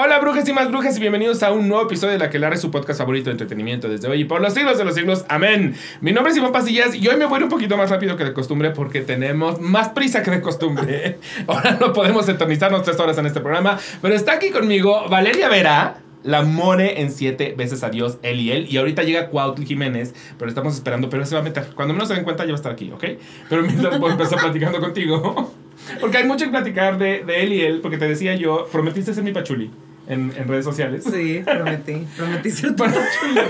[0.00, 2.60] Hola brujas y más brujas y bienvenidos a un nuevo episodio de La que es
[2.60, 5.24] su podcast favorito de entretenimiento desde hoy y por los siglos de los siglos.
[5.28, 5.74] Amén.
[6.00, 8.32] Mi nombre es Simón Pasillas y hoy me voy un poquito más rápido que de
[8.32, 11.18] costumbre porque tenemos más prisa que de costumbre.
[11.48, 16.07] Ahora no podemos eternizarnos tres horas en este programa, pero está aquí conmigo Valeria Vera.
[16.22, 18.66] La more en siete veces a Dios, él y él.
[18.68, 21.68] Y ahorita llega Cuautli Jiménez, pero estamos esperando, pero se va a meter.
[21.74, 23.04] Cuando menos se den cuenta, ya va a estar aquí, ¿ok?
[23.48, 25.52] Pero mientras voy a empezar platicando contigo.
[26.00, 29.14] Porque hay mucho que platicar de, de él y él, porque te decía yo, prometiste
[29.14, 29.70] ser mi pachuli
[30.08, 31.04] en, en, redes sociales.
[31.04, 32.06] Sí, prometí.
[32.16, 33.42] Prometí ser tu chulo.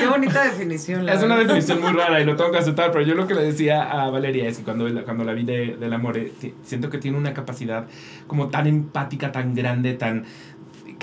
[0.00, 1.08] Qué bonita definición.
[1.08, 3.42] es una definición muy rara y lo tengo que aceptar, pero yo lo que le
[3.42, 6.18] decía a Valeria es que cuando, cuando la vi de, del amor,
[6.64, 7.86] siento que tiene una capacidad
[8.26, 10.24] como tan empática, tan grande, tan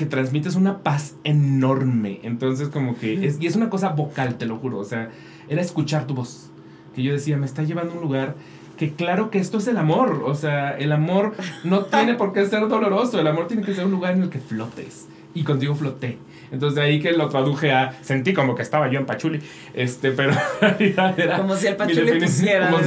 [0.04, 2.20] que transmites una paz enorme.
[2.24, 3.26] Entonces, como que.
[3.26, 4.80] Es, y es una cosa vocal, te lo juro.
[4.80, 5.10] O sea,
[5.48, 6.50] era escuchar tu voz.
[6.94, 8.36] Que yo decía, me está llevando a un lugar
[8.78, 10.24] que claro que esto es el amor.
[10.26, 13.20] O sea, el amor no tiene por qué ser doloroso.
[13.20, 15.08] El amor tiene que ser un lugar en el que flotes.
[15.34, 16.18] Y contigo floté.
[16.52, 19.42] Entonces de ahí que lo traduje a sentí como que estaba yo en Pachuli.
[19.74, 20.34] Este, pero
[21.18, 22.70] era como si el Pachuli pusiera.
[22.70, 22.84] Como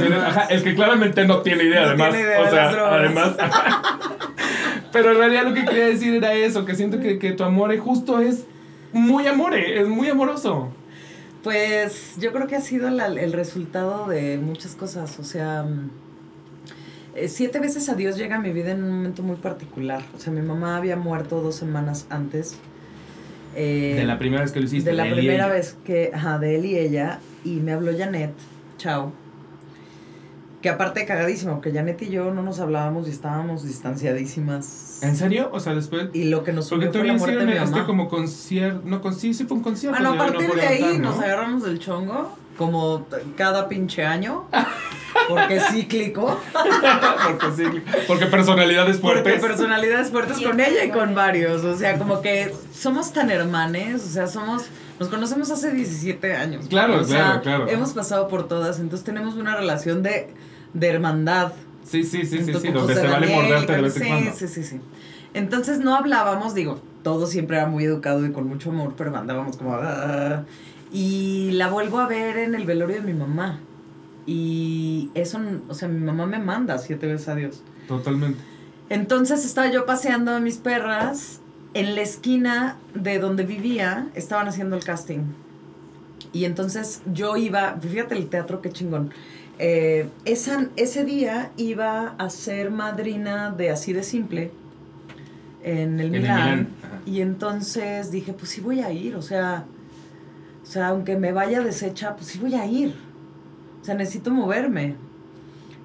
[0.49, 2.15] el que claramente no tiene idea, además.
[2.15, 3.35] o sea, además.
[4.97, 7.77] Pero en realidad lo que quería decir era eso, que siento que, que tu amor
[7.77, 8.45] justo es
[8.91, 10.69] muy amore, es muy amoroso.
[11.43, 15.19] Pues yo creo que ha sido el resultado de muchas cosas.
[15.19, 15.91] O sea, mm,
[17.15, 20.01] eh, siete veces a Dios llega a mi vida en un momento muy particular.
[20.15, 22.57] O sea, mi mamá había muerto dos semanas antes.
[23.55, 24.89] Eh, de la primera vez que lo hiciste.
[24.89, 27.19] De la primera vez que, ajá, de él y ella.
[27.45, 28.33] Y me habló Janet,
[28.79, 29.13] chao.
[30.67, 34.99] Que aparte cagadísimo, que Janet y yo no nos hablábamos y estábamos distanciadísimas.
[35.01, 35.49] ¿En serio?
[35.53, 36.09] O sea, después.
[36.11, 38.81] Y lo que nos Porque fue la muerte de mi este como concierto.
[38.83, 39.97] No, con, sí, sí fue un concierto.
[39.97, 43.07] Ah, no, a partir de ahí nos agarramos del chongo, como
[43.37, 44.43] cada pinche año.
[45.29, 46.37] Porque cíclico.
[47.23, 47.91] porque cíclico.
[48.05, 49.23] Porque personalidades fuertes.
[49.23, 51.63] Porque personalidades fuertes con ella y con varios.
[51.63, 54.03] O sea, como que somos tan hermanes.
[54.03, 54.65] O sea, somos.
[54.99, 56.65] Nos conocemos hace 17 años.
[56.67, 57.69] Claro, claro, claro.
[57.69, 58.81] Hemos pasado por todas.
[58.81, 60.35] Entonces tenemos una relación de
[60.73, 61.53] de hermandad.
[61.83, 64.31] Sí, sí, sí, sí, sí, donde se vale morderte de vez en cuando.
[64.33, 64.79] Sí, sí, sí.
[65.33, 69.57] Entonces no hablábamos, digo, todo siempre era muy educado y con mucho amor, pero andábamos
[69.57, 69.75] como...
[69.75, 70.43] Ah".
[70.91, 73.59] y la vuelvo a ver en el velorio de mi mamá.
[74.25, 75.39] Y eso,
[75.69, 77.61] o sea, mi mamá me manda siete veces a Dios.
[77.87, 78.39] Totalmente.
[78.89, 81.39] Entonces estaba yo paseando a mis perras.
[81.73, 85.19] En la esquina de donde vivía estaban haciendo el casting.
[86.33, 89.11] Y entonces yo iba, fíjate el teatro, qué chingón.
[89.59, 94.51] Eh, esa, ese día iba a ser madrina de Así de Simple
[95.63, 96.69] en el Milán.
[97.05, 99.65] y entonces dije, pues sí voy a ir, o sea,
[100.61, 102.93] o sea, aunque me vaya deshecha, pues sí voy a ir.
[103.81, 104.95] O sea, necesito moverme.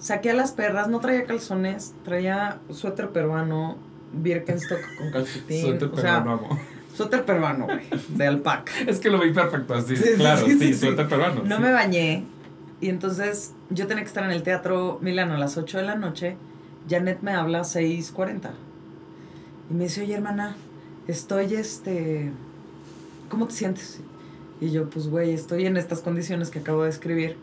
[0.01, 3.77] Saqué a las perras, no traía calzones, traía suéter peruano,
[4.13, 5.63] Birkenstock con calcetín.
[5.63, 6.59] Suéter peruano,
[6.95, 8.73] Suéter peruano, güey, de alpaca.
[8.87, 11.43] es que lo vi perfecto así, claro, sí, suéter peruano.
[11.45, 12.25] No me bañé,
[12.83, 15.95] y entonces yo tenía que estar en el Teatro Milano a las 8 de la
[15.95, 16.37] noche.
[16.91, 18.51] Janet me habla a 6.40.
[19.71, 20.57] Y me dice, oye hermana,
[21.07, 22.33] estoy este...
[23.29, 24.01] ¿Cómo te sientes?
[24.61, 27.37] Y yo, pues güey, estoy en estas condiciones que acabo de escribir.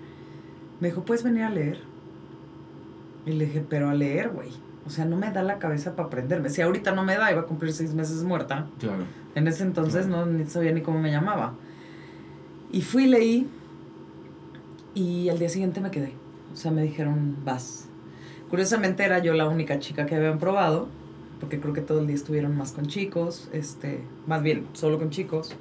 [0.81, 1.79] Me dijo, ¿puedes venir a leer?
[3.25, 4.49] Y le dije, pero a leer, güey.
[4.85, 6.49] O sea, no me da la cabeza para aprenderme.
[6.49, 8.67] Si ahorita no me da, iba a cumplir seis meses muerta.
[8.77, 9.05] Claro.
[9.35, 11.53] En ese entonces no ni sabía ni cómo me llamaba.
[12.73, 13.49] Y fui y leí
[14.99, 16.11] y al día siguiente me quedé.
[16.51, 17.85] O sea, me dijeron, vas.
[18.49, 20.89] Curiosamente era yo la única chica que habían probado,
[21.39, 25.09] porque creo que todo el día estuvieron más con chicos, este, más bien solo con
[25.09, 25.55] chicos.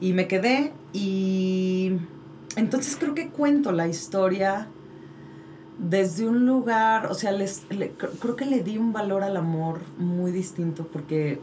[0.00, 1.98] Y me quedé y
[2.56, 4.68] entonces creo que cuento la historia
[5.78, 7.66] desde un lugar, o sea, les,
[8.20, 11.38] creo que le di un valor al amor muy distinto porque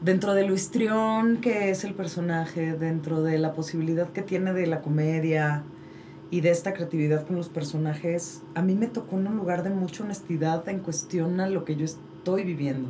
[0.00, 4.66] dentro de lo histrión que es el personaje, dentro de la posibilidad que tiene de
[4.66, 5.64] la comedia
[6.32, 9.68] y de esta creatividad con los personajes, a mí me tocó en un lugar de
[9.68, 12.88] mucha honestidad en cuestión a lo que yo estoy viviendo.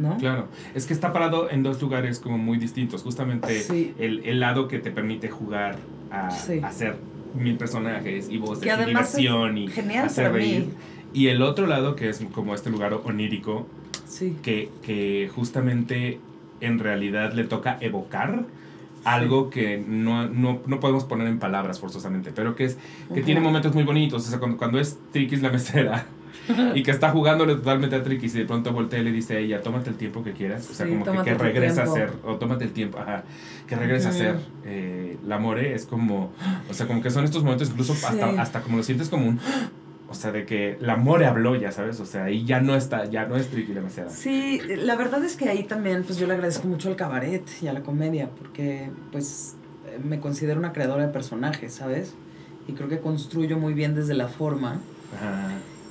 [0.00, 0.18] ¿No?
[0.18, 3.04] Claro, es que está parado en dos lugares como muy distintos.
[3.04, 5.76] Justamente el, lado que te permite jugar
[6.10, 6.96] a, hacer
[7.38, 10.70] mil personajes y voces y diversión y hacer reír.
[11.14, 13.68] Y el otro lado que es como este lugar onírico
[14.42, 16.18] que, que justamente
[16.60, 18.44] en realidad le toca evocar
[19.06, 22.76] algo que no, no, no, podemos poner en palabras forzosamente, pero que es
[23.14, 24.26] que tiene momentos muy bonitos.
[24.26, 26.06] O sea, cuando, cuando es Trikis la mesera
[26.74, 29.38] y que está jugándole totalmente a Trikis y de pronto voltea y le dice a
[29.38, 30.68] ella, tómate el tiempo que quieras.
[30.68, 33.22] O sea, como que, que regresa a ser, o tómate el tiempo, ajá,
[33.68, 34.38] que regresa a ser.
[34.64, 36.32] Eh, la more es como,
[36.68, 39.38] o sea, como que son estos momentos incluso hasta, hasta como lo sientes como un
[40.08, 43.06] o sea, de que la more habló, ya sabes, o sea, ahí ya no está,
[43.06, 44.10] ya no es Triqui demasiado.
[44.10, 47.66] Sí, la verdad es que ahí también, pues yo le agradezco mucho al cabaret y
[47.66, 49.56] a la comedia, porque pues
[50.04, 52.14] me considero una creadora de personajes, ¿sabes?
[52.68, 54.80] Y creo que construyo muy bien desde la forma.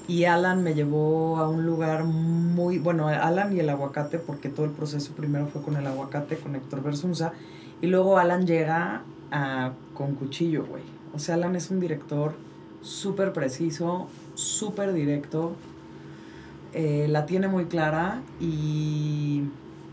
[0.07, 4.65] Y Alan me llevó a un lugar muy, bueno, Alan y el aguacate, porque todo
[4.65, 7.33] el proceso primero fue con el aguacate, con Héctor Versunza,
[7.81, 9.01] y luego Alan llega
[9.31, 10.83] a, con cuchillo, güey.
[11.13, 12.35] O sea, Alan es un director
[12.85, 15.55] súper preciso, súper directo,
[16.73, 19.43] eh, la tiene muy clara y,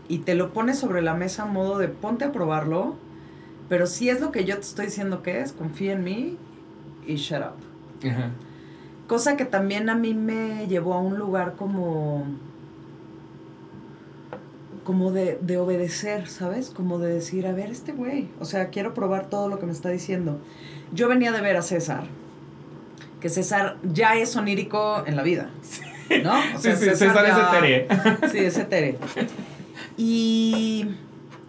[0.07, 2.95] y te lo pone sobre la mesa a modo de ponte a probarlo,
[3.67, 6.37] pero si es lo que yo te estoy diciendo que es, confía en mí
[7.07, 8.09] y shut up.
[9.07, 12.25] Cosa que también a mí me llevó a un lugar como
[14.83, 16.69] como de, de, obedecer, ¿sabes?
[16.69, 19.71] Como de decir, a ver, este güey, o sea, quiero probar todo lo que me
[19.71, 20.39] está diciendo.
[20.91, 22.03] Yo venía de ver a César,
[23.23, 25.49] que César ya es onírico en la vida,
[26.25, 26.33] ¿no?
[26.57, 27.87] O sea, sí, César, es etere.
[28.29, 28.97] Sí, es etere.
[29.95, 30.87] Y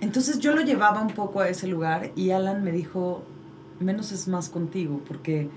[0.01, 3.25] entonces yo lo llevaba un poco a ese lugar y Alan me dijo,
[3.81, 5.49] menos es más contigo, porque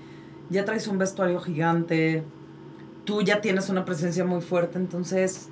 [0.50, 2.24] ya traes un vestuario gigante,
[3.04, 5.50] tú ya tienes una presencia muy fuerte, entonces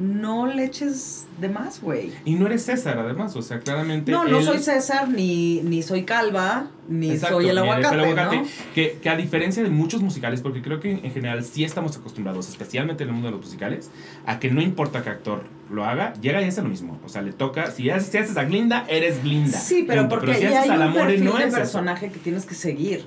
[0.00, 2.10] no le eches de más, güey.
[2.24, 4.10] Y no eres César, además, o sea, claramente.
[4.10, 8.42] No, no soy César, ni, ni soy Calva, ni soy el aguacate.
[8.74, 12.48] que, que, a diferencia de muchos musicales, porque creo que en general sí estamos acostumbrados,
[12.48, 13.90] especialmente en el mundo de los musicales,
[14.24, 16.98] a que no importa qué actor lo haga, llega y hace lo mismo.
[17.04, 19.58] O sea, le toca, si haces, si haces a Glinda, eres Glinda.
[19.58, 23.06] Sí, pero porque si hay un perfil no de personaje que tienes que seguir.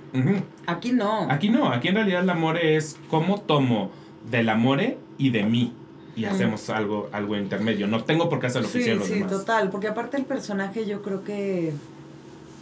[0.68, 1.28] Aquí no.
[1.31, 3.92] Aquí no, aquí en realidad el amor es cómo tomo
[4.30, 5.74] del amore y de mí
[6.15, 7.88] y hacemos algo, algo intermedio.
[7.88, 11.01] No tengo por qué hacerlo sí, oficial los sí, total, porque aparte el personaje yo
[11.01, 11.74] creo que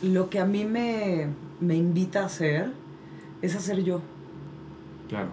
[0.02, 1.28] lo que a mí me,
[1.60, 2.72] me invita a hacer
[3.42, 4.02] es hacer yo.
[5.10, 5.30] Claro.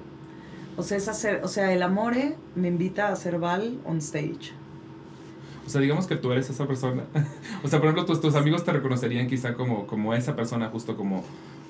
[0.77, 4.53] O sea, es hacer, o sea, el amore me invita a hacer Val on stage.
[5.67, 7.05] O sea, digamos que tú eres esa persona.
[7.63, 10.97] o sea, por ejemplo, tus, tus amigos te reconocerían quizá como, como esa persona justo
[10.97, 11.25] como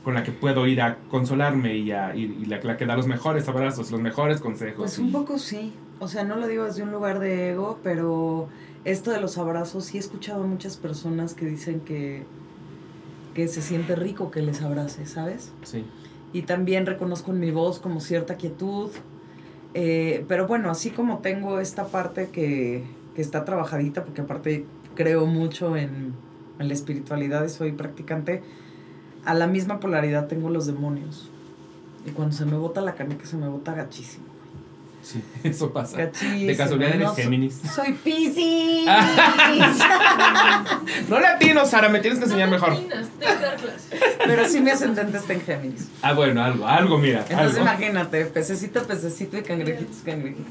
[0.04, 3.48] con la que puedo ir a consolarme y, a, y, la, que da los mejores
[3.48, 4.76] abrazos, los mejores consejos.
[4.76, 5.72] Pues un poco sí.
[6.00, 8.48] O sea, no lo digo desde un lugar de ego, pero
[8.84, 12.24] esto de los abrazos, sí he escuchado a muchas personas que dicen que,
[13.34, 15.52] que se siente rico que les abrace, ¿sabes?
[15.64, 15.84] Sí.
[16.32, 18.90] Y también reconozco en mi voz como cierta quietud.
[19.74, 22.84] Eh, pero bueno, así como tengo esta parte que,
[23.14, 24.64] que está trabajadita, porque aparte
[24.94, 26.14] creo mucho en,
[26.58, 28.42] en la espiritualidad y soy practicante,
[29.24, 31.30] a la misma polaridad tengo los demonios.
[32.06, 34.27] Y cuando se me bota la canica, se me bota gachísimo.
[35.02, 35.98] Sí, eso pasa.
[35.98, 37.60] De casualidad eres Géminis.
[37.74, 38.86] Soy Piscis.
[41.08, 42.74] no le atino, Sara, me tienes que enseñar mejor.
[44.26, 45.88] Pero sí mi ascendente está en Géminis.
[46.02, 47.24] Ah, bueno, algo, algo, mira.
[47.28, 50.46] Entonces imagínate, pececito, pececito y cangrejitos, cangrejitos.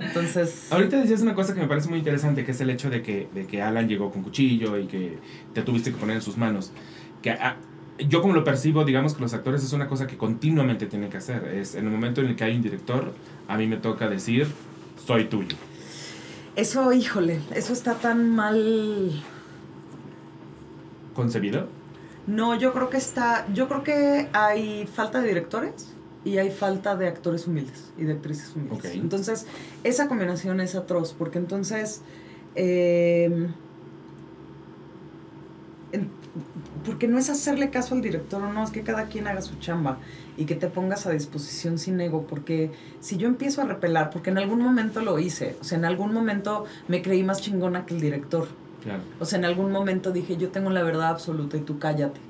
[0.00, 0.66] Entonces.
[0.70, 3.28] Ahorita decías una cosa que me parece muy interesante, que es el hecho de que,
[3.34, 5.18] de que Alan llegó con cuchillo y que
[5.52, 6.72] te tuviste que poner en sus manos
[7.22, 7.56] que ah,
[7.98, 11.18] yo como lo percibo, digamos que los actores es una cosa que continuamente tienen que
[11.18, 11.44] hacer.
[11.48, 13.12] Es en el momento en el que hay un director,
[13.48, 14.46] a mí me toca decir,
[15.06, 15.56] soy tuyo.
[16.56, 19.22] Eso, híjole, eso está tan mal
[21.14, 21.68] concebido.
[22.26, 25.92] No, yo creo que está, yo creo que hay falta de directores
[26.24, 28.94] y hay falta de actores humildes y de actrices humildes.
[28.94, 29.46] Entonces,
[29.82, 32.02] esa combinación es atroz, porque entonces
[32.54, 33.48] eh,
[36.84, 39.56] porque no es hacerle caso al director o no, es que cada quien haga su
[39.56, 39.98] chamba
[40.36, 44.30] y que te pongas a disposición sin ego, porque si yo empiezo a repelar, porque
[44.30, 47.94] en algún momento lo hice, o sea, en algún momento me creí más chingona que
[47.94, 48.48] el director.
[49.20, 52.20] O sea, en algún momento dije, yo tengo la verdad absoluta y tú cállate.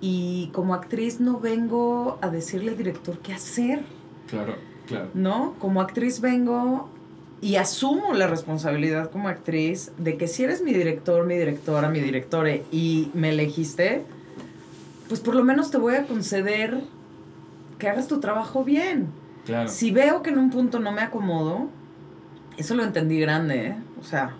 [0.00, 3.82] Y como actriz no vengo a decirle al director qué hacer.
[4.28, 5.08] Claro, claro.
[5.14, 5.54] ¿No?
[5.58, 6.90] Como actriz vengo
[7.40, 12.00] y asumo la responsabilidad como actriz de que si eres mi director, mi directora, mi
[12.00, 14.02] directore y me elegiste,
[15.08, 16.80] pues por lo menos te voy a conceder
[17.78, 19.06] que hagas tu trabajo bien.
[19.46, 19.68] Claro.
[19.68, 21.68] Si veo que en un punto no me acomodo,
[22.56, 23.76] eso lo entendí grande, ¿eh?
[24.00, 24.34] O sea,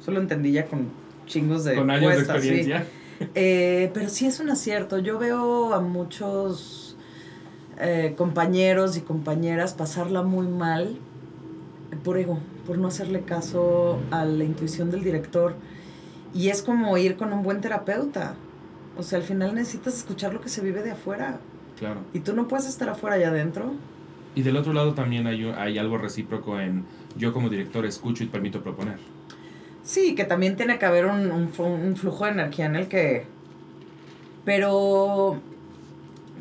[0.00, 0.88] eso lo entendí ya con
[1.26, 1.74] chingos de...
[1.74, 2.86] Con años de experiencia.
[3.34, 4.98] Eh, pero sí es un acierto.
[4.98, 6.96] Yo veo a muchos
[7.80, 10.98] eh, compañeros y compañeras pasarla muy mal
[12.02, 15.54] por ego, por no hacerle caso a la intuición del director.
[16.34, 18.34] Y es como ir con un buen terapeuta.
[18.96, 21.38] O sea, al final necesitas escuchar lo que se vive de afuera.
[21.78, 22.00] Claro.
[22.12, 23.72] Y tú no puedes estar afuera y adentro.
[24.34, 26.84] Y del otro lado también hay, hay algo recíproco en
[27.16, 28.98] yo como director escucho y permito proponer.
[29.82, 33.26] Sí, que también tiene que haber un, un, un flujo de energía en el que...
[34.44, 35.40] Pero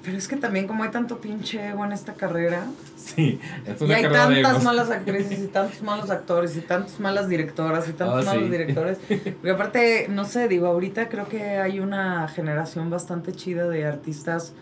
[0.04, 2.66] Pero es que también como hay tanto pinche ego en esta carrera.
[2.98, 7.30] Sí, es una Y hay tantas malas actrices y tantos malos actores y tantas malas
[7.30, 8.98] directoras y tantos oh, malos directores.
[9.08, 14.54] Porque aparte, no sé, digo, ahorita creo que hay una generación bastante chida de artistas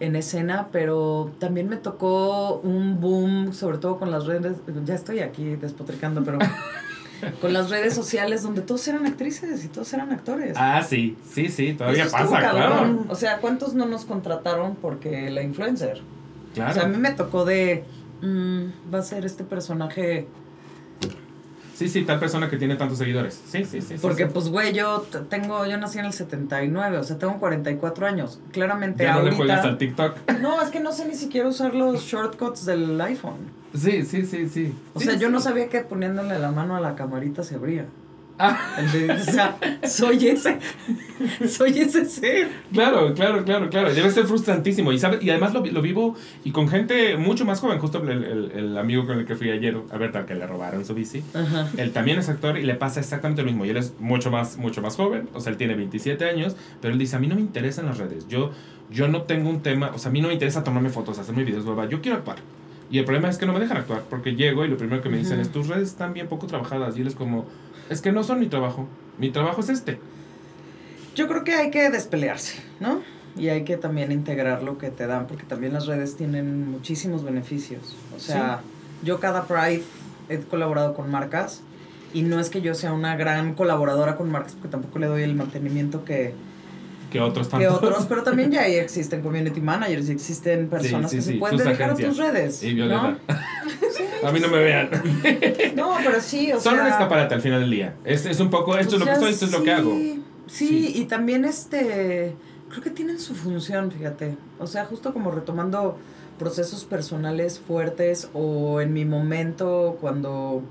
[0.00, 5.20] en escena, pero también me tocó un boom, sobre todo con las redes, ya estoy
[5.20, 6.38] aquí despotricando, pero
[7.40, 10.54] con las redes sociales donde todos eran actrices y todos eran actores.
[10.56, 13.04] Ah, sí, sí, sí, todavía pasa, claro.
[13.08, 16.02] O sea, ¿cuántos no nos contrataron porque la influencer?
[16.54, 16.70] Claro.
[16.70, 17.84] O sea, a mí me tocó de,
[18.22, 20.26] mm, va a ser este personaje
[21.78, 23.40] Sí, sí, tal persona que tiene tantos seguidores.
[23.46, 23.94] Sí, sí, sí.
[24.02, 28.40] Porque, pues, güey, yo tengo, yo nací en el 79, o sea, tengo 44 años.
[28.50, 30.28] Claramente ¿Ya no le juegas al TikTok?
[30.40, 33.52] No, es que no sé ni siquiera usar los shortcuts del iPhone.
[33.74, 34.74] Sí, sí, sí, sí.
[34.94, 37.86] O sea, yo no sabía que poniéndole la mano a la camarita se abría.
[38.38, 38.56] Ah.
[38.78, 39.58] o sea,
[39.88, 40.58] soy ese.
[41.48, 42.48] soy ese ser.
[42.72, 43.92] Claro, claro, claro, claro.
[43.92, 44.92] Debe ser frustrantísimo.
[44.92, 45.18] Y, ¿sabe?
[45.20, 47.78] y además lo, lo vivo y con gente mucho más joven.
[47.78, 50.46] Justo el, el, el, amigo con el que fui ayer a ver, tal que le
[50.46, 51.22] robaron su bici.
[51.76, 53.64] Él también es actor y le pasa exactamente lo mismo.
[53.64, 55.28] Y él es mucho más, mucho más joven.
[55.34, 56.56] O sea, él tiene 27 años.
[56.80, 58.28] Pero él dice: A mí no me interesan las redes.
[58.28, 58.52] Yo,
[58.90, 59.90] yo no tengo un tema.
[59.94, 61.88] O sea, a mí no me interesa tomarme fotos, hacerme videos, nueva.
[61.88, 62.38] Yo quiero actuar.
[62.90, 64.02] Y el problema es que no me dejan actuar.
[64.08, 66.96] Porque llego y lo primero que me dicen es: Tus redes están bien poco trabajadas.
[66.96, 67.46] Y él es como
[67.90, 68.86] es que no son mi trabajo.
[69.18, 69.98] Mi trabajo es este.
[71.14, 73.00] Yo creo que hay que despelearse, ¿no?
[73.36, 77.24] Y hay que también integrar lo que te dan, porque también las redes tienen muchísimos
[77.24, 77.96] beneficios.
[78.14, 78.60] O sea,
[79.02, 79.82] yo cada Pride
[80.28, 81.62] he colaborado con marcas
[82.12, 85.22] y no es que yo sea una gran colaboradora con marcas, porque tampoco le doy
[85.22, 86.34] el mantenimiento que,
[87.10, 87.68] que otros tantos.
[87.80, 91.90] Que otros, pero también ya existen community managers y existen personas que se pueden dedicar
[91.90, 92.62] a tus redes.
[92.62, 93.16] Y ¿no?
[94.24, 94.90] a mí no me vean.
[95.74, 97.94] no, pero sí, o Son un escaparate al final del día.
[98.04, 99.96] Es, es un poco, esto es lo que estoy, esto es lo que hago.
[100.46, 102.34] Sí, y también este,
[102.70, 104.36] creo que tienen su función, fíjate.
[104.58, 105.98] O sea, justo como retomando
[106.38, 110.62] procesos personales fuertes o en mi momento cuando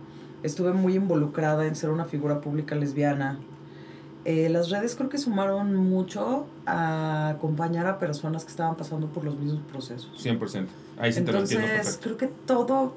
[0.41, 3.39] estuve muy involucrada en ser una figura pública lesbiana
[4.27, 9.24] eh, las redes creo que sumaron mucho a acompañar a personas que estaban pasando por
[9.24, 10.12] los mismos procesos.
[10.22, 10.65] 100%.
[11.00, 12.93] Ahí sí Entonces, creo que todo,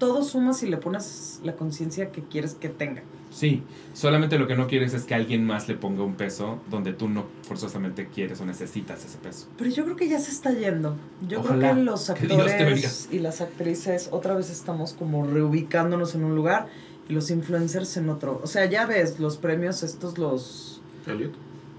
[0.00, 3.04] todo suma si le pones la conciencia que quieres que tenga.
[3.30, 6.92] Sí, solamente lo que no quieres es que alguien más le ponga un peso donde
[6.92, 9.46] tú no forzosamente quieres o necesitas ese peso.
[9.56, 10.96] Pero yo creo que ya se está yendo.
[11.28, 16.34] Yo creo que los actores y las actrices otra vez estamos como reubicándonos en un
[16.34, 16.66] lugar
[17.08, 18.40] y los influencers en otro.
[18.42, 20.80] O sea, ya ves, los premios estos, los...
[21.06, 21.32] Elliot.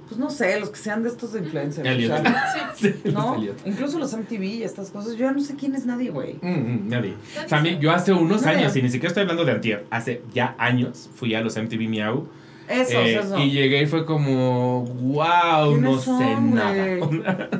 [0.07, 1.87] Pues no sé, los que sean de estos de influencers.
[1.87, 2.23] Elliot.
[2.75, 2.93] sí.
[3.11, 3.37] ¿No?
[3.65, 5.13] Incluso los MTV y estas cosas.
[5.13, 6.35] Yo ya no sé quién es nadie, güey.
[6.41, 7.15] Mm, mm, nadie.
[7.45, 10.55] O sea, yo hace unos años, y ni siquiera estoy hablando de antier, hace ya
[10.57, 12.27] años fui a los MTV Miau
[12.67, 13.37] eso, eh, eso.
[13.39, 16.99] Y llegué y fue como, wow, no sé nada.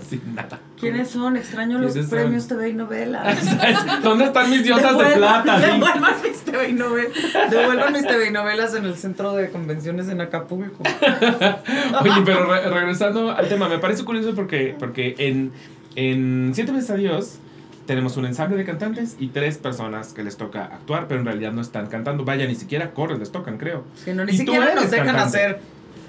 [0.07, 0.59] Sin nada.
[0.79, 1.37] ¿Quiénes son?
[1.37, 3.37] Extraño los premios TV y novelas.
[4.03, 5.59] ¿Dónde están mis diosas de plata?
[5.59, 7.13] Devuelvan mis TV y novelas.
[7.49, 10.83] Devuelvan mis TV y novelas en el centro de convenciones en Acapulco.
[12.01, 15.51] Oye, pero regresando al tema, me parece curioso porque, porque en,
[15.95, 17.39] en Siete veces adiós
[17.88, 21.53] tenemos un ensamble de cantantes y tres personas que les toca actuar, pero en realidad
[21.53, 22.25] no están cantando.
[22.25, 23.86] Vaya, ni siquiera corren, les tocan, creo.
[23.96, 25.60] Sí, no, ni siquiera nos dejan hacer.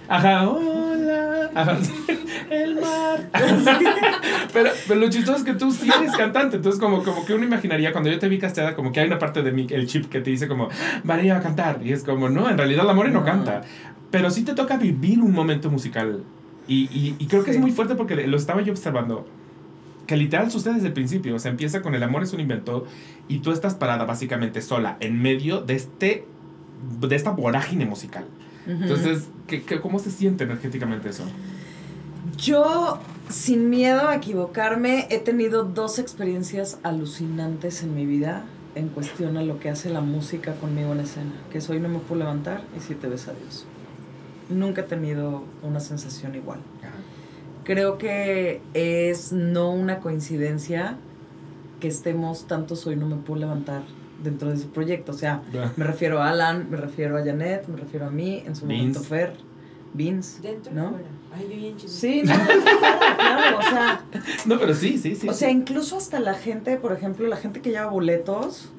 [0.08, 1.50] Ajá, hola.
[1.54, 1.78] Ajá,
[2.50, 3.28] el mar.
[4.52, 6.56] pero, pero, lo chistoso es que tú sí eres cantante.
[6.56, 9.18] Entonces, como, como que uno imaginaría, cuando yo te vi casteada, como que hay una
[9.18, 10.68] parte de mí, el chip que te dice como,
[11.04, 11.80] vale, a cantar.
[11.84, 13.62] Y es como, no, en realidad la More no, canta.
[14.10, 16.24] Pero sí te toca vivir un momento musical.
[16.66, 19.26] Y, y, y creo que es muy fuerte porque lo estaba yo observando
[20.08, 21.36] que literal sucede desde el principio.
[21.36, 22.86] O sea, empieza con el amor es un invento
[23.28, 26.26] y tú estás parada básicamente sola en medio de este
[27.00, 28.24] de esta vorágine musical.
[28.66, 31.24] Entonces, ¿qué, cómo se siente energéticamente eso?
[32.36, 32.98] Yo,
[33.28, 39.42] sin miedo a equivocarme, he tenido dos experiencias alucinantes en mi vida en cuestión a
[39.42, 41.32] lo que hace la música conmigo en escena.
[41.50, 43.66] Que soy No me puedo levantar y si te ves a Dios.
[44.48, 46.60] Nunca he tenido una sensación igual
[47.68, 50.96] creo que es no una coincidencia
[51.80, 53.82] que estemos tantos hoy no me puedo levantar
[54.24, 55.12] dentro de ese proyecto.
[55.12, 55.42] O sea,
[55.76, 59.00] me refiero a Alan, me refiero a Janet, me refiero a mí, en su momento
[59.00, 59.34] Fer,
[59.92, 60.40] Vince.
[60.40, 60.90] Dentro ¿no?
[60.92, 61.08] fuera.
[61.30, 64.00] Ay, yo Sí, no, claro, o sea.
[64.46, 65.28] No, pero sí, sí, sí.
[65.28, 68.70] O sea, incluso hasta la gente, por ejemplo, la gente que lleva boletos,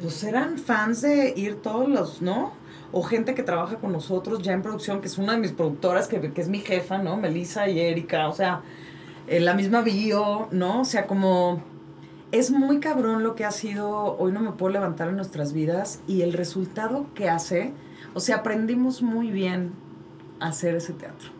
[0.00, 2.52] pues eran fans de ir todos los, ¿no?
[2.92, 6.08] O gente que trabaja con nosotros ya en producción, que es una de mis productoras,
[6.08, 7.16] que, que es mi jefa, ¿no?
[7.16, 8.62] Melissa y Erika, o sea,
[9.26, 10.82] en la misma bio, ¿no?
[10.82, 11.62] O sea, como
[12.32, 16.00] es muy cabrón lo que ha sido, hoy no me puedo levantar en nuestras vidas
[16.06, 17.72] y el resultado que hace,
[18.14, 19.72] o sea, aprendimos muy bien
[20.40, 21.30] a hacer ese teatro.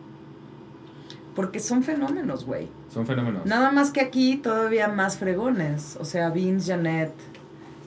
[1.35, 2.67] Porque son fenómenos, güey.
[2.91, 3.45] Son fenómenos.
[3.45, 5.95] Nada más que aquí todavía más fregones.
[5.99, 7.13] O sea, Vince, Janet,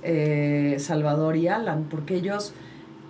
[0.05, 1.89] eh, Salvador y Alan.
[1.91, 2.55] Porque ellos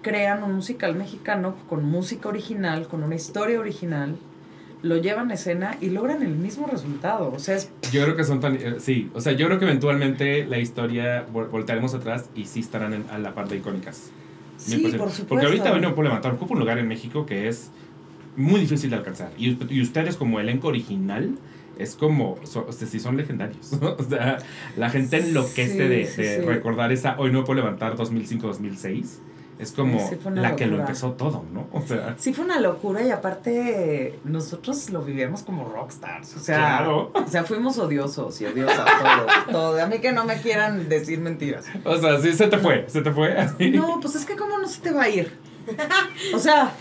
[0.02, 4.16] crean un musical mexicano con música original, con una historia original
[4.82, 7.32] lo llevan a escena y logran el mismo resultado.
[7.34, 7.70] O sea, es...
[7.92, 8.56] Yo creo que son tan...
[8.56, 13.04] Eh, sí, o sea, yo creo que eventualmente la historia voltearemos atrás y sí estarán
[13.10, 14.10] a la parte icónicas.
[14.56, 15.26] Sí, por supuesto.
[15.28, 17.70] Porque ahorita no puedo levantar, ocupa un lugar en México que es
[18.36, 19.30] muy difícil de alcanzar.
[19.38, 21.36] Y, y ustedes como elenco original
[21.78, 23.72] es como, o sea, si son legendarios.
[23.82, 24.38] o sea,
[24.76, 29.18] la gente enloquece de, de recordar esa, hoy no puedo levantar 2005-2006
[29.60, 30.00] es como
[30.34, 31.68] la que lo empezó todo, ¿no?
[31.72, 32.14] O sea.
[32.18, 36.36] Sí, fue una locura y aparte nosotros lo vivíamos como rockstars.
[36.36, 37.12] O sea, claro.
[37.14, 39.46] o sea fuimos odiosos y odiosas todos.
[39.50, 39.82] todo.
[39.82, 41.66] A mí que no me quieran decir mentiras.
[41.84, 43.36] O sea, sí se te fue, se te fue.
[43.70, 45.38] No, pues es que cómo no se te va a ir.
[46.34, 46.74] O sea,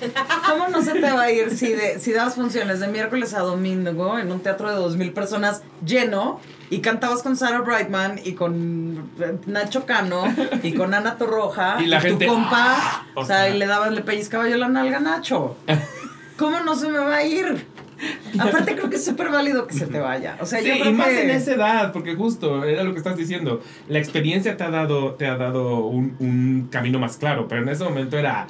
[0.48, 3.40] ¿cómo no se te va a ir si, de, si dabas funciones de miércoles a
[3.40, 8.34] domingo en un teatro de dos mil personas lleno y cantabas con Sarah Brightman y
[8.34, 9.10] con
[9.48, 10.24] Nacho Cano
[10.62, 13.92] y con Ana Torroja y, la gente, tu compa, ah, o, sea, y le dabas,
[13.92, 15.58] le pellizcaba yo la nalga a Nacho?
[16.38, 17.66] ¿Cómo no se me va a ir?
[18.40, 20.38] Aparte creo que es súper válido que se te vaya.
[20.40, 23.62] O sea, sí, y más en esa edad, porque justo era lo que estás diciendo.
[23.90, 27.70] La experiencia te ha dado, te ha dado un, un camino más claro, pero en
[27.70, 28.48] ese momento era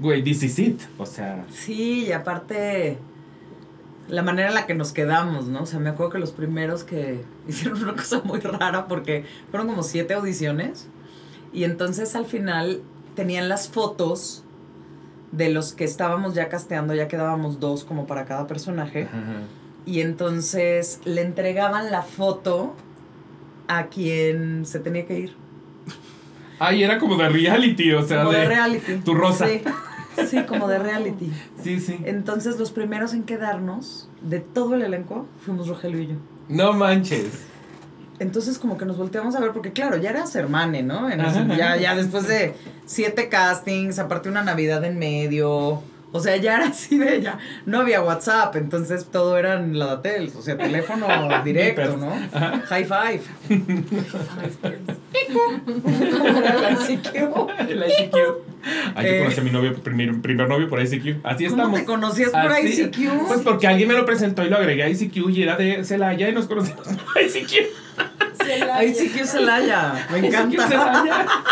[0.00, 0.80] güey, this is it.
[0.98, 1.44] O sea.
[1.50, 2.98] Sí, y aparte,
[4.08, 5.62] la manera en la que nos quedamos, ¿no?
[5.62, 9.68] O sea, me acuerdo que los primeros que hicieron una cosa muy rara porque fueron
[9.68, 10.88] como siete audiciones.
[11.52, 12.82] Y entonces al final
[13.14, 14.42] tenían las fotos
[15.32, 19.08] de los que estábamos ya casteando, ya quedábamos dos como para cada personaje.
[19.84, 22.74] Y entonces le entregaban la foto
[23.68, 25.41] a quien se tenía que ir.
[26.64, 28.94] Ay, era como de reality, o sea, como de, reality.
[29.04, 29.48] Tu rosa.
[30.28, 30.42] Sí.
[30.46, 31.28] como de reality.
[31.62, 31.98] Sí, sí.
[32.04, 36.14] Entonces, los primeros en quedarnos, de todo el elenco, fuimos Rogelio y yo.
[36.48, 37.44] No manches.
[38.18, 41.08] Entonces, como que nos volteamos a ver, porque claro, ya eras hermane, ¿no?
[41.56, 42.54] ya, ya después de
[42.84, 47.38] siete castings, aparte una Navidad en medio, o sea, ya era así de ella.
[47.64, 51.06] No había WhatsApp, entonces todo era en la Datel, o sea, teléfono
[51.44, 52.12] directo, ¿no?
[52.66, 53.22] High five.
[55.32, 57.70] ¿Cómo era el ICQ?
[57.70, 58.16] El ICQ.
[58.94, 61.24] Ay, yo conocí a mi novio, primer, primer novio por ICQ.
[61.24, 61.66] Así estamos.
[61.66, 63.26] ¿Cómo te conocías por ICQ?
[63.26, 66.28] Pues porque alguien me lo presentó y lo agregué a ICQ y era de Celaya
[66.28, 67.81] y nos conocimos por ICQ.
[68.80, 70.66] ICQ Celaya, me encanta.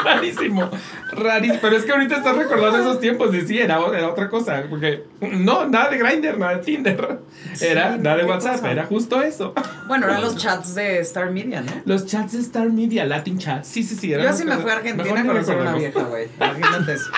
[0.04, 0.70] rarísimo,
[1.12, 1.58] rarísimo.
[1.60, 4.62] Pero es que ahorita estás recordando esos tiempos y sí, era, era otra cosa.
[4.68, 7.18] Porque no, nada de Grindr, nada de Tinder.
[7.60, 9.54] Era nada de WhatsApp, era justo eso.
[9.86, 11.72] Bueno, eran los chats de Star Media, ¿no?
[11.84, 13.64] Los chats de Star Media, Latin Chat.
[13.64, 14.10] Sí, sí, sí.
[14.10, 16.28] Yo sí me fui a Argentina a conocer una vieja, güey.
[16.36, 17.10] Imagínate eso.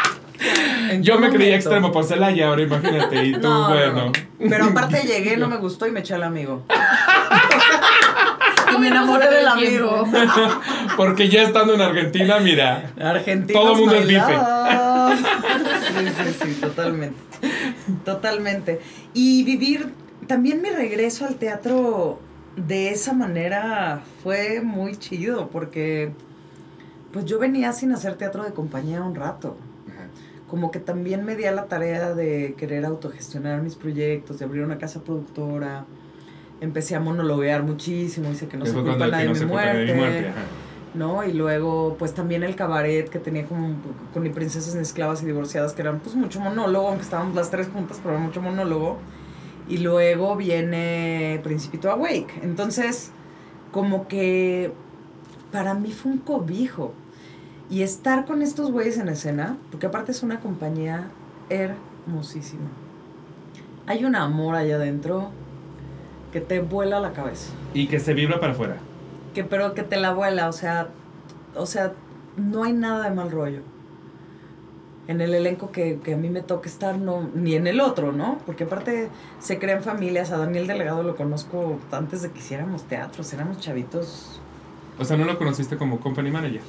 [1.00, 3.24] Yo me creía extremo por Celaya, ahora imagínate.
[3.24, 4.12] Y tú, bueno.
[4.38, 6.64] Pero aparte llegué, no me gustó y me eché al amigo.
[8.74, 10.06] Y me enamoré del amigo.
[10.96, 12.92] Porque ya estando en Argentina, mira.
[13.00, 13.58] Argentina.
[13.58, 14.38] Todo el mundo es bife.
[15.92, 17.18] Sí, sí, sí, totalmente.
[18.04, 18.80] Totalmente.
[19.12, 19.92] Y vivir
[20.26, 22.18] también mi regreso al teatro
[22.56, 26.12] de esa manera fue muy chido porque
[27.12, 29.56] pues yo venía sin hacer teatro de compañía un rato.
[30.48, 34.62] Como que también me di a la tarea de querer autogestionar mis proyectos, de abrir
[34.62, 35.87] una casa productora
[36.62, 40.33] empecé a monologuear muchísimo, dice que no se culpa nadie de mi muerte.
[40.94, 41.25] ¿no?
[41.25, 43.75] Y luego, pues también el cabaret que tenía como
[44.14, 47.98] con princesas esclavas y divorciadas, que eran pues mucho monólogo, aunque estábamos las tres juntas,
[48.03, 48.98] pero mucho monólogo.
[49.68, 52.40] Y luego viene Principito Awake.
[52.42, 53.11] Entonces,
[53.72, 54.72] como que
[55.51, 56.94] para mí fue un cobijo.
[57.70, 61.11] Y estar con estos güeyes en escena, porque aparte es una compañía
[61.48, 62.68] hermosísima.
[63.87, 65.31] Hay un amor allá adentro
[66.33, 67.53] que te vuela la cabeza.
[67.75, 68.79] Y que se vibra para afuera.
[69.35, 70.88] Que pero que te la vuela, o sea,
[71.55, 71.92] o sea,
[72.37, 73.61] no hay nada de mal rollo.
[75.09, 78.38] En el elenco que, a mí me toca estar, no, ni en el otro, ¿no?
[78.47, 79.09] Porque aparte
[79.40, 84.40] se crean familias, a Daniel Delegado lo conozco antes de que hiciéramos teatro, éramos chavitos.
[84.99, 86.62] O sea, ¿no lo conociste como company manager?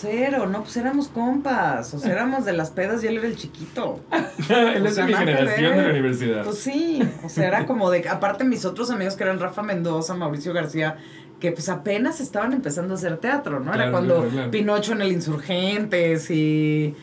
[0.00, 3.36] Cero, no, pues éramos compas, o sea, éramos de las pedas y él era el
[3.36, 4.00] chiquito.
[4.48, 6.44] él es de mi generación de la universidad.
[6.44, 10.14] Pues sí, o sea, era como de, aparte mis otros amigos que eran Rafa Mendoza,
[10.14, 10.96] Mauricio García,
[11.40, 13.72] que pues apenas estaban empezando a hacer teatro, ¿no?
[13.72, 16.94] era cuando Pinocho en el Insurgentes y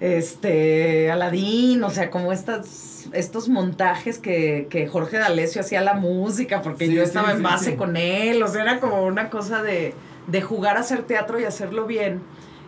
[0.00, 6.62] este Aladín, o sea, como estas estos montajes que, que Jorge D'Alessio hacía la música
[6.62, 9.94] porque yo estaba en base con él, o sea, era como una cosa de
[10.26, 12.22] de jugar a hacer teatro y hacerlo bien.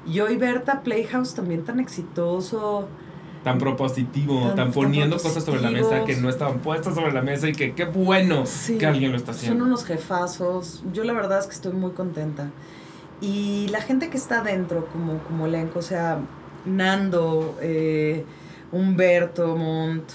[0.06, 2.88] Y hoy Berta Playhouse también tan exitoso.
[3.42, 7.48] tan propositivo, tan, poniendo cosas sobre la mesa que no estaban puestas sobre la mesa
[7.48, 8.44] y que qué bueno
[8.78, 9.58] que alguien lo está haciendo.
[9.58, 10.84] Son unos jefazos.
[10.92, 12.50] Yo la verdad es que estoy muy contenta.
[13.20, 16.18] Y la gente que está dentro como, como elenco, o sea,
[16.66, 18.24] Nando, eh,
[18.72, 20.10] Humberto Montt.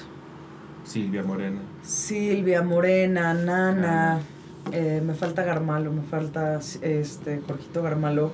[0.84, 1.62] Silvia Morena.
[1.82, 4.20] Silvia Morena, Nana.
[4.72, 8.32] Eh, me falta Garmalo, me falta este Jorgito Garmalo.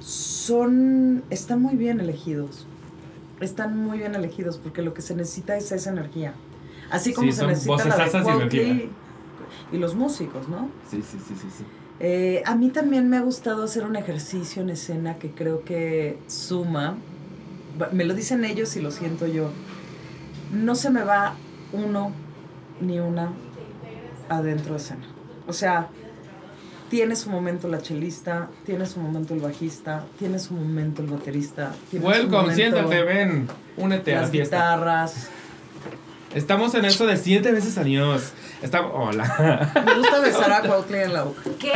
[0.00, 1.22] Son.
[1.30, 2.66] Están muy bien elegidos.
[3.40, 6.34] Están muy bien elegidos porque lo que se necesita es esa energía.
[6.90, 8.90] Así como se necesita la de y,
[9.72, 10.68] y los músicos, ¿no?
[10.90, 11.46] Sí, sí, sí, sí.
[11.58, 11.64] sí.
[12.02, 16.18] Eh, a mí también me ha gustado hacer un ejercicio en escena que creo que
[16.26, 16.96] suma.
[17.92, 19.50] Me lo dicen ellos y lo siento yo.
[20.50, 21.36] No se me va
[21.72, 22.12] uno
[22.80, 23.32] ni una
[24.30, 25.06] adentro de escena.
[25.50, 25.88] O sea,
[26.90, 31.74] tiene su momento la chelista, tiene su momento el bajista, tiene su momento el baterista.
[31.90, 34.56] Tiene Welcome, siéntate, ven, únete a fiesta.
[34.56, 35.28] guitarras.
[36.36, 38.32] Estamos en eso de siete veces a Dios.
[38.92, 39.72] Hola.
[39.84, 41.42] Me gusta besar a Cuauhtli en la boca.
[41.58, 41.72] ¿Qué?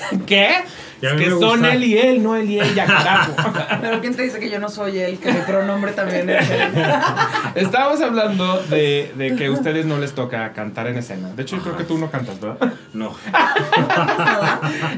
[0.26, 0.64] ¿Qué?
[1.00, 3.34] que son él y él, no él y ella, carajo.
[3.80, 5.18] Pero ¿quién te dice que yo no soy él?
[5.18, 6.72] Que mi pronombre también es él.
[7.56, 11.30] Estábamos hablando de, de, que a ustedes no les toca cantar en escena.
[11.34, 12.74] De hecho, yo creo que tú no cantas, ¿verdad?
[12.92, 13.16] No.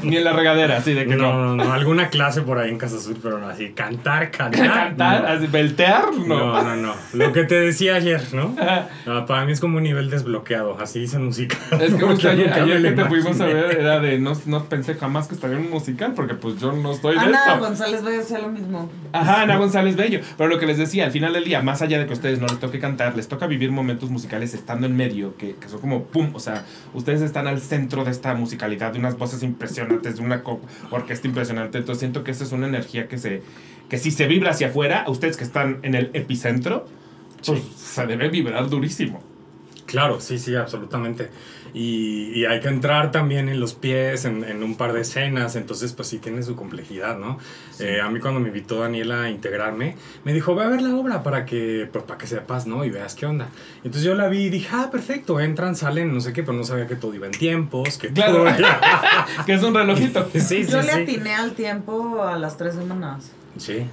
[0.03, 1.55] Ni en la regadera, así de que no.
[1.55, 3.71] No, no, Alguna clase por ahí en Casa Sur, pero no así.
[3.71, 4.69] Cantar, cantar.
[4.69, 5.27] ¿Cantar?
[5.27, 6.13] Así, ¿Beltear?
[6.15, 6.63] No.
[6.63, 6.95] No, no, no.
[7.15, 8.55] Lo que te decía ayer, ¿no?
[9.27, 10.79] para mí es como un nivel desbloqueado.
[10.79, 11.57] Así dice música.
[11.81, 15.29] Es que ayer, ayer que te fuimos a ver era de no, no pensé jamás
[15.29, 18.39] que estaría en un musical porque pues yo no estoy Ana Ana González Bello hacía
[18.41, 18.91] lo mismo.
[19.13, 20.21] Ajá, Ana González Bello.
[20.37, 22.41] Pero lo que les decía, al final del día, más allá de que a ustedes
[22.41, 25.81] no les toque cantar, les toca vivir momentos musicales estando en medio, que, que son
[25.81, 30.17] como pum, o sea, ustedes están al centro de esta musicalidad, de unas voces impresionantes,
[30.17, 30.43] de una
[30.91, 31.79] orquesta impresionante.
[31.79, 33.43] Entonces siento que esa es una energía que se
[33.89, 36.87] que si se vibra hacia afuera, a ustedes que están en el epicentro,
[37.47, 39.23] pues se debe vibrar durísimo.
[39.87, 41.31] Claro, sí, sí, absolutamente.
[41.75, 46.07] Y, hay que entrar también en los pies, en, un par de escenas, entonces pues
[46.07, 47.39] sí tiene su complejidad, ¿no?
[47.81, 50.95] Eh, a mí cuando me invitó Daniela a integrarme, me dijo, ve a ver la
[50.95, 52.85] obra para que, pues, para que sepas, ¿no?
[52.85, 53.49] Y veas qué onda.
[53.79, 56.63] Entonces yo la vi y dije, ah, perfecto, entran, salen, no sé qué, pero no
[56.63, 58.45] sabía que todo iba en tiempos, que claro,
[59.47, 60.29] que es un relojito.
[60.35, 63.31] Sí, sí, yo le atiné al tiempo a las tres semanas.
[63.57, 63.87] Sí.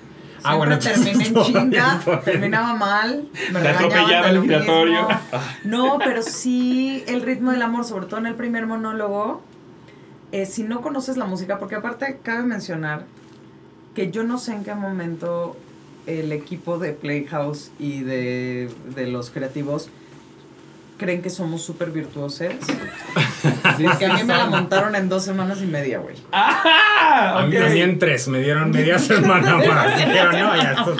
[0.43, 5.07] Ah, bueno, terminé en chinga, terminaba mal, me atropellaba el giratorio.
[5.63, 9.41] No, pero sí el ritmo del amor, sobre todo en el primer monólogo,
[10.31, 13.05] eh, si no conoces la música, porque aparte cabe mencionar
[13.95, 15.57] que yo no sé en qué momento
[16.07, 19.89] el equipo de Playhouse y de, de los creativos
[20.97, 22.53] creen que somos súper virtuosos.
[23.77, 26.15] Porque a mí me la montaron en dos semanas y media, güey.
[26.31, 29.97] Ah, a, mí, en tres, me dieron media semana más.
[29.97, 30.95] Dijeron, no, ya esto...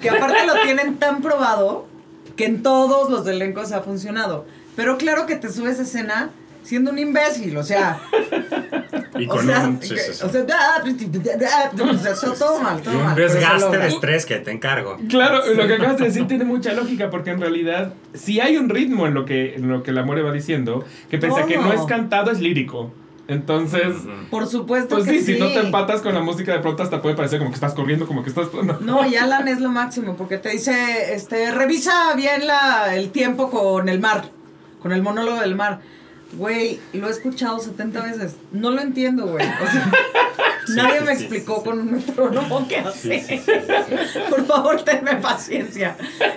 [0.00, 1.86] que aparte lo tienen tan probado
[2.36, 4.46] que en todos los elencos ha funcionado.
[4.76, 6.30] Pero claro que te subes a escena
[6.68, 7.98] siendo un imbécil, o sea.
[9.18, 9.80] Y con o sea, un.
[9.80, 10.44] Sí, sí, O sea,
[12.38, 14.98] todo mal, todo y un desgaste de estrés que te encargo.
[15.08, 18.68] Claro, lo que acabas de decir tiene mucha lógica, porque en realidad, si hay un
[18.68, 21.56] ritmo en lo que, en lo que la More va diciendo, que pese a que
[21.56, 22.92] no es cantado, es lírico.
[23.28, 23.94] Entonces,
[24.30, 27.14] por supuesto pues sí, si no te empatas con la música de pronto hasta puede
[27.14, 30.16] parecer como que estás corriendo, como que estás no, no y Alan es lo máximo
[30.16, 34.30] porque te dice, este, revisa bien la el tiempo con el mar,
[34.80, 35.80] con el monólogo del mar.
[36.32, 38.36] Güey, lo he escuchado 70 veces.
[38.52, 39.46] No lo entiendo, güey.
[39.46, 39.90] O sea,
[40.76, 43.40] nadie me explicó con un metrónomo qué hacer.
[44.30, 45.96] Por favor, tenme paciencia.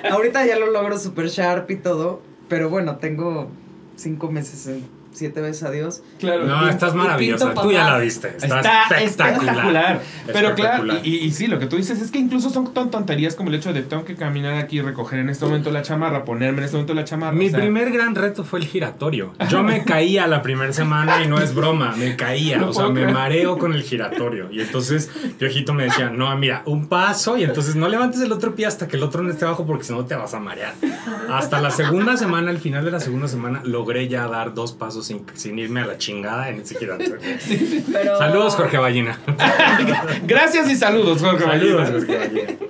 [0.09, 2.21] Ahorita ya lo logro super sharp y todo.
[2.47, 3.49] Pero bueno, tengo
[3.95, 6.01] cinco meses en siete veces a Dios.
[6.19, 6.45] Claro.
[6.45, 7.53] No, estás maravillosa.
[7.53, 8.35] Tú ya la viste.
[8.41, 10.01] Está, espectacular.
[10.25, 13.35] Pero claro, y, y, sí, lo que tú dices es que incluso son tan tonterías
[13.35, 16.23] como el hecho de tengo que caminar aquí y recoger en este momento la chamarra,
[16.23, 17.33] ponerme en este momento la chamarra.
[17.33, 19.33] Mi primer gran reto fue el giratorio.
[19.49, 22.63] Yo me caía la primera semana y no es broma, me caía.
[22.65, 24.51] o sea, me mareo con el giratorio.
[24.51, 28.55] Y entonces Piojito me decía, no, mira, un paso y entonces no levantes el otro
[28.55, 30.73] pie hasta que el otro no esté abajo porque si no te vas a marear.
[31.29, 35.00] Hasta la segunda semana, al final de la segunda semana, logré ya dar dos pasos
[35.01, 36.75] sin, irme a la chingada en ese.
[38.17, 39.19] Saludos, Jorge Ballina.
[40.23, 41.91] Gracias y saludos, Jorge Ballina.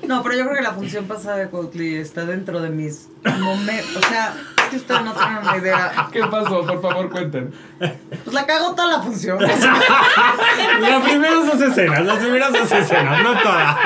[0.08, 3.08] No, pero yo creo que la función pasada de Cuautli está dentro de mis
[3.40, 3.98] momentos.
[3.98, 4.36] O sea,
[4.72, 6.08] que ustedes no tienen una idea.
[6.12, 6.66] ¿Qué pasó?
[6.66, 7.54] Por favor, cuenten.
[7.78, 9.38] Pues la cago toda la función.
[10.82, 13.78] las primeras dos escenas, las primeras dos escenas, no todas.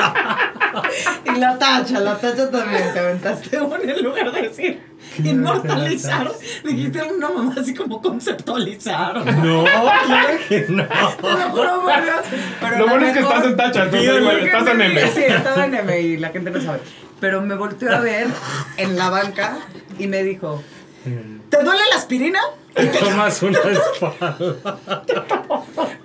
[1.25, 2.93] Y la tacha, la tacha también.
[2.93, 6.31] Te aventaste uno en lugar de decir Inmortalizar.
[6.63, 9.15] Dijiste alguna mamá así como conceptualizar.
[9.25, 10.85] No, claro que no.
[12.77, 15.11] lo bueno es que estás en tacha, entonces igual, estás en M.
[15.11, 16.79] Sí, estaba en M y la gente no sabe.
[17.19, 18.27] Pero me volteó a ver
[18.77, 19.57] en la banca
[19.99, 20.61] y me dijo,
[21.49, 22.39] ¿te duele la aspirina?
[22.73, 24.37] Te tomas una espalda.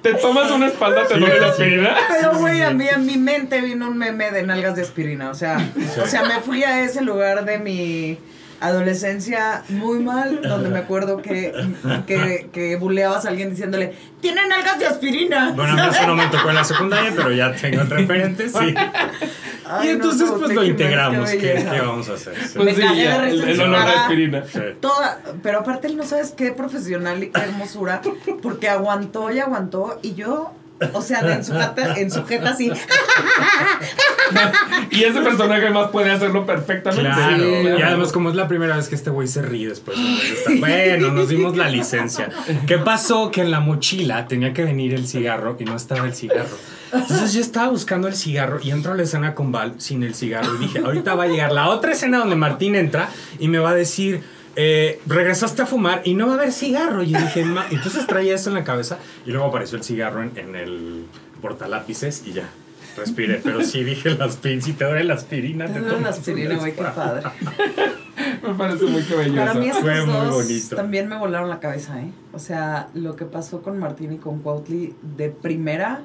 [0.03, 1.97] Te tomas una espalda, te duele la aspirina.
[2.09, 5.31] Pero, güey, a mí en mi mente vino un meme de nalgas de aspirina.
[5.31, 5.59] O sea,
[6.03, 8.19] o sea, me fui a ese lugar de mi
[8.61, 11.53] adolescencia muy mal, donde me acuerdo que,
[12.07, 15.53] que, que buleabas a alguien diciéndole, tienen algas de aspirina.
[15.57, 18.75] Bueno, a mí eso no me tocó en la secundaria, pero ya tengo referentes, sí.
[19.83, 21.31] y entonces, pues lo integramos.
[21.31, 22.35] ¿Qué, ¿Qué, vamos a hacer?
[22.55, 24.45] Pues me sí, el, el, olor de aspirina.
[24.81, 28.03] Toda, pero aparte, él no sabes qué profesional y qué hermosura,
[28.43, 30.53] porque aguantó y aguantó, y yo
[30.95, 32.73] o sea, en su jeta, en su jeta así.
[34.91, 37.11] y ese personaje más puede hacerlo perfectamente.
[37.11, 37.79] Claro.
[37.79, 39.97] Y además, como es la primera vez que este güey se ríe después.
[40.59, 42.29] Bueno, nos dimos la licencia.
[42.67, 43.31] ¿Qué pasó?
[43.31, 46.57] Que en la mochila tenía que venir el cigarro y no estaba el cigarro.
[46.93, 50.15] Entonces yo estaba buscando el cigarro y entro a la escena con Val sin el
[50.15, 50.57] cigarro.
[50.57, 53.71] Y dije, ahorita va a llegar la otra escena donde Martín entra y me va
[53.71, 54.23] a decir
[54.57, 57.03] eh, regresaste a fumar y no va a haber cigarro.
[57.03, 60.57] Y dije, entonces traía eso en la cabeza y luego apareció el cigarro en, en
[60.57, 61.07] el
[61.41, 62.49] portalápices y ya.
[62.97, 65.67] Respiré, pero sí dije las pins y te duele la aspirina.
[65.67, 67.23] Te duele la aspirina, güey, qué padre.
[68.43, 69.37] me parece muy cabelloso.
[69.37, 70.77] Para mí estos Fue muy bonito.
[70.77, 72.11] también me volaron la cabeza, ¿eh?
[72.33, 76.03] O sea, lo que pasó con Martín y con Cuautli de primera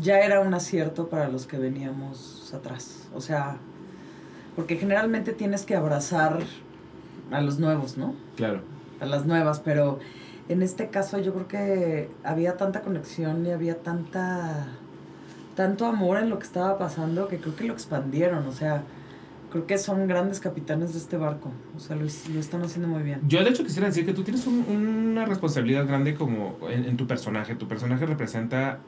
[0.00, 3.08] ya era un acierto para los que veníamos atrás.
[3.14, 3.56] O sea,
[4.56, 6.38] porque generalmente tienes que abrazar
[7.30, 8.14] a los nuevos, ¿no?
[8.36, 8.60] Claro.
[9.00, 9.98] A las nuevas, pero
[10.48, 14.66] en este caso yo creo que había tanta conexión y había tanta
[15.58, 18.84] tanto amor en lo que estaba pasando que creo que lo expandieron, o sea,
[19.50, 23.22] creo que son grandes capitanes de este barco, o sea, lo, están haciendo muy bien.
[23.26, 27.56] Yo de hecho quisiera decir que tú tienes una responsabilidad grande como en, tu personaje,
[27.56, 28.78] tu personaje representa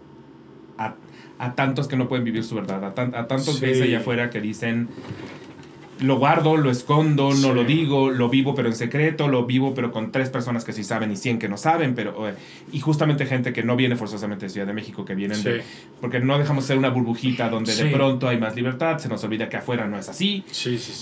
[0.78, 0.94] a,
[1.40, 3.66] a, tantos que no pueden vivir su verdad, a, a tantos sí.
[3.66, 4.88] gays allá afuera que dicen
[6.01, 9.93] lo guardo, lo escondo, no lo digo, lo vivo pero en secreto, lo vivo pero
[9.93, 12.35] con tres personas que sí saben y cien que no saben, pero eh,
[12.73, 15.63] y justamente gente que no viene forzosamente de Ciudad de México, que vienen de,
[16.01, 19.49] porque no dejamos ser una burbujita donde de pronto hay más libertad, se nos olvida
[19.49, 20.45] que afuera no es así.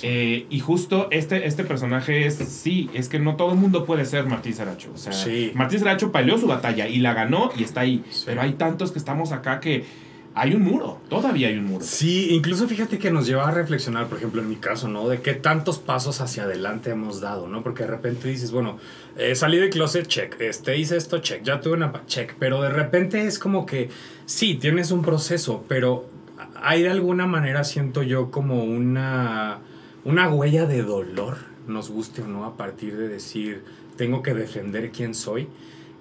[0.03, 4.05] Eh, y justo este, este personaje es, sí, es que no todo el mundo puede
[4.05, 4.91] ser Martín Saracho.
[4.95, 5.13] O sea,
[5.55, 8.99] Martín Saracho peleó su batalla y la ganó y está ahí, pero hay tantos que
[8.99, 10.08] estamos acá que
[10.38, 11.85] hay un muro, todavía hay un muro.
[11.85, 15.09] Sí, incluso fíjate que nos lleva a reflexionar, por ejemplo, en mi caso, ¿no?
[15.09, 17.64] De qué tantos pasos hacia adelante hemos dado, ¿no?
[17.64, 18.79] Porque de repente dices, bueno,
[19.16, 22.70] eh, salí de closet, check, este, hice esto, check, ya tuve una, check, pero de
[22.70, 23.90] repente es como que,
[24.27, 26.07] sí, tienes un proceso, pero
[26.55, 29.59] hay de alguna manera, siento yo, como una,
[30.05, 33.64] una huella de dolor, nos guste o no, a partir de decir,
[33.96, 35.48] tengo que defender quién soy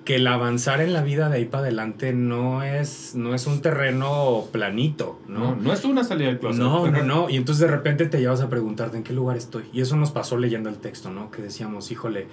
[0.08, 3.62] que el avanzar en la vida de ahí para adelante no es, no es un
[3.62, 5.58] terreno planito, ¿no?
[5.58, 6.62] No, es una salida del closet.
[6.62, 7.30] No, no, no.
[7.30, 9.66] Y entonces de repente te llevas a preguntarte en qué lugar estoy.
[9.74, 11.30] Y eso nos pasó leyendo el texto, ¿no?
[11.30, 12.28] Que decíamos, híjole,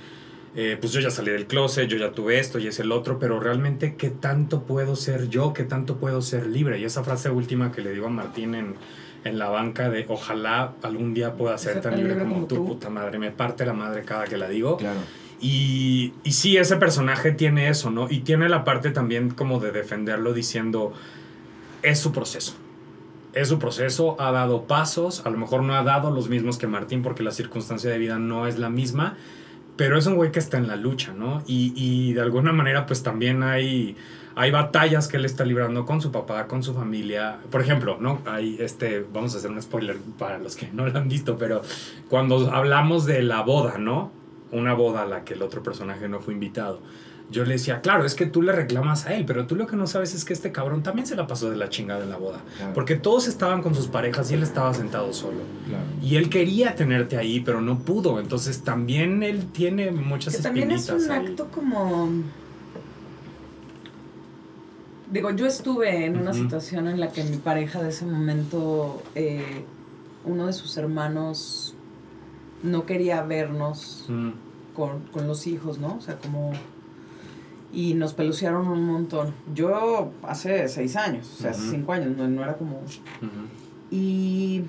[0.54, 3.18] eh, pues yo ya salí del closet, yo ya tuve esto y es el otro,
[3.18, 6.78] pero realmente qué tanto puedo ser yo, qué tanto puedo ser libre.
[6.78, 8.76] Y esa frase última que le digo a Martín en,
[9.24, 13.18] en la banca de ojalá algún día pueda ser tan libre, como, tú, puta madre,
[13.18, 14.76] me parte la madre cada que la digo.
[14.76, 15.00] Claro.
[15.46, 18.06] Y, y sí, ese personaje tiene eso, ¿no?
[18.08, 20.94] Y tiene la parte también como de defenderlo diciendo,
[21.82, 22.54] es su proceso.
[23.34, 26.66] Es su proceso, ha dado pasos, a lo mejor no ha dado los mismos que
[26.66, 29.18] Martín porque la circunstancia de vida no es la misma,
[29.76, 31.42] pero es un güey que está en la lucha, ¿no?
[31.46, 33.96] Y, y de alguna manera pues también hay,
[34.36, 37.36] hay batallas que él está librando con su papá, con su familia.
[37.50, 38.22] Por ejemplo, ¿no?
[38.24, 41.60] Hay este, vamos a hacer un spoiler para los que no lo han visto, pero
[42.08, 44.23] cuando hablamos de la boda, ¿no?
[44.54, 46.80] Una boda a la que el otro personaje no fue invitado.
[47.30, 49.76] Yo le decía, claro, es que tú le reclamas a él, pero tú lo que
[49.76, 52.18] no sabes es que este cabrón también se la pasó de la chingada en la
[52.18, 52.40] boda.
[52.74, 55.38] Porque todos estaban con sus parejas y él estaba sentado solo.
[56.02, 58.20] Y él quería tenerte ahí, pero no pudo.
[58.20, 62.10] Entonces también él tiene muchas que También es un acto como...
[65.10, 69.64] Digo, yo estuve en una situación en la que mi pareja de ese momento, eh,
[70.24, 71.74] uno de sus hermanos
[72.62, 74.30] no quería vernos mm.
[74.74, 75.96] Con, con, los hijos, ¿no?
[75.96, 76.52] O sea, como...
[77.72, 79.34] Y nos pelucearon un montón.
[79.54, 82.80] Yo hace seis años, o sea, hace cinco años, no, era como...
[83.90, 84.62] Y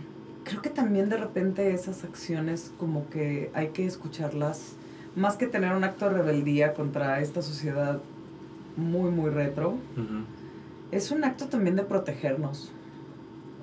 [0.44, 4.74] creo que también de repente esas acciones como que hay que escucharlas,
[5.16, 8.02] más que tener un acto de rebeldía contra esta sociedad
[8.76, 9.76] muy, muy retro,
[10.92, 12.72] es un acto también de protegernos.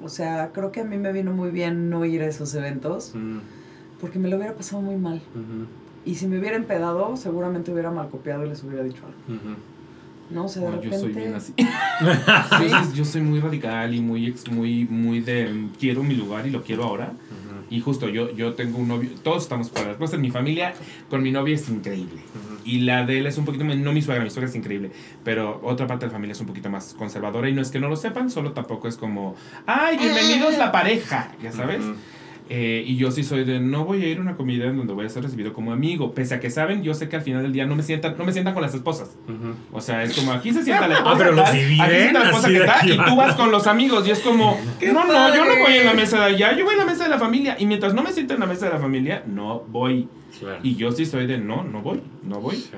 [0.05, 3.12] O sea, creo que a mí me vino muy bien no ir a esos eventos.
[3.14, 3.38] Mm
[4.02, 5.22] porque me lo hubiera pasado muy mal.
[6.04, 9.56] Y si me hubiera empedado, seguramente hubiera mal copiado y les hubiera dicho algo.
[10.30, 10.96] No, o sea, de repente...
[10.96, 11.54] Yo soy bien así.
[12.94, 16.84] yo soy muy radical y muy, muy, muy de quiero mi lugar y lo quiero
[16.84, 17.12] ahora.
[17.70, 20.74] Y justo yo, yo tengo un novio, todos estamos para pues en mi familia,
[21.08, 22.20] con mi novia es increíble.
[22.66, 24.90] Y la de él es un poquito, no mi suegra, mi suegra es increíble,
[25.24, 27.80] pero otra parte de la familia es un poquito más conservadora y no es que
[27.80, 31.82] no lo sepan, solo tampoco es como, ay, bienvenidos la pareja, ya sabes.
[32.54, 34.92] Eh, y yo sí soy de no voy a ir a una comida en donde
[34.92, 36.12] voy a ser recibido como amigo.
[36.12, 38.26] Pese a que saben, yo sé que al final del día no me sientan, no
[38.26, 39.16] me sientan con las esposas.
[39.72, 41.14] O sea, es como aquí se sienta la esposa.
[41.14, 44.06] Ah, pero aquí se sienta la esposa que está y tú vas con los amigos.
[44.06, 46.74] Y es como, no, no, yo no voy en la mesa de allá, yo voy
[46.74, 47.56] en la mesa de la familia.
[47.58, 50.10] Y mientras no me siento en la mesa de la familia, no voy.
[50.62, 52.56] Y yo sí soy de no, no voy, no voy.
[52.56, 52.76] Sí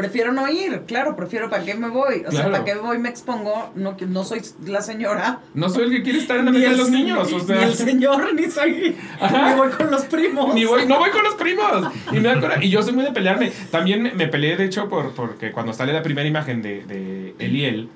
[0.00, 2.24] prefiero no ir, claro, prefiero para qué me voy.
[2.26, 5.40] O sea, para qué voy me expongo, no, no soy la señora.
[5.52, 7.32] No soy el que quiere estar en la mesa de los niños.
[7.32, 7.56] O sea.
[7.56, 8.96] Ni el señor, ni soy.
[9.20, 10.54] Ni voy con los primos.
[10.54, 11.92] Ni voy, no voy con los primos.
[12.12, 12.30] Y, me
[12.62, 13.52] y yo soy muy de pelearme.
[13.70, 17.88] También me, peleé, de hecho, por, porque cuando sale la primera imagen de, de Eliel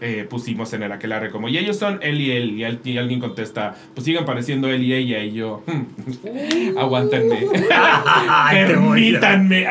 [0.00, 3.74] eh, pusimos en el aquelarre como, y ellos son él y él, y, alguien contesta,
[3.94, 7.46] pues sigan pareciendo él y ella, y yo, hmm, aguántenme,
[8.50, 9.66] permítanme,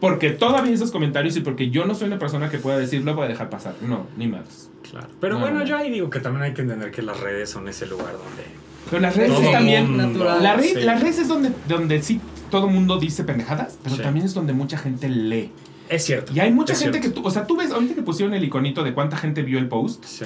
[0.00, 3.14] porque todavía esos comentarios y porque yo no soy una persona que pueda decir, lo
[3.14, 4.70] voy a dejar pasar, no, ni más.
[4.90, 5.08] Claro.
[5.20, 7.86] Pero bueno, yo ahí digo que también hay que entender que las redes son ese
[7.86, 8.44] lugar donde...
[8.88, 10.14] Pero las redes también...
[10.24, 14.26] La red, Las redes es donde, donde sí todo el mundo dice pendejadas, pero también
[14.26, 15.50] es donde mucha gente lee.
[15.88, 16.32] Es cierto.
[16.34, 18.84] Y hay mucha gente que tú, o sea, tú ves, ahorita que pusieron el iconito
[18.84, 20.04] de cuánta gente vio el post.
[20.04, 20.24] Sí.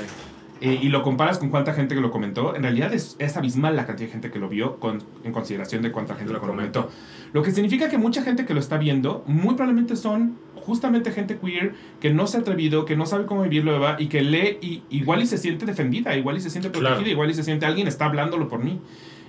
[0.64, 3.74] Eh, y lo comparas con cuánta gente que lo comentó, en realidad es, es abismal
[3.74, 6.88] la cantidad de gente que lo vio con, en consideración de cuánta gente lo, comentó.
[7.32, 11.36] Lo que significa que mucha gente que lo está viendo, muy probablemente son justamente gente
[11.36, 14.82] queer que no se ha atrevido, que no sabe cómo vivirlo y que lee y
[14.90, 17.88] igual y se siente defendida, igual y se siente protegida, igual y se siente alguien
[17.88, 18.78] está hablándolo por mí.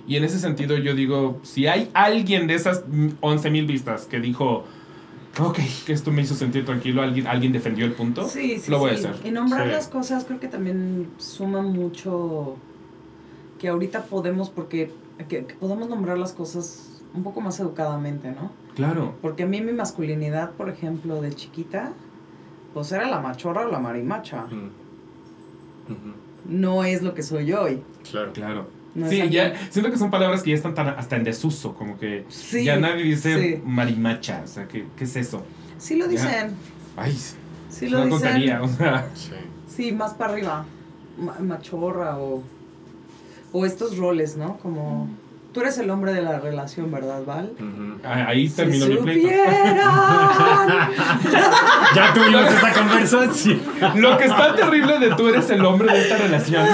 [0.06, 4.66] Y en ese sentido yo digo, si hay alguien de esas 11.000 vistas que dijo,
[5.40, 8.78] ok, que esto me hizo sentir tranquilo, alguien, alguien defendió el punto, sí, sí, lo
[8.78, 9.16] voy a hacer.
[9.24, 12.56] Y nombrar las cosas creo que también suma mucho
[13.58, 14.90] que ahorita podemos, porque
[15.28, 18.50] que, podemos nombrar las cosas un poco más educadamente, ¿no?
[18.74, 19.14] Claro.
[19.22, 21.92] Porque a mí mi masculinidad, por ejemplo, de chiquita,
[22.72, 24.46] pues era la machorra o la marimacha.
[26.44, 27.82] No es lo que soy hoy.
[28.10, 28.32] Claro.
[28.32, 31.98] Claro sí, ya siento que son palabras que ya están tan, hasta en desuso, como
[31.98, 32.24] que
[32.62, 35.44] ya nadie dice marimacha, o sea, ¿qué, ¿qué, es eso?
[35.78, 36.54] Sí lo dicen.
[36.96, 37.18] Ay,
[37.70, 38.52] sí lo dicen.
[38.60, 39.08] o sea.
[39.66, 39.92] Sí.
[39.92, 40.64] más para arriba,
[41.40, 42.42] machorra o,
[43.52, 44.58] o estos roles, ¿no?
[44.58, 45.08] Como
[45.54, 47.52] Tú eres el hombre de la relación, ¿verdad, Val?
[48.02, 49.28] Ah, ahí terminó mi pleito.
[51.94, 53.60] ya tuvimos esta conversación.
[53.94, 56.66] Lo que está terrible de tú eres el hombre de esta relación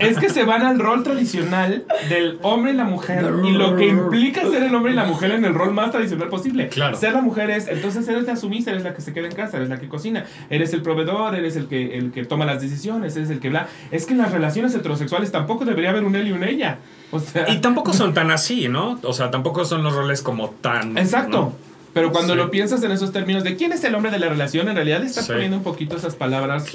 [0.00, 3.86] es que se van al rol tradicional del hombre y la mujer y lo que
[3.86, 6.68] implica ser el hombre y la mujer en el rol más tradicional posible.
[6.68, 6.96] Claro.
[6.96, 9.58] Ser la mujer es, entonces eres la sumisa, eres la que se queda en casa,
[9.58, 13.14] eres la que cocina, eres el proveedor, eres el que, el que toma las decisiones,
[13.14, 13.68] eres el que bla.
[13.92, 16.78] Es que en las relaciones heterosexuales tampoco debería haber un él y un ella.
[17.12, 18.98] O sea, y tampoco son tan así, ¿no?
[19.04, 20.98] O sea, tampoco son los roles como tan.
[20.98, 21.52] Exacto.
[21.94, 24.68] Pero cuando lo piensas en esos términos de quién es el hombre de la relación,
[24.68, 26.72] en realidad estás poniendo un poquito esas palabras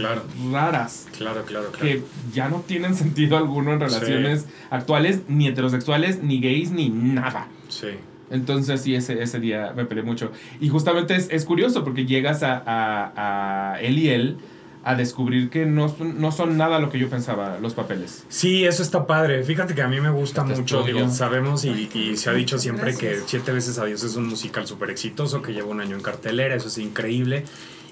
[0.51, 1.07] raras.
[1.17, 1.71] Claro, claro, claro.
[1.81, 7.47] Que ya no tienen sentido alguno en relaciones actuales, ni heterosexuales, ni gays, ni nada.
[7.67, 7.87] Sí.
[8.29, 10.31] Entonces sí, ese, ese día me peleé mucho.
[10.59, 14.37] Y justamente es, es curioso porque llegas a, a, a él y él
[14.87, 18.23] a descubrir que no, no son nada lo que yo pensaba, los papeles.
[18.29, 19.43] Sí, eso está padre.
[19.43, 20.81] Fíjate que a mí me gusta mucho.
[20.83, 24.29] Digo, sabemos y, y, se ha dicho siempre que Siete veces a Dios es un
[24.29, 27.43] musical súper exitoso que lleva un año en cartelera, eso es increíble.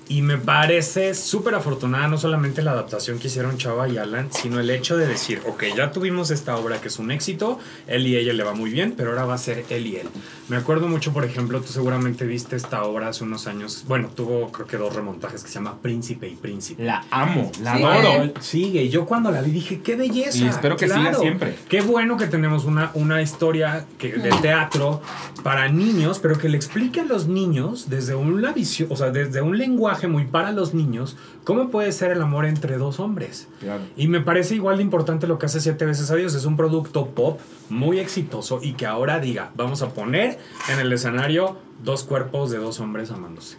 [0.07, 4.59] Y me parece súper afortunada no solamente la adaptación que hicieron Chava y Alan, sino
[4.59, 8.15] el hecho de decir, ok, ya tuvimos esta obra que es un éxito, él y
[8.15, 10.07] ella le va muy bien, pero ahora va a ser él y él.
[10.47, 14.51] Me acuerdo mucho, por ejemplo, tú seguramente viste esta obra hace unos años, bueno, tuvo
[14.51, 16.83] creo que dos remontajes que se llama Príncipe y Príncipe.
[16.83, 18.33] La amo, la adoro.
[18.41, 20.37] Sigue, y yo cuando la vi dije, qué belleza.
[20.37, 21.55] Y espero que siga siempre.
[21.67, 25.01] Qué bueno que tenemos una, una historia que, de teatro
[25.41, 29.41] para niños, pero que le explique a los niños desde una visión, o sea, desde
[29.41, 33.47] un lenguaje muy para los niños, ¿cómo puede ser el amor entre dos hombres?
[33.95, 36.35] Y me parece igual de importante lo que hace Siete veces a Dios.
[36.35, 40.37] Es un producto pop muy exitoso y que ahora diga, vamos a poner
[40.71, 43.57] en el escenario dos cuerpos de dos hombres amándose.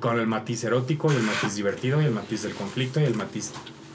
[0.00, 3.14] con el matiz erótico y el matiz divertido y el matiz del conflicto y el
[3.14, 3.52] matiz...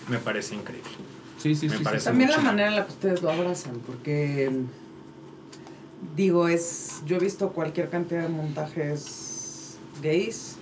[0.09, 0.89] Me parece increíble.
[1.37, 1.83] Sí, sí, sí.
[2.03, 4.51] También la manera en la que ustedes lo abrazan, porque
[6.15, 10.56] digo, es, yo he visto cualquier cantidad de montajes gays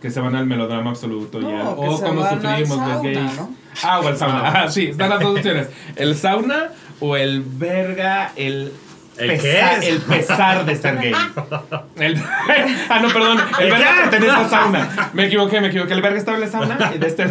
[0.00, 1.70] que se van al melodrama absoluto ya.
[1.70, 3.40] O como sufrimos los gays.
[3.82, 4.48] Ah, o el sauna.
[4.48, 5.68] Ah, sí, están las dos opciones.
[5.96, 6.70] El sauna
[7.00, 8.72] o el verga, el
[9.18, 11.12] ¿El pesar, el pesar de ser gay.
[12.88, 13.38] ah, no, perdón.
[13.58, 15.10] El verga pertenece a sauna.
[15.12, 15.94] Me equivoqué, me equivoqué.
[15.94, 17.24] El verga estaba en la sauna y de este,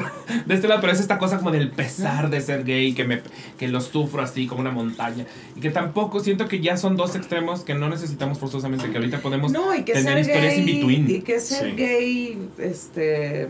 [0.46, 3.22] de este lado, pero es esta cosa como del pesar de ser gay, que, me,
[3.58, 5.26] que lo sufro así como una montaña.
[5.56, 9.20] Y que tampoco siento que ya son dos extremos que no necesitamos forzosamente, que ahorita
[9.20, 11.10] podemos no, y que tener historias in between.
[11.10, 13.48] Y que ser gay, este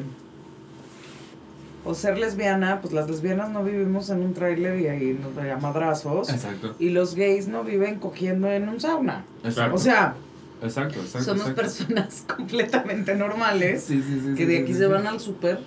[1.88, 5.57] o ser lesbiana, pues las lesbianas no vivimos en un trailer y ahí nos da
[5.57, 6.29] madrazos.
[6.29, 6.75] Exacto.
[6.79, 9.23] Y los gays no viven cogiendo en un sauna.
[9.43, 9.75] Exacto.
[9.75, 10.15] O sea,
[10.61, 15.19] exacto, exacto, somos personas completamente normales sí, sí, sí, que de aquí se van al
[15.19, 15.59] súper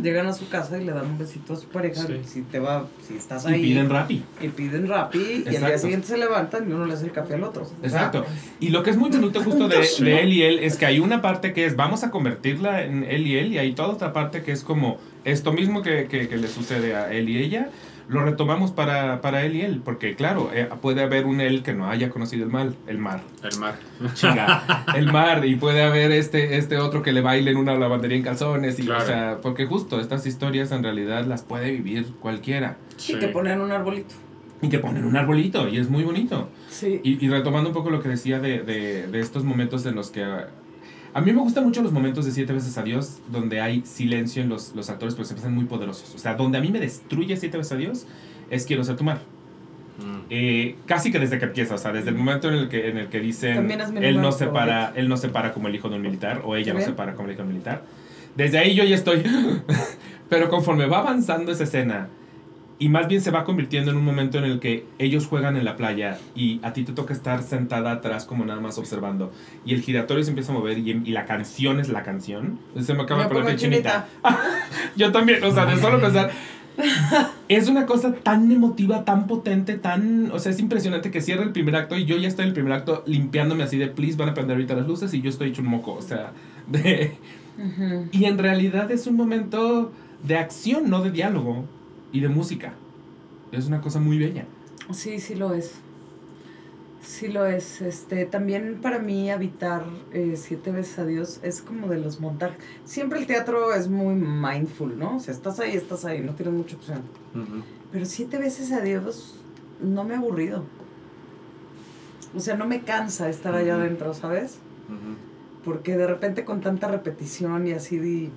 [0.00, 2.86] llegan a su casa y le dan un besito a su pareja si te va
[3.06, 3.60] si estás ahí.
[3.60, 4.22] y piden rapi.
[4.40, 7.34] Y piden rapi y al día siguiente se levantan y uno le hace el café
[7.34, 7.66] al otro.
[7.82, 8.24] Exacto.
[8.60, 11.00] Y lo que es muy bonito justo de, de, él y él es que hay
[11.00, 14.12] una parte que es vamos a convertirla en él y él y hay toda otra
[14.12, 17.70] parte que es como esto mismo que, que, que le sucede a él y ella
[18.10, 21.74] lo retomamos para, para él y él, porque claro, eh, puede haber un él que
[21.74, 23.20] no haya conocido el mal, el mar.
[23.44, 23.76] El mar.
[24.14, 28.16] Chinga, el mar, y puede haber este, este otro que le baile en una lavandería
[28.16, 32.78] en calzones, y, o sea, porque justo estas historias en realidad las puede vivir cualquiera.
[32.96, 34.14] Sí, que ponen un arbolito.
[34.60, 36.48] Y que ponen un arbolito, y es muy bonito.
[36.68, 37.00] Sí.
[37.04, 40.10] Y, y retomando un poco lo que decía de, de, de estos momentos en los
[40.10, 40.26] que
[41.12, 44.42] a mí me gustan mucho los momentos de Siete veces a Dios donde hay silencio
[44.42, 46.14] en los, los actores porque se pasan muy poderosos.
[46.14, 48.06] O sea, donde a mí me destruye Siete veces a Dios
[48.50, 49.20] es Quiero ser tu mar.
[49.98, 50.26] Mm.
[50.30, 52.98] Eh, casi que desde que empieza, o sea, desde el momento en el que, en
[52.98, 55.96] el que dicen él no, se para, él no se para como el hijo de
[55.96, 57.82] un militar o ella no se para como el hijo de un militar.
[58.36, 59.22] Desde ahí yo ya estoy...
[60.28, 62.08] Pero conforme va avanzando esa escena
[62.80, 65.66] y más bien se va convirtiendo en un momento en el que ellos juegan en
[65.66, 69.30] la playa y a ti te toca estar sentada atrás como nada más observando.
[69.66, 72.58] Y el giratorio se empieza a mover y, la canción es la canción.
[72.80, 74.08] Se me acaba de poner chinita.
[74.96, 76.30] Yo también, o sea, de solo pensar...
[77.48, 80.30] es una cosa tan emotiva, tan potente, tan...
[80.32, 82.54] O sea, es impresionante que cierra el primer acto y yo ya estoy en el
[82.54, 85.50] primer acto limpiándome así de, please, van a prender ahorita las luces y yo estoy
[85.50, 85.92] hecho un moco.
[85.92, 86.32] O sea,
[86.66, 87.12] de...
[88.12, 91.66] Y en realidad es un momento de acción, no de diálogo
[92.12, 92.74] y de música.
[93.52, 94.44] Es una cosa muy bella.
[94.92, 95.72] Sí, sí lo es.
[97.02, 97.80] Sí lo es.
[97.80, 102.58] Este, también para mí habitar eh, siete veces a Dios es como de los montajes.
[102.84, 105.16] Siempre el teatro es muy mindful, ¿no?
[105.16, 107.02] O sea, estás ahí, estás ahí, no tienes mucha opción.
[107.90, 109.36] Pero siete veces a Dios
[109.80, 110.64] no me ha aburrido.
[112.34, 114.58] O sea, no me cansa estar allá adentro, ¿sabes?
[115.64, 118.30] Porque de repente con tanta repetición y así,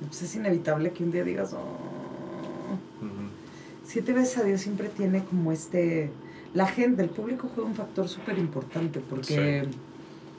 [0.00, 1.96] pues es inevitable que un día digas, oh,
[3.86, 6.10] siete veces a Dios siempre tiene como este...
[6.54, 9.68] La gente, el público juega un factor súper importante porque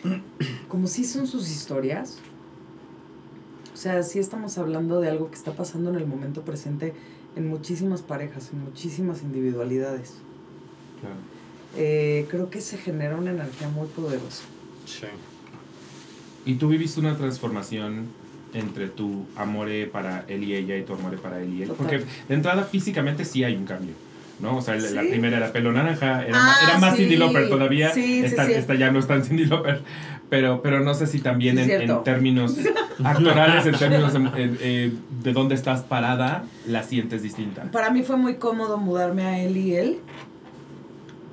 [0.68, 2.20] como si son sus historias,
[3.74, 6.94] o sea, sí estamos hablando de algo que está pasando en el momento presente
[7.36, 10.16] en muchísimas parejas, en muchísimas individualidades.
[11.76, 14.44] Eh, creo que se genera una energía muy poderosa.
[14.86, 15.06] Sí.
[16.46, 18.08] ¿Y tú viviste una transformación
[18.54, 21.72] entre tu amor para él y ella y tu amor para él y él.
[21.78, 23.94] Porque de entrada físicamente sí hay un cambio.
[24.40, 24.58] ¿no?
[24.58, 28.76] O sea, la primera era pelo naranja, era, más, era más Cindy Lauper todavía, esta,
[28.76, 29.82] ya no está en Cindy Lauper,
[30.30, 32.56] pero, pero no sé si también en, términos
[33.04, 34.92] actorales, en términos de,
[35.24, 37.64] de dónde estás parada, la sientes distinta.
[37.72, 40.00] Para mí fue muy cómodo mudarme a él y él,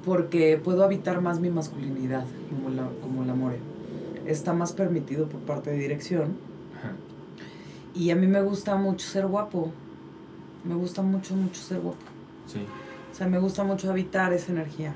[0.05, 3.59] porque puedo habitar más mi masculinidad, como la, como la more.
[4.27, 6.54] Está más permitido por parte de dirección
[7.95, 9.73] y a mí me gusta mucho ser guapo.
[10.65, 11.99] Me gusta mucho, mucho ser guapo.
[12.47, 12.65] Sí.
[13.13, 14.95] O sea, me gusta mucho habitar esa energía.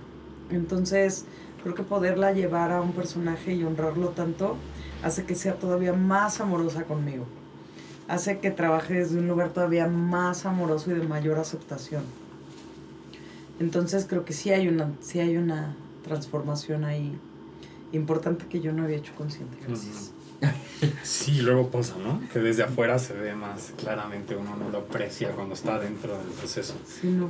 [0.51, 1.25] Entonces,
[1.63, 4.57] creo que poderla llevar a un personaje y honrarlo tanto
[5.03, 7.25] hace que sea todavía más amorosa conmigo.
[8.09, 12.03] Hace que trabaje desde un lugar todavía más amoroso y de mayor aceptación.
[13.61, 17.19] Entonces creo que sí hay una, sí hay una transformación ahí
[17.93, 19.59] importante que yo no había hecho consciente.
[19.67, 20.13] Gracias.
[21.03, 22.21] Sí, luego pasa, ¿no?
[22.33, 26.29] Que desde afuera se ve más claramente, uno no lo aprecia cuando está dentro del
[26.29, 26.75] proceso.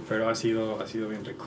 [0.09, 1.47] Pero ha sido, ha sido bien rico.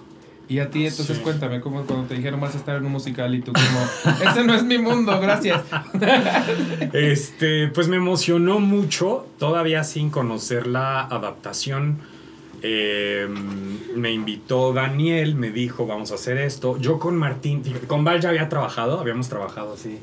[0.50, 3.34] Y a ti, entonces cuéntame, como cuando te dijeron vas a estar en un musical
[3.34, 5.62] y tú como, ese no es mi mundo, gracias.
[6.94, 12.00] este, pues me emocionó mucho, todavía sin conocer la adaptación.
[12.64, 16.78] Em, me invitó Daniel, me dijo, vamos a hacer esto.
[16.80, 20.00] Yo con Martín, con Val ya había trabajado, habíamos trabajado así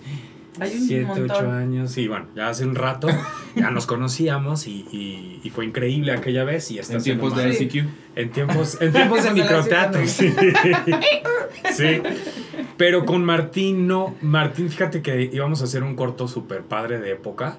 [0.66, 1.96] siete, ocho años.
[1.98, 3.08] Y bueno, ya hace un rato
[3.54, 6.70] ya nos conocíamos y, y, fue increíble aquella vez.
[6.70, 7.88] Y en tiempos de ICQ.
[8.16, 10.06] En tiempos, en tiempos de microteatro.
[10.06, 10.34] Sí.
[11.72, 12.02] sí.
[12.76, 14.14] Pero con Martín no.
[14.22, 17.58] Martín, fíjate que íbamos a hacer un corto super padre de época.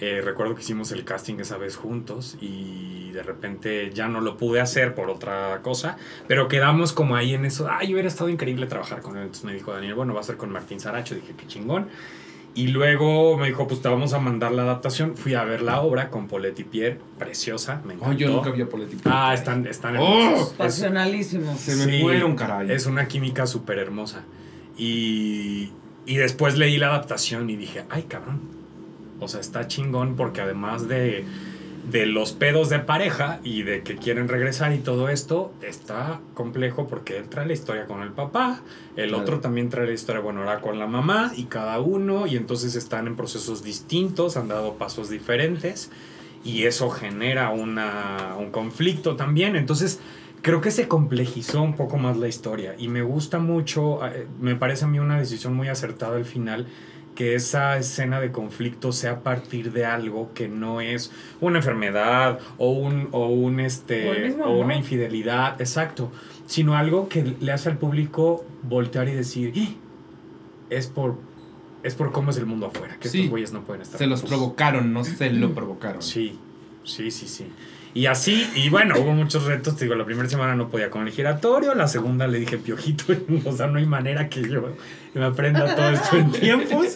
[0.00, 4.38] Eh, recuerdo que hicimos el casting esa vez juntos y de repente ya no lo
[4.38, 7.68] pude hacer por otra cosa, pero quedamos como ahí en eso.
[7.70, 9.24] Ay, hubiera estado increíble trabajar con él.
[9.24, 11.14] Entonces me dijo Daniel, bueno, va a ser con Martín Saracho.
[11.14, 11.88] Dije, qué chingón.
[12.54, 15.16] Y luego me dijo, pues te vamos a mandar la adaptación.
[15.16, 18.14] Fui a ver la obra con Poletti Pierre, preciosa, me encantó.
[18.14, 19.10] Oh, yo nunca vi a Poletti Pierre.
[19.16, 21.56] Ah, están, están oh, Pasionalísimo.
[21.56, 22.70] Se me fueron, caray.
[22.72, 24.24] Es una química súper hermosa.
[24.76, 25.70] Y,
[26.06, 28.40] y después leí la adaptación y dije, ay, cabrón.
[29.20, 31.24] O sea, está chingón porque además de
[31.84, 36.86] de los pedos de pareja y de que quieren regresar y todo esto está complejo
[36.86, 38.60] porque él trae la historia con el papá,
[38.96, 42.36] el otro también trae la historia, bueno, ahora con la mamá y cada uno y
[42.36, 45.90] entonces están en procesos distintos, han dado pasos diferentes
[46.44, 50.00] y eso genera una, un conflicto también, entonces
[50.42, 54.54] creo que se complejizó un poco más la historia y me gusta mucho, eh, me
[54.54, 56.66] parece a mí una decisión muy acertada al final
[57.14, 62.38] que esa escena de conflicto sea a partir de algo que no es una enfermedad
[62.58, 66.10] o un, o un este o, una infidelidad, exacto,
[66.46, 69.52] sino algo que le hace al público voltear y decir,
[70.70, 71.18] es por
[71.82, 73.98] es por cómo es el mundo afuera, que estos güeyes no pueden estar.
[73.98, 76.02] Se los provocaron, no se lo provocaron.
[76.02, 76.38] Sí,
[76.84, 77.46] sí, sí, sí.
[77.92, 79.76] Y así, y bueno, hubo muchos retos.
[79.76, 83.04] Te digo, la primera semana no podía con el giratorio, la segunda le dije piojito,
[83.44, 84.74] o sea, no hay manera que yo
[85.14, 86.86] me aprenda todo esto en tiempos.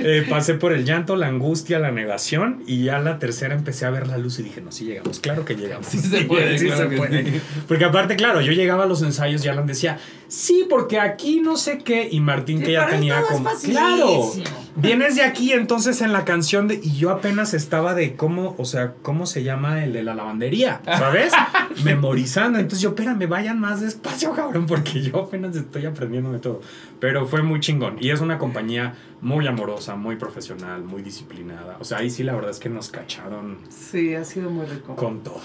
[0.00, 3.90] Eh, pasé por el llanto, la angustia, la negación, y ya la tercera empecé a
[3.90, 5.86] ver la luz y dije, no, sí llegamos, claro que llegamos.
[5.86, 7.40] Sí se puede, sí se puede.
[7.66, 11.56] Porque aparte, claro, yo llegaba a los ensayos y Alan decía, sí, porque aquí no
[11.56, 14.32] sé qué, y Martín que ya tenía como, claro,
[14.76, 18.64] vienes de aquí, entonces en la canción de, y yo apenas estaba de cómo, o
[18.64, 21.32] sea, cómo se llama el de la lavandería, ¿sabes?
[21.84, 26.60] Memorizando, entonces yo, espérame, vayan más despacio, cabrón, porque yo apenas estoy aprendiendo de todo.
[27.00, 27.96] Pero fue muy chingón.
[28.00, 31.76] Y es una compañía muy amorosa, muy profesional, muy disciplinada.
[31.80, 33.58] O sea, ahí sí la verdad es que nos cacharon.
[33.68, 34.94] Sí, ha sido muy rico.
[34.96, 35.40] Con todo.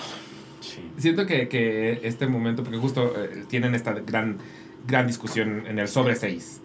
[0.97, 4.37] Siento que, que, este momento, porque justo eh, tienen esta gran,
[4.89, 6.61] gran discusión en el sobre 6.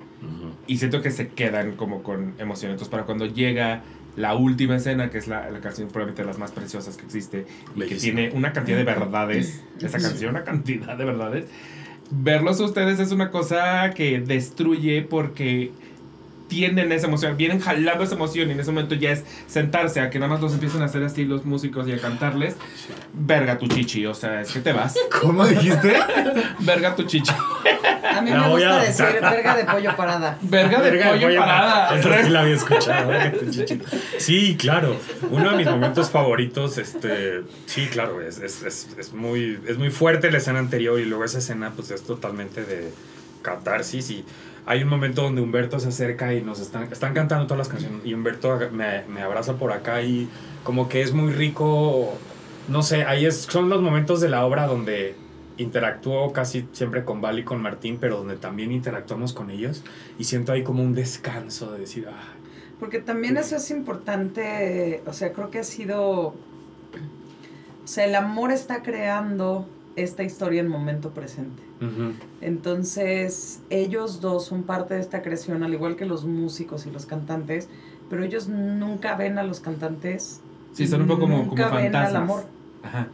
[0.66, 2.70] Y siento que se quedan como con emoción.
[2.70, 3.82] Entonces, para cuando llega
[4.16, 7.46] la última escena, que es la, la, canción probablemente de las más preciosas que existe,
[7.76, 11.44] y que tiene una cantidad de verdades, esa canción, una cantidad de verdades
[12.10, 15.72] verlos a ustedes es una cosa que destruye porque
[16.48, 20.10] tienen esa emoción, vienen jalando esa emoción y en ese momento ya es sentarse a
[20.10, 22.56] que nada más los empiecen a hacer así los músicos y a cantarles.
[23.12, 24.94] Verga tu chichi, o sea, es que te vas.
[25.20, 25.94] ¿Cómo dijiste?
[26.60, 27.32] Verga tu chichi.
[28.18, 30.38] A mí me gusta decir verga de pollo parada.
[30.42, 31.96] Verga de, pollo, parada.
[31.98, 33.12] Eso sí la había escuchado.
[34.18, 34.96] Sí, claro.
[35.30, 39.90] Uno de mis momentos favoritos, este, sí, claro, es, es, es, es, muy, es muy
[39.90, 42.92] fuerte la escena anterior y luego esa escena pues es totalmente de
[43.42, 44.24] catarsis y
[44.66, 48.00] hay un momento donde Humberto se acerca y nos están, están cantando todas las canciones
[48.04, 50.28] y Humberto me, me abraza por acá y
[50.62, 52.16] como que es muy rico,
[52.68, 55.14] no sé, ahí es, son los momentos de la obra donde
[55.56, 59.82] interactúo casi siempre con Val y con Martín, pero donde también interactuamos con ellos
[60.18, 62.34] y siento ahí como un descanso de decir, ah.
[62.80, 66.34] Porque también eso es importante, o sea, creo que ha sido, o
[67.84, 71.62] sea, el amor está creando esta historia en momento presente.
[72.40, 77.04] Entonces, ellos dos son parte de esta creación, al igual que los músicos y los
[77.04, 77.68] cantantes,
[78.08, 80.40] pero ellos nunca ven a los cantantes.
[80.72, 81.82] Sí, son un poco como, como fantasmas.
[81.82, 82.44] ven al amor.
[82.82, 83.08] Ajá.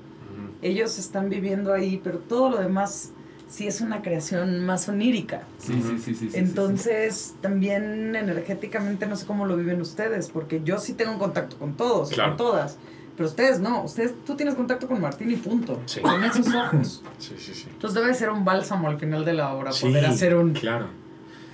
[0.62, 3.12] Ellos están viviendo ahí, pero todo lo demás
[3.48, 5.42] sí es una creación más onírica.
[5.58, 6.30] Sí, sí, sí, sí.
[6.34, 11.74] Entonces, también energéticamente no sé cómo lo viven ustedes, porque yo sí tengo contacto con
[11.74, 12.78] todos, con todas.
[13.16, 15.80] Pero ustedes no, ustedes, tú tienes contacto con Martín y punto.
[15.84, 16.00] Sí.
[16.00, 17.02] Con esos ojos.
[17.18, 17.66] Sí, sí, sí.
[17.70, 20.54] Entonces debe ser un bálsamo al final de la obra, poder hacer un...
[20.54, 20.86] Claro.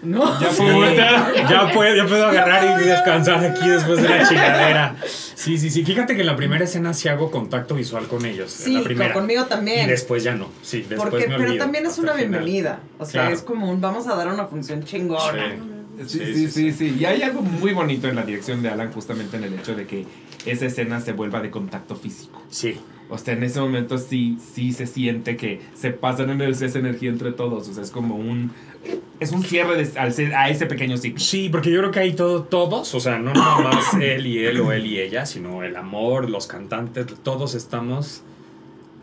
[0.06, 0.40] ¿No?
[0.40, 4.96] Ya, puedo, ya, puedo, ya puedo agarrar y descansar aquí después de la chingadera.
[5.34, 5.84] Sí, sí, sí.
[5.84, 8.50] Fíjate que en la primera escena sí hago contacto visual con ellos.
[8.50, 9.12] Sí, la primera.
[9.12, 9.86] conmigo también.
[9.86, 10.48] Y después ya no.
[10.62, 12.80] Sí, después Porque, Pero también es una bienvenida.
[12.98, 15.56] O sea, es como un vamos a dar una función chingona.
[16.06, 19.36] Sí sí sí, sí, Y hay algo muy bonito en la dirección de Alan, justamente
[19.36, 20.04] en el hecho de que
[20.44, 22.42] esa escena se vuelva de contacto físico.
[22.50, 22.78] Sí.
[23.08, 27.10] O sea, en ese momento sí, sí se siente que se pasan en esa energía
[27.10, 27.68] entre todos.
[27.68, 28.52] O sea, es como un.
[29.18, 31.18] Es un cierre de, a ese pequeño ciclo.
[31.20, 34.44] Sí, porque yo creo que hay todo, todos, o sea, no nada más él y
[34.44, 38.22] él o él y ella, sino el amor, los cantantes, todos estamos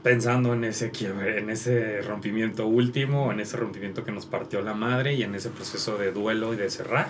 [0.04, 4.74] pensando en ese quiebre, en ese rompimiento último, en ese rompimiento que nos partió la
[4.74, 7.08] madre y en ese proceso de duelo y de cerrar.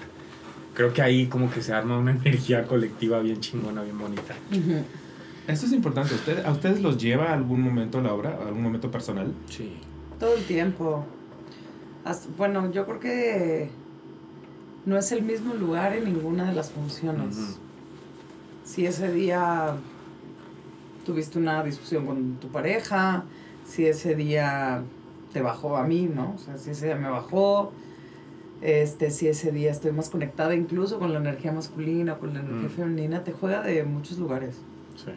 [0.75, 4.35] Creo que ahí como que se arma una energía colectiva bien chingona, bien bonita.
[5.47, 6.13] Eso es importante.
[6.13, 9.33] ¿Usted, ¿A ustedes los lleva a algún momento la obra, a algún momento personal?
[9.49, 9.73] Sí.
[10.19, 11.05] Todo el tiempo.
[12.37, 13.69] Bueno, yo creo que
[14.85, 17.57] no es el mismo lugar en ninguna de las funciones.
[18.65, 19.75] si ese día
[21.05, 23.25] tuviste una discusión con tu pareja,
[23.65, 24.83] si ese día
[25.31, 26.33] te bajó a mí, ¿no?
[26.35, 27.71] O sea, si ese día me bajó,
[28.61, 32.69] este, si ese día estoy más conectada incluso con la energía masculina, con la energía
[32.69, 32.71] mm.
[32.71, 34.55] femenina, te juega de muchos lugares.
[34.95, 35.11] Sí.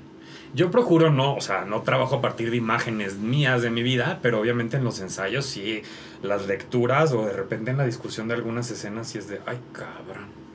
[0.55, 4.21] Yo procuro no, o sea, no trabajo a partir de imágenes mías de mi vida,
[4.23, 5.83] pero obviamente en los ensayos sí,
[6.23, 9.59] las lecturas o de repente en la discusión de algunas escenas sí es de, ay
[9.73, 10.47] cabrón.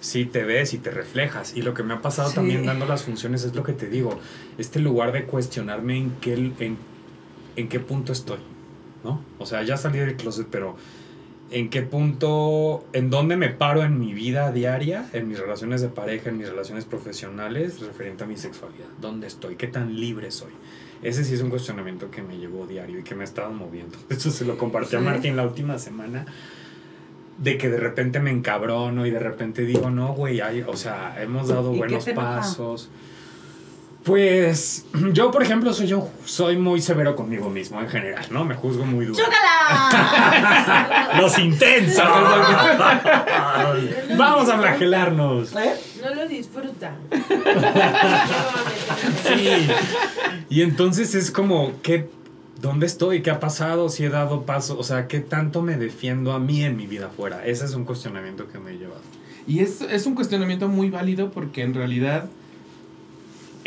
[0.00, 1.56] Sí, te ves y te reflejas.
[1.56, 4.18] Y lo que me ha pasado también dando las funciones es lo que te digo,
[4.56, 6.78] este lugar de cuestionarme en qué, en,
[7.56, 8.38] en qué punto estoy,
[9.02, 9.22] ¿no?
[9.38, 10.76] O sea, ya salí del closet, pero
[11.50, 15.88] en qué punto, en dónde me paro en mi vida diaria, en mis relaciones de
[15.88, 18.86] pareja, en mis relaciones profesionales, referente a mi sexualidad.
[19.00, 19.56] ¿Dónde estoy?
[19.56, 20.52] ¿Qué tan libre soy?
[21.02, 23.96] Ese sí es un cuestionamiento que me llevó diario y que me ha estado moviendo.
[24.08, 26.26] Eso se lo compartí a Martín la última semana.
[27.38, 31.48] De que de repente me encabrono y de repente digo, no, güey, o sea, hemos
[31.48, 32.88] dado buenos pasos.
[34.06, 38.44] Pues yo, por ejemplo, soy yo soy muy severo conmigo mismo en general, ¿no?
[38.44, 39.18] Me juzgo muy duro.
[39.18, 41.10] ¡Chócala!
[41.20, 42.06] Los intensos.
[44.16, 45.56] Vamos a flagelarnos.
[45.56, 45.74] ¿Eh?
[46.02, 46.94] No lo disfruta.
[49.26, 49.66] sí.
[50.50, 52.08] Y entonces es como, ¿qué,
[52.60, 53.22] ¿dónde estoy?
[53.22, 53.88] ¿Qué ha pasado?
[53.88, 57.06] Si he dado paso, o sea, ¿qué tanto me defiendo a mí en mi vida
[57.06, 57.44] afuera?
[57.44, 59.02] Ese es un cuestionamiento que me he llevado.
[59.48, 62.28] Y es, es un cuestionamiento muy válido porque en realidad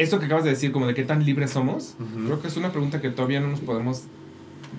[0.02, 1.96] esto que acabas de decir, como de qué tan libres somos,
[2.26, 4.04] creo que es una pregunta que todavía no nos podemos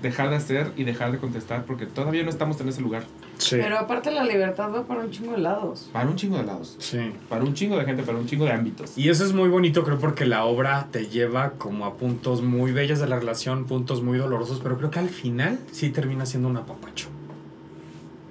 [0.03, 3.05] dejar de hacer y dejar de contestar porque todavía no estamos en ese lugar.
[3.39, 3.57] Sí.
[3.61, 5.89] Pero aparte la libertad va para un chingo de lados.
[5.93, 6.77] Para un chingo de lados.
[6.79, 7.13] Sí.
[7.29, 8.97] Para un chingo de gente, para un chingo de ámbitos.
[8.97, 12.73] Y eso es muy bonito, creo, porque la obra te lleva como a puntos muy
[12.73, 16.49] bellos de la relación, puntos muy dolorosos, pero creo que al final sí termina siendo
[16.49, 17.09] un apapacho.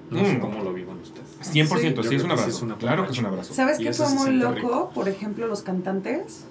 [0.09, 0.39] No sé mm.
[0.39, 1.27] cómo lo vivan ustedes.
[1.41, 2.77] 100%, sí, es, un abrazo.
[2.79, 3.53] claro que es un abrazo.
[3.53, 4.91] ¿Sabes qué fue muy loco?
[4.93, 6.45] Por ejemplo, los cantantes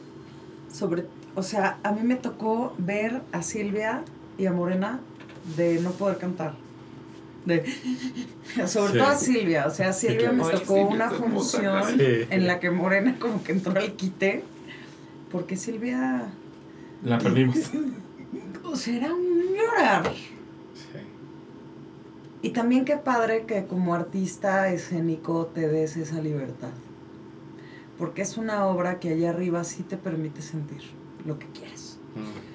[0.79, 4.05] sobre, o sea, a mí me tocó ver a Silvia
[4.39, 5.01] y a Morena
[5.57, 6.55] de no poder cantar.
[7.45, 7.64] De,
[8.66, 12.70] sobre todo a Silvia, o sea, a Silvia me tocó una función en la que
[12.70, 14.45] Morena como que entró al quite,
[15.33, 16.29] porque Silvia...
[17.03, 17.59] La perdimos.
[18.62, 20.12] O sea, era un llorar.
[22.41, 26.70] Y también qué padre que como artista escénico te des esa libertad
[27.99, 30.82] porque es una obra que allá arriba sí te permite sentir
[31.26, 31.99] lo que quieres.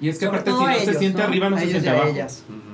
[0.00, 2.14] Y es que aparte si no se siente arriba, no se siente abajo.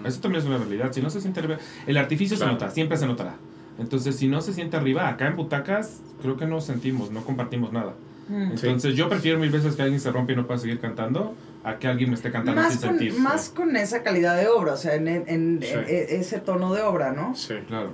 [0.05, 0.93] Eso también es una realidad.
[0.93, 3.37] Si no se siente arriba, el artificio se nota, siempre se notará.
[3.79, 7.73] Entonces, si no se siente arriba, acá en butacas, creo que no sentimos, no compartimos
[7.73, 7.95] nada.
[8.29, 8.53] Mm.
[8.53, 11.79] Entonces, yo prefiero mil veces que alguien se rompe y no pueda seguir cantando a
[11.79, 13.19] que alguien me esté cantando más sin con, sentir.
[13.19, 17.35] Más con esa calidad de obra, o sea, en, en, ese tono de obra, ¿no?
[17.35, 17.93] Sí, claro.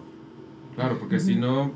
[0.75, 1.71] Claro, porque si no,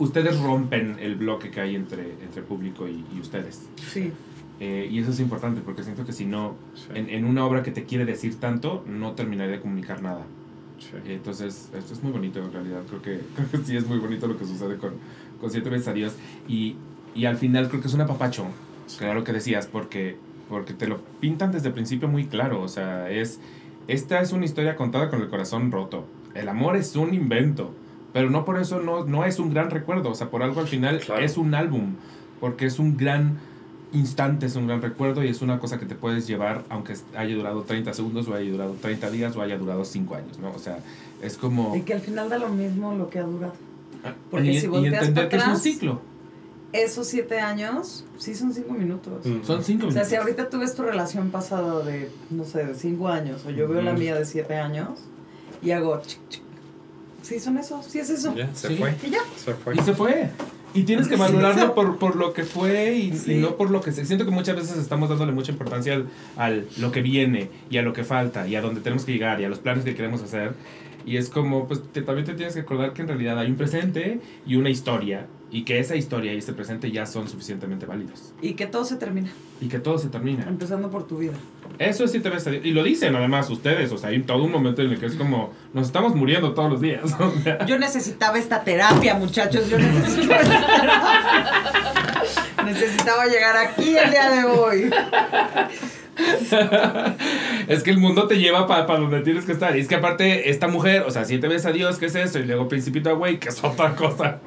[0.00, 3.68] ustedes rompen el bloque que hay entre, entre público y, ustedes.
[3.76, 4.10] Sí.
[4.58, 6.56] Eh, y eso es importante porque siento que si no,
[6.94, 10.24] en, una obra que te quiere decir tanto, no terminaría de comunicar nada.
[10.78, 10.96] Sí.
[11.12, 12.80] entonces, esto es muy bonito en realidad.
[12.88, 13.20] Creo que,
[13.64, 14.94] sí es muy bonito lo que sucede con,
[15.38, 16.14] con Siete veces a Dios.
[16.48, 16.76] Y,
[17.14, 18.46] y al final creo que es un apapacho,
[18.98, 20.16] claro que decías, porque,
[20.48, 22.62] porque te lo pintan desde el principio muy claro.
[22.62, 23.38] O sea, es,
[23.86, 26.06] esta es una historia contada con el corazón roto.
[26.34, 27.74] El amor es un invento.
[28.12, 30.66] Pero no por eso no, no es un gran recuerdo, o sea, por algo al
[30.66, 31.94] final es un álbum,
[32.40, 33.38] porque es un gran
[33.92, 37.34] instante, es un gran recuerdo y es una cosa que te puedes llevar aunque haya
[37.34, 40.52] durado 30 segundos o haya durado 30 días o haya durado 5 años, ¿no?
[40.52, 40.78] O sea,
[41.22, 41.74] es como...
[41.76, 43.54] Y que al final da lo mismo lo que ha durado.
[44.04, 46.00] Ah, porque y, si volteas entender que es un ciclo.
[46.72, 49.24] Esos 7 años, sí son 5 minutos.
[49.44, 49.88] Son 5 minutos.
[49.88, 53.44] O sea, si ahorita tú ves tu relación pasada de, no sé, de 5 años,
[53.44, 55.00] o yo veo la mía de 7 años,
[55.62, 56.00] y hago...
[57.30, 58.34] Sí, son eso, sí es eso.
[58.34, 58.92] Ya, se fue.
[59.06, 59.20] Y ya.
[59.36, 59.76] Se fue.
[59.76, 60.30] Y se fue.
[60.74, 64.04] Y tienes que valorarlo por, por lo que fue y, no por lo que se.
[64.04, 67.82] Siento que muchas veces estamos dándole mucha importancia al, al, lo que viene y a
[67.82, 70.20] lo que falta y a dónde tenemos que llegar y a los planes que queremos
[70.22, 70.54] hacer.
[71.06, 74.18] Y es como, pues también te tienes que acordar que en realidad hay un presente
[74.44, 78.32] y una historia y que esa historia y ese presente ya son suficientemente válidos.
[78.40, 79.30] Y que todo se termina.
[79.60, 80.44] Y que todo se termina.
[80.48, 81.32] Empezando por tu vida.
[81.78, 82.48] Eso sí te ves.
[82.62, 85.14] Y lo dicen además ustedes, o sea, hay todo un momento en el que es
[85.14, 87.02] como, nos estamos muriendo todos los días.
[87.66, 92.22] Yo necesitaba esta terapia, muchachos, yo necesitaba esta terapia.
[92.64, 94.90] Necesitaba llegar aquí el día de hoy.
[97.66, 99.76] es que el mundo te lleva para donde tienes que estar.
[99.76, 102.38] Y es que aparte, esta mujer, o sea, siete veces a Dios, ¿qué es eso?
[102.38, 104.40] Y luego Principito Away, que es otra cosa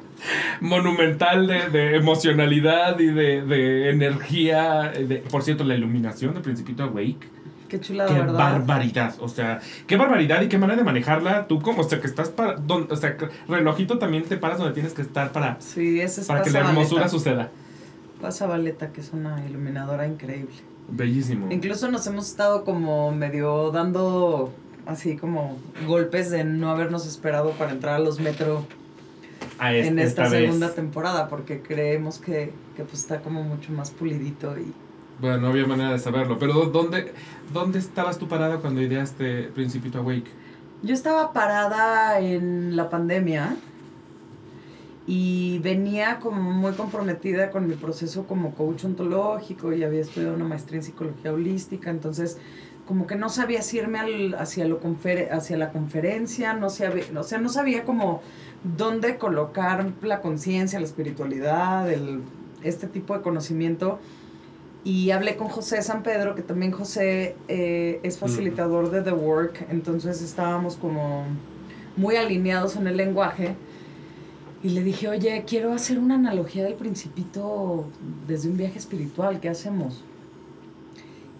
[0.60, 4.92] monumental de, emocionalidad y de, energía.
[5.30, 7.28] por cierto, la iluminación de Principito Awake.
[7.68, 9.14] Qué chulada, qué barbaridad.
[9.20, 11.46] O sea, qué barbaridad y qué manera de manejarla.
[11.46, 12.56] Tú como, o sea, que estás para...
[12.56, 13.16] o sea,
[13.48, 15.56] relojito también te paras donde tienes que estar para...
[15.60, 17.50] Sí, ese Para que la hermosura suceda.
[18.20, 20.54] Pasa Valeta, que es una iluminadora increíble.
[20.88, 21.48] Bellísimo.
[21.50, 24.52] Incluso nos hemos estado como medio dando
[24.86, 25.56] así como
[25.86, 28.66] golpes de no habernos esperado para entrar a los metro
[29.60, 34.72] en esta, segunda temporada, porque creemos que, pues está como mucho más pulidito y...
[35.20, 37.12] Bueno, no había manera de saberlo, pero ¿dónde,
[37.52, 40.26] dónde estabas tú parada cuando ideaste Principito Awake?
[40.82, 43.56] Yo estaba parada en la pandemia
[45.06, 50.44] y venía como muy comprometida con mi proceso como coach ontológico y había estudiado una
[50.44, 52.38] maestría en psicología holística, entonces
[52.86, 54.80] como que no sabía si irme al, hacia, lo
[55.32, 58.22] hacia la conferencia, no sabía, o sea, no sabía como
[58.64, 62.22] dónde colocar la conciencia, la espiritualidad, el,
[62.62, 63.98] este tipo de conocimiento.
[64.82, 69.66] Y hablé con José San Pedro, que también José eh, es facilitador de The Work,
[69.70, 71.24] entonces estábamos como
[71.96, 73.54] muy alineados en el lenguaje.
[74.62, 77.86] Y le dije, oye, quiero hacer una analogía del principito
[78.26, 80.04] desde un viaje espiritual, ¿qué hacemos?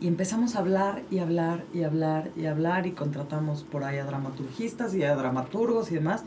[0.01, 4.05] Y empezamos a hablar y hablar y hablar y hablar y contratamos por ahí a
[4.05, 6.25] dramaturgistas y a dramaturgos y demás.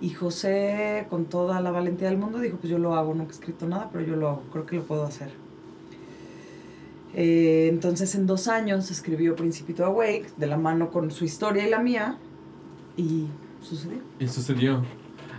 [0.00, 3.34] Y José, con toda la valentía del mundo, dijo, pues yo lo hago, nunca he
[3.34, 5.30] escrito nada, pero yo lo hago, creo que lo puedo hacer.
[7.14, 11.70] Eh, entonces en dos años escribió Principito Awake, de la mano con su historia y
[11.70, 12.18] la mía,
[12.98, 13.26] y
[13.62, 13.98] sucedió.
[14.18, 14.82] Y sucedió.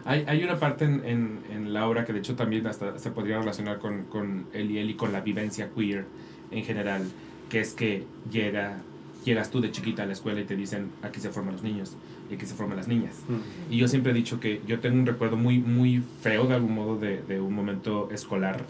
[0.05, 3.11] Hay, hay una parte en, en, en, la obra que de hecho también hasta se
[3.11, 6.05] podría relacionar con, con él y él y con la vivencia queer
[6.49, 7.03] en general,
[7.49, 8.77] que es que llega,
[9.23, 11.95] llegas tú de chiquita a la escuela y te dicen, aquí se forman los niños
[12.29, 13.15] y aquí se forman las niñas.
[13.27, 13.73] Mm.
[13.73, 16.73] Y yo siempre he dicho que yo tengo un recuerdo muy, muy feo de algún
[16.75, 18.65] modo de, de un momento escolar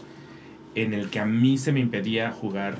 [0.74, 2.76] en el que a mí se me impedía jugar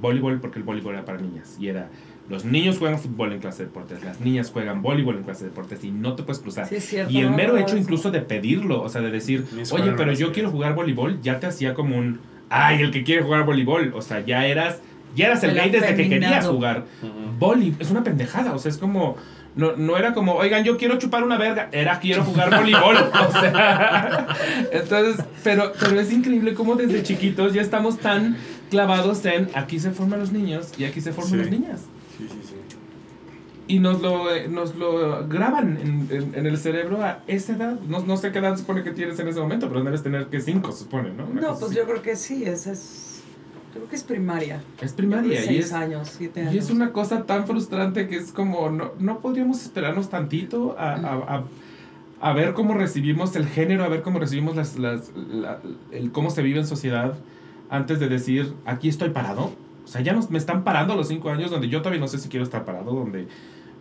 [0.00, 1.88] voleibol porque el voleibol era para niñas y era
[2.28, 5.50] los niños juegan fútbol en clase de deportes, las niñas juegan voleibol en clase de
[5.50, 6.68] deportes y no te puedes cruzar.
[7.08, 10.50] y el mero hecho incluso de pedirlo, o sea, de decir, oye, pero yo quiero
[10.50, 14.20] jugar voleibol, ya te hacía como un, ay, el que quiere jugar voleibol, o sea,
[14.20, 14.80] ya eras,
[15.16, 16.86] ya eras el gay desde que querías jugar.
[17.38, 19.16] voleibol es una pendejada, o sea, es como,
[19.54, 22.96] no, no era como, oigan, yo quiero chupar una verga, era quiero jugar voleibol.
[23.28, 24.28] o sea,
[24.72, 28.36] entonces, pero, pero es increíble cómo desde chiquitos ya estamos tan
[28.70, 31.80] clavados en aquí se forman los niños y aquí se forman las niñas.
[32.16, 32.54] Sí, sí, sí.
[33.68, 35.78] Y nos lo, nos lo graban
[36.10, 37.78] en, en, el cerebro a esa edad.
[37.86, 40.40] No, no sé qué edad supone que tienes en ese momento, pero debes tener que
[40.40, 41.26] cinco, supone, ¿no?
[41.28, 43.11] no, pues yo creo que sí, esa es
[43.72, 44.62] Creo que es primaria.
[44.80, 45.50] Es primaria.
[45.50, 46.54] y es, años, siete años.
[46.54, 50.92] Y es una cosa tan frustrante que es como, no, no podríamos esperarnos tantito a,
[50.94, 51.44] a,
[52.20, 55.10] a, ver cómo recibimos el género, a ver cómo recibimos las, las,
[55.90, 57.14] el cómo se vive en sociedad
[57.70, 59.52] antes de decir, aquí estoy parado.
[59.84, 62.08] O sea, ya nos, me están parando a los cinco años donde yo todavía no
[62.08, 63.26] sé si quiero estar parado, donde,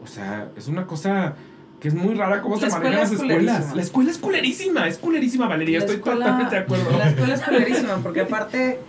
[0.02, 1.36] o sea, es una cosa
[1.82, 3.76] que es muy rara cómo se manejan las escuelas.
[3.76, 6.98] La escuela es culerísima, es culerísima, Valeria, estoy totalmente de acuerdo.
[6.98, 8.80] La escuela es culerísima porque aparte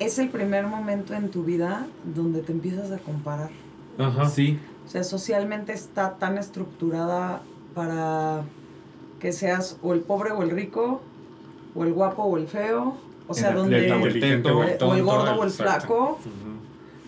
[0.00, 3.50] es el primer momento en tu vida donde te empiezas a comparar.
[3.98, 4.28] Ajá.
[4.28, 4.58] Sí.
[4.86, 7.42] O sea, socialmente está tan estructurada
[7.74, 8.42] para
[9.20, 11.02] que seas o el pobre o el rico,
[11.74, 12.96] o el guapo o el feo.
[13.28, 13.92] O sea, donde.
[13.92, 16.18] o, el gordo o el flaco.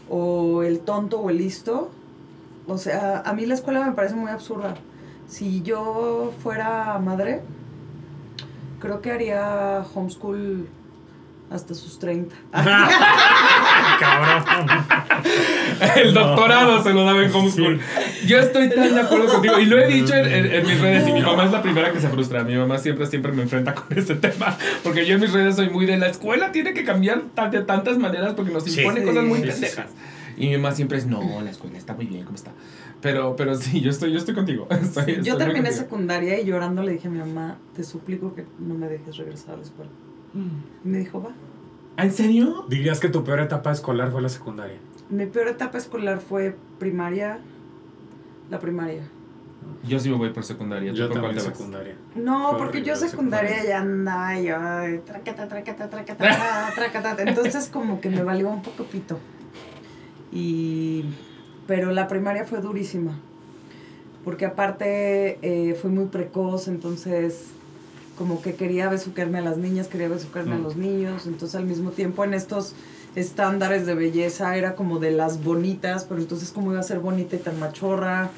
[0.09, 1.91] O el tonto o el listo.
[2.69, 4.75] O sea, a mí la escuela me parece muy absurda.
[5.27, 7.41] Si yo fuera madre,
[8.79, 10.69] creo que haría homeschool
[11.53, 12.35] hasta sus 30.
[14.01, 14.69] Cabrón.
[15.97, 17.81] El doctorado se lo daba en homeschool.
[18.27, 19.59] Yo estoy tan de acuerdo contigo.
[19.59, 21.09] Y lo he dicho en, mis redes.
[21.09, 22.45] Y mi mamá es la primera que se frustra.
[22.45, 24.57] Mi mamá siempre, siempre me enfrenta con este tema.
[24.83, 26.53] Porque yo en mis redes soy muy de la escuela.
[26.53, 29.87] Tiene que cambiar de tantas maneras porque nos impone cosas muy pendejas.
[30.37, 32.53] Y mi mamá siempre es, no, la escuela está muy bien, ¿cómo está?
[33.03, 34.67] Pero, pero sí, yo estoy, yo estoy contigo.
[35.23, 38.89] yo terminé secundaria y llorando le dije a mi mamá, te suplico que no me
[38.89, 39.91] dejes regresar a la escuela.
[40.35, 41.33] Y me dijo, va.
[41.97, 42.65] ¿En serio?
[42.69, 44.79] ¿Dirías que tu peor etapa escolar fue la secundaria?
[45.11, 47.39] Mi peor etapa escolar fue primaria,
[48.51, 49.03] la primaria.
[49.87, 50.93] Yo sí me voy por secundaria.
[50.93, 51.97] Yo también secundaria.
[52.15, 57.23] No, porque yo secundaria, ya andaba yo tracata, tracata, tracata, tracata.
[57.27, 59.19] Entonces como que me valió un poco pito.
[60.31, 61.05] Y...
[61.67, 63.19] Pero la primaria fue durísima.
[64.25, 67.52] Porque aparte eh, fue muy precoz, entonces
[68.23, 70.63] como que quería besuquearme a las niñas, quería besuquearme a mm.
[70.63, 72.73] los niños, entonces al mismo tiempo en estos
[73.17, 77.35] estándares de belleza era como de las bonitas, pero entonces como iba a ser bonita
[77.35, 78.31] y tan machorra,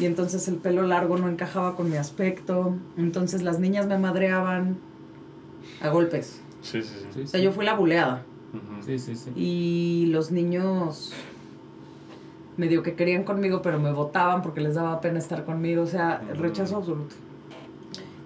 [0.00, 4.76] y entonces el pelo largo no encajaba con mi aspecto, entonces las niñas me madreaban
[5.82, 6.40] a golpes.
[6.62, 7.20] Sí, sí, sí.
[7.22, 8.24] O sea, yo fui la buleada.
[8.84, 9.30] Sí, sí, sí.
[9.36, 11.12] Y los niños
[12.56, 16.24] medio que querían conmigo, pero me votaban porque les daba pena estar conmigo, o sea,
[16.34, 17.14] rechazo absoluto.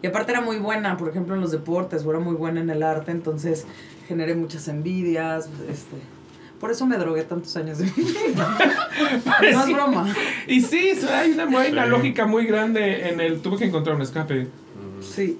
[0.02, 2.70] Y aparte era muy buena, por ejemplo, en los deportes, o era muy buena en
[2.70, 3.66] el arte, entonces
[4.08, 5.96] generé muchas envidias, este...
[6.58, 8.56] Por eso me drogué tantos años de mi vida.
[9.52, 10.14] no es broma.
[10.46, 13.40] Y sí, hay una, hay lógica muy grande en el...
[13.40, 14.46] Tuve que encontrar un escape.
[15.00, 15.38] Sí.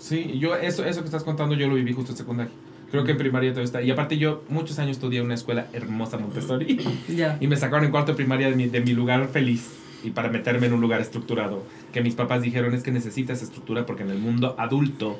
[0.00, 2.52] Sí, yo eso, eso que estás contando yo lo viví justo en secundaria.
[2.90, 3.82] Creo que en primaria todo está.
[3.82, 6.78] Y aparte yo muchos años estudié en una escuela hermosa Montessori.
[7.14, 7.36] Ya.
[7.40, 10.28] Y me sacaron en cuarto de primaria de mi, de mi lugar feliz y para
[10.28, 11.62] meterme en un lugar estructurado.
[11.92, 15.18] Que mis papás dijeron es que necesitas estructura porque en el mundo adulto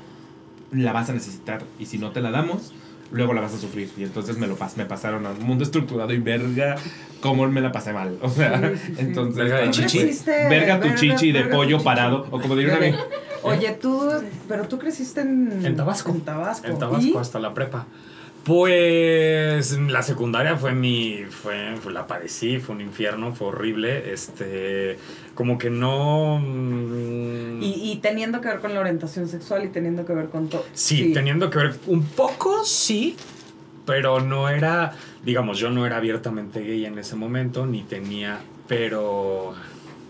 [0.72, 1.62] la vas a necesitar.
[1.78, 2.72] Y si no te la damos,
[3.10, 3.90] luego la vas a sufrir.
[3.96, 6.76] Y entonces me lo pas me pasaron a un mundo estructurado y verga,
[7.20, 8.18] cómo me la pasé mal.
[8.22, 9.36] O sea, entonces.
[9.36, 10.10] Verga de chichi.
[10.26, 12.26] Verga tu chichi de pollo parado.
[12.30, 12.98] O como diría una
[13.42, 14.10] Oye, tú,
[14.48, 16.10] pero tú creciste en, en Tabasco.
[16.10, 16.66] En Tabasco.
[16.66, 17.86] En Tabasco hasta la prepa.
[18.44, 21.24] Pues la secundaria fue mi.
[21.30, 24.12] Fue, la padecí, fue un infierno, fue horrible.
[24.12, 24.98] Este.
[25.34, 26.38] Como que no.
[26.44, 30.48] Mm, y, y teniendo que ver con la orientación sexual y teniendo que ver con
[30.48, 30.64] todo.
[30.74, 31.74] Sí, teniendo que ver.
[31.86, 33.16] Un poco, sí.
[33.86, 34.92] Pero no era.
[35.24, 38.40] Digamos, yo no era abiertamente gay en ese momento, ni tenía.
[38.68, 39.54] Pero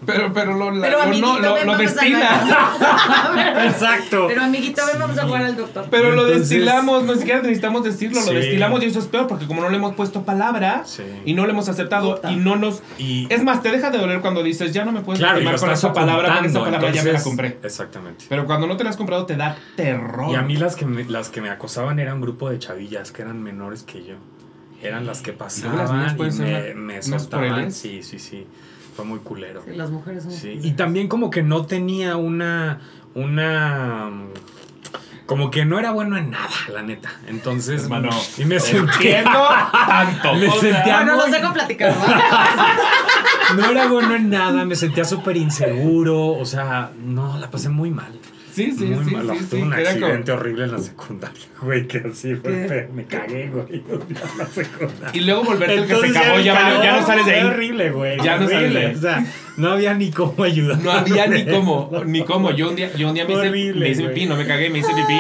[0.06, 3.64] pero, pero lo, pero no, lo, lo destila.
[3.66, 4.26] Exacto.
[4.28, 5.86] Pero amiguito, ven, vamos a jugar al doctor.
[5.90, 9.62] Pero lo destilamos, no siquiera necesitamos decirlo, lo destilamos y eso es peor porque como
[9.62, 10.84] no le hemos puesto palabra
[11.24, 12.82] y no le hemos aceptado y no nos...
[12.98, 13.26] Y...
[13.30, 15.92] Es más, te deja de doler cuando dices, ya no me puedes claro, con esa
[15.92, 17.58] palabra porque esa palabra ya me la compré.
[17.62, 18.26] Exactamente.
[18.28, 20.30] Pero cuando no te la has comprado te da terror.
[20.32, 23.12] Y a mí las que me, las que me acosaban eran un grupo de chavillas
[23.12, 24.14] que eran menores que yo.
[24.82, 27.72] Eran las que pasaban y, me, me soltaban.
[27.72, 28.46] Sí, sí, sí.
[28.94, 29.62] Fue muy culero.
[29.64, 30.32] Sí, las mujeres son.
[30.32, 30.58] Sí.
[30.62, 32.80] Y también como que no tenía una.
[33.14, 34.10] Una.
[35.26, 37.10] Como que no era bueno en nada, la neta.
[37.26, 37.84] Entonces.
[37.84, 38.10] Hermano.
[38.36, 39.24] Y me sentía.
[39.86, 40.34] tanto.
[40.34, 41.04] Me sentía.
[41.04, 41.94] No, no, no sé cómo platicar.
[43.56, 46.32] no era bueno en nada, me sentía súper inseguro.
[46.32, 48.12] O sea, no, la pasé muy mal.
[48.54, 49.10] Sí, sí, Muy sí.
[49.10, 49.34] malo.
[49.34, 52.88] sí, Tuve un accidente horrible en la secundaria, güey, que así fue.
[52.94, 55.10] Me cagué, güey, en la secundaria.
[55.12, 57.44] Y luego volverte el que se cagó, ya, ya no sales de ahí.
[57.44, 58.16] Horrible, güey.
[58.22, 58.94] Ya no sales de ahí.
[58.94, 59.26] O sea,
[59.56, 60.78] no había ni cómo ayudar.
[60.78, 62.52] No había ni cómo, ni cómo.
[62.52, 64.78] Yo un día, yo un día me hice, me hice pipí, no me cagué, me
[64.78, 65.18] hice pipí.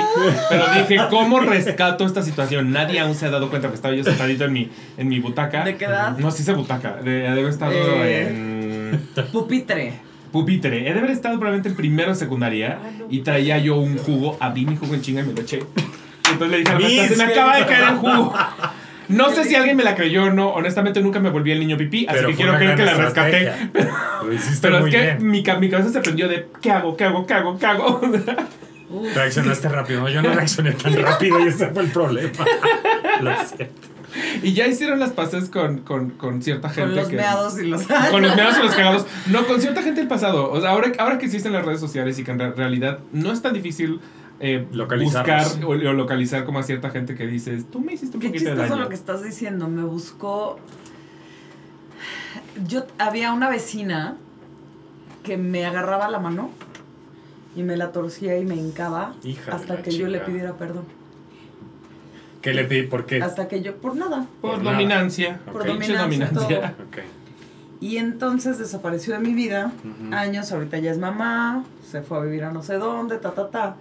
[0.48, 2.70] Pero dije, ¿cómo rescato esta situación?
[2.70, 5.64] Nadie aún se ha dado cuenta que estaba yo sentadito en mi, en mi butaca.
[5.64, 6.16] ¿De qué edad?
[6.18, 6.98] No, sí se butaca.
[7.02, 9.24] De, de haber estado eh, en...
[9.32, 10.88] Pupitre pupitre.
[10.88, 12.78] He de haber estado probablemente en primero de secundaria
[13.08, 15.60] y traía yo un jugo, abrí mi jugo en chinga y me lo eché.
[16.28, 18.34] Entonces le dije a la se me acaba de caer el jugo.
[19.06, 20.48] No sé si alguien me la creyó o no.
[20.48, 23.52] Honestamente, nunca me volví el niño pipí, así que quiero creer que la rescaté.
[24.62, 26.96] Pero, es que mi, mi, cabeza se prendió de ¿qué hago?
[26.96, 27.26] ¿Qué hago?
[27.26, 27.58] ¿Qué hago?
[27.58, 28.00] ¿Qué hago?
[29.14, 30.08] Reaccionaste rápido.
[30.08, 32.30] Yo no reaccioné tan rápido y ese fue el problema.
[33.20, 33.93] Lo siento.
[34.42, 36.90] Y ya hicieron las pases con, con, con cierta gente.
[36.90, 37.82] Con los meados y los.
[38.10, 39.06] Con los meados y los cagados.
[39.26, 40.50] No, con cierta gente del pasado.
[40.50, 43.40] O sea, ahora, ahora que existen las redes sociales y que en realidad no es
[43.42, 44.00] tan difícil
[44.40, 48.28] eh, buscar o, localizar como a cierta gente que dices, tú me hiciste un Qué
[48.28, 48.76] poquito de daño.
[48.76, 49.68] lo que estás diciendo.
[49.68, 50.58] Me buscó.
[52.68, 54.16] Yo había una vecina
[55.22, 56.50] que me agarraba la mano
[57.56, 59.14] y me la torcía y me hincaba
[59.50, 60.84] hasta que yo le pidiera perdón.
[62.44, 62.82] ¿Qué le pedí?
[62.82, 63.22] ¿Por qué?
[63.22, 64.26] Hasta que yo, por nada.
[64.42, 65.40] Por, dominancia.
[65.50, 66.74] Por dominancia.
[67.80, 69.72] Y entonces desapareció de mi vida
[70.12, 73.48] años, ahorita ya es mamá, se fue a vivir a no sé dónde, ta, ta,
[73.48, 73.76] ta.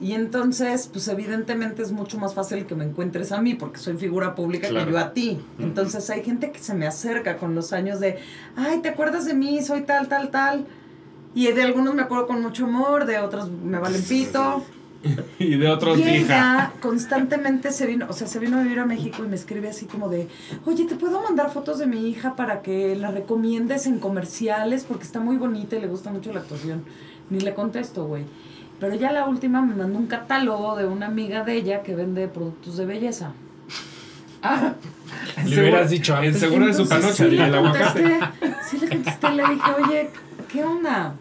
[0.00, 3.96] Y entonces, pues evidentemente es mucho más fácil que me encuentres a mí, porque soy
[3.96, 5.40] figura pública que yo a ti.
[5.58, 8.20] Entonces hay gente que se me acerca con los años de,
[8.54, 9.62] ay, ¿te acuerdas de mí?
[9.62, 10.64] Soy tal, tal, tal.
[11.34, 14.64] Y de algunos me acuerdo con mucho amor, de otros me valen pito.
[15.38, 18.86] y de otros y ella constantemente se vino, o sea, se vino a vivir a
[18.86, 20.28] México y me escribe así como de,
[20.66, 24.84] oye, ¿te puedo mandar fotos de mi hija para que la recomiendes en comerciales?
[24.84, 26.84] Porque está muy bonita y le gusta mucho la actuación.
[27.30, 28.24] Ni le contesto, güey.
[28.78, 32.28] Pero ya la última me mandó un catálogo de una amiga de ella que vende
[32.28, 33.32] productos de belleza.
[34.42, 34.72] Ah,
[35.44, 38.20] le hubieras dicho El seguro de su panocha, sí, el aguacate.
[38.66, 40.10] Sí, le contesté, le dije, oye,
[40.50, 41.14] ¿qué onda?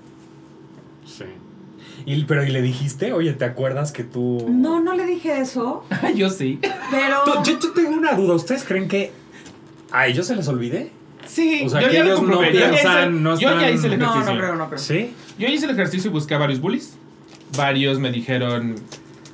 [2.09, 3.13] Y, pero, ¿y le dijiste?
[3.13, 4.47] Oye, ¿te acuerdas que tú...?
[4.49, 5.85] No, no le dije eso.
[6.15, 6.59] yo sí.
[6.89, 7.43] Pero...
[7.43, 8.33] Yo, tengo una duda.
[8.33, 9.11] ¿Ustedes creen que
[9.91, 10.91] a ellos se les olvide?
[11.27, 14.21] Sí, o sea, que ellos no piensan, no Yo ya hice el ejercicio.
[14.21, 14.79] No, no creo, no creo.
[14.79, 15.13] ¿Sí?
[15.37, 16.97] Yo hice el ejercicio y busqué a varios bullies.
[17.55, 18.73] Varios me dijeron,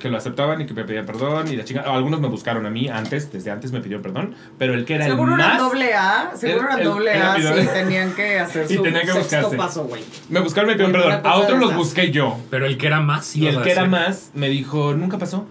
[0.06, 2.70] que lo aceptaban y que me pedían perdón y la chica, algunos me buscaron a
[2.70, 5.58] mí antes, desde antes me pidieron perdón, pero el que era seguro el más...
[5.58, 9.14] Seguro era doble A, seguro era doble A, sí, tenían que hacer su tenía que
[9.14, 10.04] sexto paso, güey.
[10.30, 12.38] Me buscaron, me pidieron perdón, a otros los busqué yo.
[12.52, 13.36] Pero el que era más...
[13.36, 15.48] Y el que era más me dijo, nunca pasó.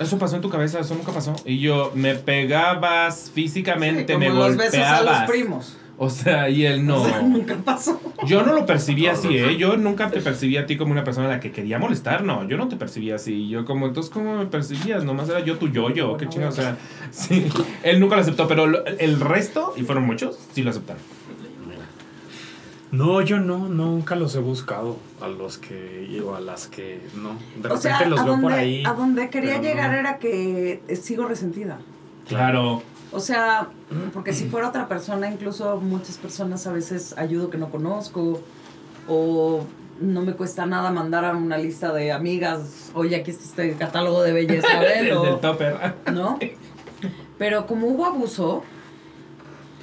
[0.00, 1.36] Eso pasó en tu cabeza, eso nunca pasó.
[1.44, 4.56] Y yo, me pegabas físicamente, me golpeabas.
[4.56, 5.76] Los besos a los primos.
[6.00, 7.04] O sea, y él no.
[7.22, 8.00] nunca pasó.
[8.24, 9.56] Yo no lo percibí así, ¿eh?
[9.56, 12.46] Yo nunca te percibí a ti como una persona a la que quería molestar, no.
[12.48, 13.48] Yo no te percibí así.
[13.48, 15.04] Yo, como, entonces, ¿cómo me percibías?
[15.04, 16.16] Nomás era yo tu yo-yo.
[16.16, 16.52] Qué chingada.
[16.52, 16.76] O sea,
[17.10, 17.48] sí.
[17.82, 21.02] Él nunca lo aceptó, pero el resto, y fueron muchos, sí lo aceptaron.
[22.90, 27.36] No, yo no, nunca los he buscado a los que o a las que no.
[27.60, 28.82] De repente los veo por ahí.
[28.86, 31.80] A donde quería llegar era que sigo resentida.
[32.28, 32.82] Claro.
[33.12, 33.68] O sea,
[34.12, 38.40] porque si fuera otra persona, incluso muchas personas a veces ayudo que no conozco
[39.06, 39.64] o
[40.00, 44.22] no me cuesta nada mandar a una lista de amigas, oye, aquí está este catálogo
[44.22, 44.68] de belleza,
[45.40, 45.94] topper.
[46.12, 46.38] ¿No?
[47.38, 48.64] Pero como hubo abuso,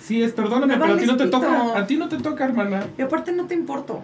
[0.05, 1.79] Sí, es, perdóname, pero a ti no te toca.
[1.79, 2.85] A ti no te toca, hermana.
[2.95, 4.03] Y aparte no te importo.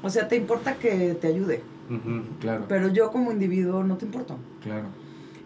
[0.00, 1.60] O sea, te importa que te ayude.
[2.40, 2.66] claro.
[2.68, 4.36] Pero yo como individuo no te importo.
[4.62, 4.86] Claro.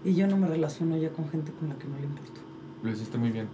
[0.08, 2.40] Y yo no me relaciono ya con gente con la que no le importo.
[2.82, 3.46] Lo hiciste muy bien.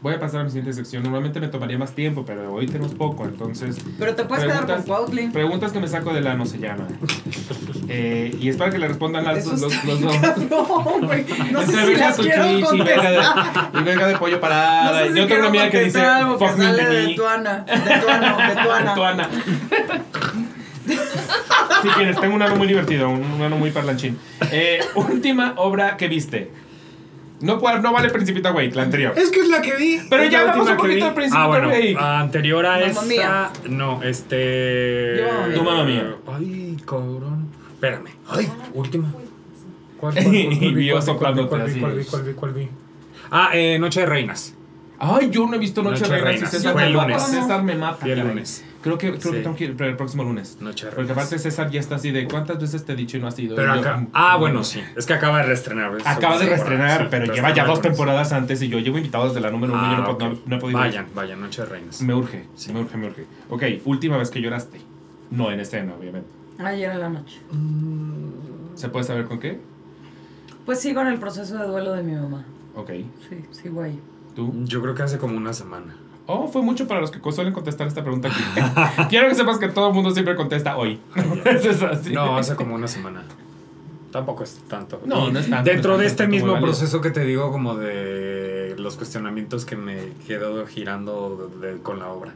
[0.00, 1.04] Voy a pasar a mi siguiente sección.
[1.04, 3.76] Normalmente me tomaría más tiempo, pero hoy tenemos poco, entonces...
[4.00, 5.28] Pero te puedes quedar con Cuautli.
[5.28, 6.88] Preguntas que me saco de la no se llama.
[7.86, 10.16] Eh, y es para que le respondan las, los, los, dos.
[10.50, 11.24] No, güey.
[11.52, 15.02] No sé si las quiero y venga, de, y venga de pollo parada.
[15.02, 16.00] No sé Yo tengo una amiga que dice...
[16.00, 17.58] Algo que sale de Tuana.
[17.60, 18.48] De Tuana.
[18.48, 18.94] De Tuana.
[18.96, 19.30] Tuana.
[21.82, 24.18] Si quieres, tengo un ano muy divertido, un ano muy parlanchín.
[24.50, 26.50] Eh, última obra que viste.
[27.40, 29.14] No, no vale Principito Güey, la anterior.
[29.16, 30.00] Es que es la que vi.
[30.08, 31.96] Pero ya hablamos un poquito de Principito Ah, bueno, Güey.
[31.98, 33.52] anterior a esta.
[33.68, 35.16] No, este.
[35.18, 36.14] Yo, tu mamá mía.
[36.32, 37.48] Ay, cabrón.
[37.74, 38.10] Espérame.
[38.28, 39.10] Ay, última.
[39.98, 41.80] ¿Cuál, cuál, cuál, y vio soplándote así.
[41.80, 42.04] ¿Cuál vi?
[42.04, 42.32] ¿Cuál vi?
[42.34, 42.68] ¿Cuál vi?
[43.30, 44.54] Ah, eh, Noche de Reinas.
[45.00, 46.50] Ay, yo no he visto Noche, Noche de Reinas.
[46.50, 47.22] César Fue el lunes.
[47.24, 48.06] César me mata.
[48.06, 48.64] el lunes.
[48.82, 50.58] Creo que, creo que tengo que ir el próximo lunes.
[50.60, 53.20] Noche de Porque aparte César ya está así de ¿cuántas veces te he dicho y
[53.20, 53.54] no has ido?
[53.54, 54.82] Pero acá, ah, bueno, sí.
[54.96, 55.96] Es que acaba de reestrenar.
[56.04, 59.50] Acaba de reestrenar, pero lleva ya dos temporadas antes y yo llevo invitado desde la
[59.50, 62.02] número uno y yo no, ah, no, he podido Vayan, vayan, Noche de Reinas.
[62.02, 62.72] Me urge, sí.
[62.72, 63.26] me urge, me urge.
[63.48, 64.80] Ok, última vez que lloraste.
[65.30, 66.28] No en escena, obviamente.
[66.58, 67.38] Ayer en la noche.
[68.74, 69.60] ¿Se puede saber con qué?
[70.66, 72.44] Pues sí, con el proceso de duelo de mi mamá.
[72.74, 72.90] Ok.
[73.28, 73.92] Sí, sí, güey.
[74.34, 74.52] ¿Tú?
[74.64, 75.94] Yo creo que hace como una semana.
[76.26, 79.08] Oh, fue mucho para los que suelen contestar esta pregunta aquí.
[79.10, 81.00] Quiero que sepas que todo el mundo siempre contesta hoy.
[81.44, 82.12] es así.
[82.12, 83.24] No, hace como una semana.
[84.12, 85.00] Tampoco es tanto.
[85.04, 85.68] No, no es tanto.
[85.68, 90.66] Dentro de este mismo proceso que te digo, como de los cuestionamientos que me quedo
[90.66, 91.50] girando
[91.82, 92.34] con la obra.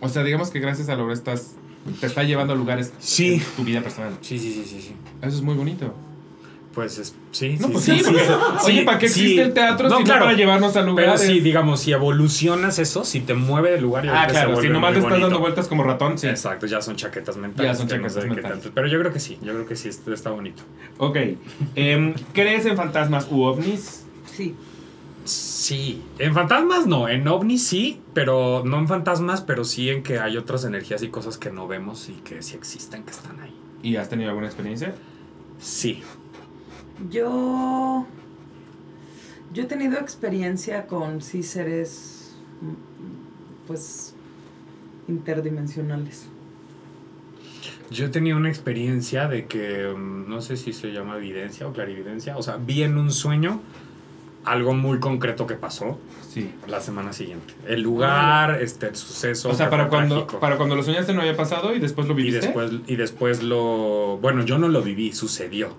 [0.00, 1.54] O sea, digamos que gracias a la obra estás,
[2.00, 3.34] te está llevando a lugares sí.
[3.34, 4.12] en tu vida personal.
[4.20, 4.96] Sí, sí, sí, sí, sí.
[5.22, 5.94] Eso es muy bonito.
[6.74, 8.14] Pues es, sí, no, sí, pues sí, sí,
[8.64, 11.20] Oye, ¿para qué existe el teatro no, si claro, no para llevarnos a lugares?
[11.20, 14.68] Pero sí, digamos, si evolucionas eso, si te mueve del lugar y Ah, claro, si
[14.68, 16.26] nomás te estás dando vueltas como ratón, sí.
[16.26, 17.72] Exacto, ya son chaquetas mentales.
[17.72, 18.70] Ya son chaquetas mentales.
[18.74, 20.62] pero yo creo que sí, yo creo que sí, está bonito.
[20.98, 21.16] Ok.
[21.76, 24.04] Eh, ¿Crees en fantasmas u ovnis?
[24.34, 24.54] Sí.
[25.24, 30.18] Sí, en fantasmas no, en ovnis sí, pero no en fantasmas, pero sí en que
[30.18, 33.54] hay otras energías y cosas que no vemos y que sí existen, que están ahí.
[33.82, 34.94] ¿Y has tenido alguna experiencia?
[35.58, 36.02] Sí.
[37.10, 38.06] Yo.
[39.52, 42.36] Yo he tenido experiencia con sí seres.
[43.66, 44.14] Pues.
[45.08, 46.28] interdimensionales.
[47.90, 49.92] Yo he tenido una experiencia de que.
[49.96, 52.36] Mm, no sé si se llama evidencia o clarividencia.
[52.36, 53.60] O sea, vi en un sueño
[54.44, 56.50] algo muy concreto que pasó sí.
[56.68, 57.54] la semana siguiente.
[57.66, 59.50] El lugar, este, el suceso.
[59.50, 62.38] O sea, para cuando, para cuando lo soñaste no había pasado y después lo viviste.
[62.38, 64.18] Y después, y después lo.
[64.20, 65.74] Bueno, yo no lo viví, sucedió.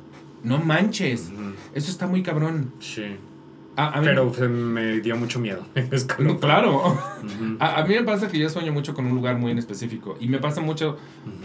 [0.46, 1.32] No manches.
[1.74, 2.72] Eso está muy cabrón.
[2.80, 3.18] Sí.
[4.04, 5.66] Pero me dio mucho miedo.
[6.40, 6.98] claro.
[7.60, 10.18] a, mí me pasa que yo sueño mucho con un lugar muy en específico.
[10.20, 10.98] Y me pasa mucho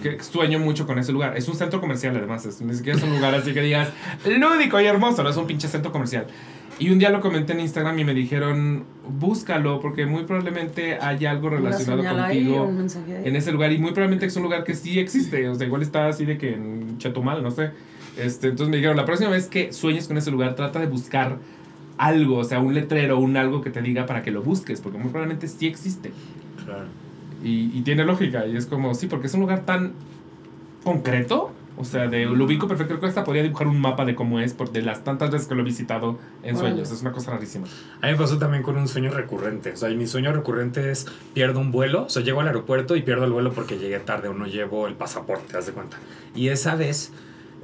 [0.03, 1.36] que sueño mucho con ese lugar.
[1.36, 2.46] Es un centro comercial, además.
[2.46, 3.88] Es, ni siquiera es un lugar así que digas
[4.24, 5.22] lúdico y hermoso.
[5.22, 6.26] No es un pinche centro comercial.
[6.78, 11.26] Y un día lo comenté en Instagram y me dijeron, búscalo, porque muy probablemente hay
[11.26, 12.72] algo relacionado contigo
[13.09, 13.72] en ese lugar.
[13.72, 15.48] Y muy probablemente es un lugar que sí existe.
[15.48, 17.72] O sea, igual está así de que en Chetumal, no sé.
[18.16, 21.38] Este, entonces me dijeron, la próxima vez que sueñes con ese lugar, trata de buscar
[21.98, 24.98] algo, o sea, un letrero, un algo que te diga para que lo busques, porque
[24.98, 26.12] muy probablemente sí existe.
[26.64, 26.86] Claro.
[27.42, 29.92] Y, y tiene lógica, y es como, sí, porque es un lugar tan
[30.84, 32.92] concreto, o sea, de, lo ubico perfecto.
[32.92, 35.48] Creo que hasta podría dibujar un mapa de cómo es, por de las tantas veces
[35.48, 36.90] que lo he visitado en sueños.
[36.90, 37.66] Es una cosa rarísima.
[38.02, 39.72] A mí me pasó también con un sueño recurrente.
[39.72, 42.04] O sea, mi sueño recurrente es pierdo un vuelo.
[42.04, 44.88] O sea, llego al aeropuerto y pierdo el vuelo porque llegué tarde o no llevo
[44.88, 45.96] el pasaporte, haz de cuenta.
[46.34, 47.12] Y esa vez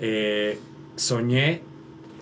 [0.01, 0.59] eh,
[0.97, 1.62] soñé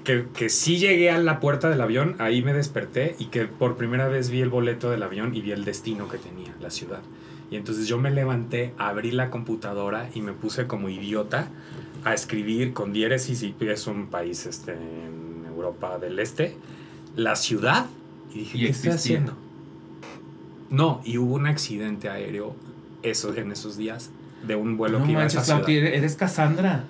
[0.05, 3.77] que, que sí llegué a la puerta del avión, ahí me desperté y que por
[3.77, 7.01] primera vez vi el boleto del avión y vi el destino que tenía, la ciudad.
[7.51, 11.49] Y entonces yo me levanté, abrí la computadora y me puse como idiota
[12.05, 16.57] a escribir con diéresis y es un país este, en Europa del Este,
[17.17, 17.87] la ciudad.
[18.35, 19.35] Y dije, ¿qué estoy haciendo?
[20.71, 22.55] No, y hubo un accidente aéreo
[23.03, 24.11] eso, en esos días
[24.47, 25.69] de un vuelo que iba a esa ciudad.
[25.69, 26.85] eres Cassandra.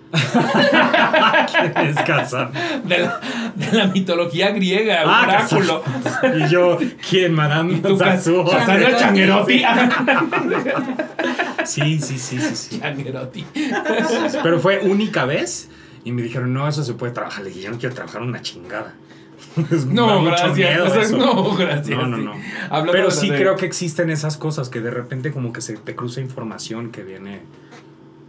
[1.50, 2.60] ¿Quién es Cassandra?
[2.84, 3.20] De la,
[3.54, 5.82] de la mitología griega, ah, oráculo.
[6.36, 6.78] Y yo,
[7.08, 7.34] ¿quién?
[7.34, 9.62] Madame Cassandra Changuerotti.
[11.64, 12.80] sí, sí, sí, sí, sí.
[12.80, 13.44] Changuerotti.
[14.42, 15.68] Pero fue única vez
[16.04, 17.44] y me dijeron, no, eso se puede trabajar.
[17.44, 18.94] Le dije, yo no quiero trabajar una chingada.
[19.88, 21.12] no, gracias.
[21.12, 21.98] no, gracias.
[21.98, 22.34] No, no, no.
[22.90, 26.20] Pero sí creo que existen esas cosas que de repente como que se te cruza
[26.20, 27.42] información que viene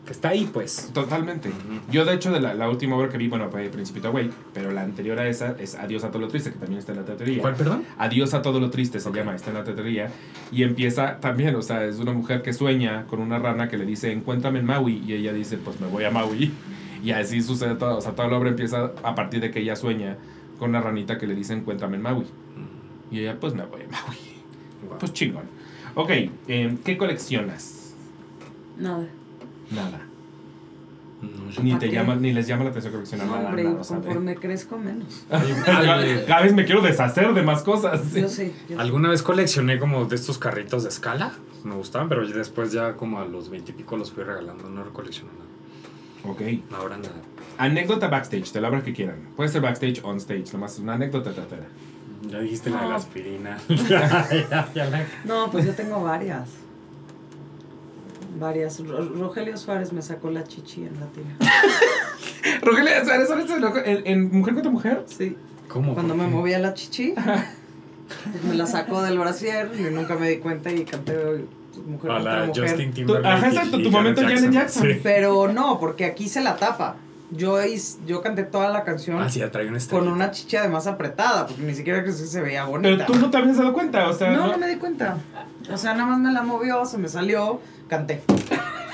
[0.05, 0.91] que está ahí, pues.
[0.93, 1.49] Totalmente.
[1.91, 4.83] Yo, de hecho, de la, última obra que vi, bueno, fue Principito Away, pero la
[4.83, 7.41] anterior a esa es Adiós a todo lo triste, que también está en la teatería.
[7.41, 7.83] ¿Cuál, perdón?
[7.97, 10.09] Adiós a todo lo triste se llama, está en la teatería.
[10.51, 13.85] Y empieza también, o sea, es una mujer que sueña con una rana que le
[13.85, 15.03] dice, encuéntrame en Maui.
[15.05, 16.51] Y ella dice, pues me voy a Maui.
[17.03, 17.97] Y así sucede todo.
[17.97, 20.17] O sea, toda la obra empieza a partir de que ella sueña
[20.59, 22.25] con una ranita que le dice encuéntrame en Maui.
[23.11, 24.17] Y ella, pues me voy a Maui.
[24.99, 25.43] Pues chingón.
[25.95, 26.11] Ok,
[26.47, 27.93] em, ¿qué coleccionas?
[28.77, 29.07] Nada.
[29.71, 30.01] Nada.
[31.63, 33.47] ni, te llama, ni les llama la atención coleccionar nada.
[33.47, 35.25] Hombre, nada, conforme crezco menos.
[36.27, 38.13] Cada vez me quiero deshacer de más cosas.
[38.13, 38.53] Yo sí.
[38.77, 41.33] Alguna vez coleccioné como de estos carritos de escala.
[41.63, 44.69] Me gustaban, pero después ya como a los veintipico los fui regalando.
[44.69, 46.31] No colecciono nada.
[46.31, 46.41] Ok.
[46.77, 47.21] Ahora nada.
[47.57, 49.29] Anécdota backstage, de la obra que quieran.
[49.35, 51.65] Puede ser backstage, on stage, nomás una anécdota tratera.
[52.29, 53.57] Ya dijiste la de la aspirina.
[55.25, 56.49] no, pues yo tengo varias.
[58.39, 58.79] Varias.
[58.79, 62.59] Rogelio Suárez me sacó la chichi en la tira.
[62.61, 63.29] ¿Rogelio Suárez
[63.85, 65.03] en, en Mujer contra Mujer?
[65.07, 65.37] Sí.
[65.67, 65.93] ¿Cómo?
[65.93, 67.13] Cuando me movía la chichi,
[68.31, 71.13] pues me la sacó del brasier y nunca me di cuenta y canté
[71.73, 72.69] pues, Mujer a la mujer.
[72.69, 73.27] Justin Timberlake.
[73.27, 74.87] Ajá, exacto, tu momento Janet Jackson.
[75.01, 76.97] Pero no, porque aquí se la tapa.
[77.31, 77.57] Yo,
[78.05, 79.27] yo canté toda la canción ah,
[79.89, 83.05] con una chicha además apretada, porque ni siquiera que se veía bonita.
[83.05, 84.31] Pero tú no te habías dado cuenta, o sea.
[84.31, 85.17] No, no, me di cuenta.
[85.71, 88.21] O sea, nada más me la movió, se me salió, canté.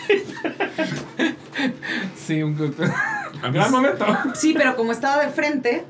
[2.16, 4.06] sí, un gran momento.
[4.34, 5.86] Sí, pero como estaba de frente,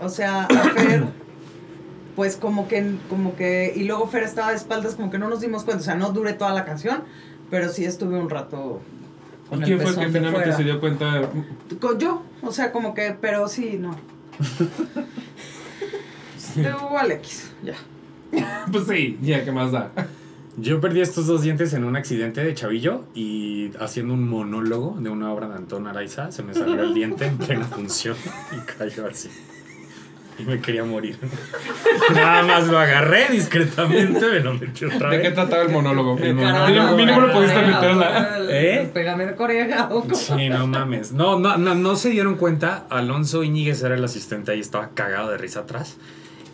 [0.00, 1.06] o sea, a Fer,
[2.14, 5.40] pues como que, como que, y luego Fer estaba de espaldas, como que no nos
[5.40, 7.02] dimos cuenta, o sea, no duré toda la canción,
[7.50, 8.80] pero sí estuve un rato
[9.50, 11.30] ¿Y quién fue el que finalmente se dio cuenta?
[11.98, 13.96] Yo, o sea, como que, pero sí, no.
[16.56, 17.74] Hubo Alex, ya.
[18.72, 19.92] pues sí, ya, ¿qué más da?
[20.56, 25.08] Yo perdí estos dos dientes en un accidente de chavillo y haciendo un monólogo de
[25.08, 28.16] una obra de Antón Araiza se me salió el diente en plena función
[28.52, 29.30] y cayó así
[30.38, 31.18] y me quería morir.
[32.14, 35.18] Nada más lo agarré discretamente, me lo metí otra vez.
[35.18, 36.16] ¿De qué trataba el monólogo?
[36.18, 36.96] El monólogo.
[36.96, 38.38] Mínimo lo pudiste meterla.
[38.48, 38.90] ¿Eh?
[38.92, 39.88] Pégame de coreja.
[40.14, 41.12] Sí, no mames.
[41.12, 42.86] No, no, no, no se dieron cuenta.
[42.90, 45.96] Alonso Iñiguez era el asistente ahí, estaba cagado de risa atrás.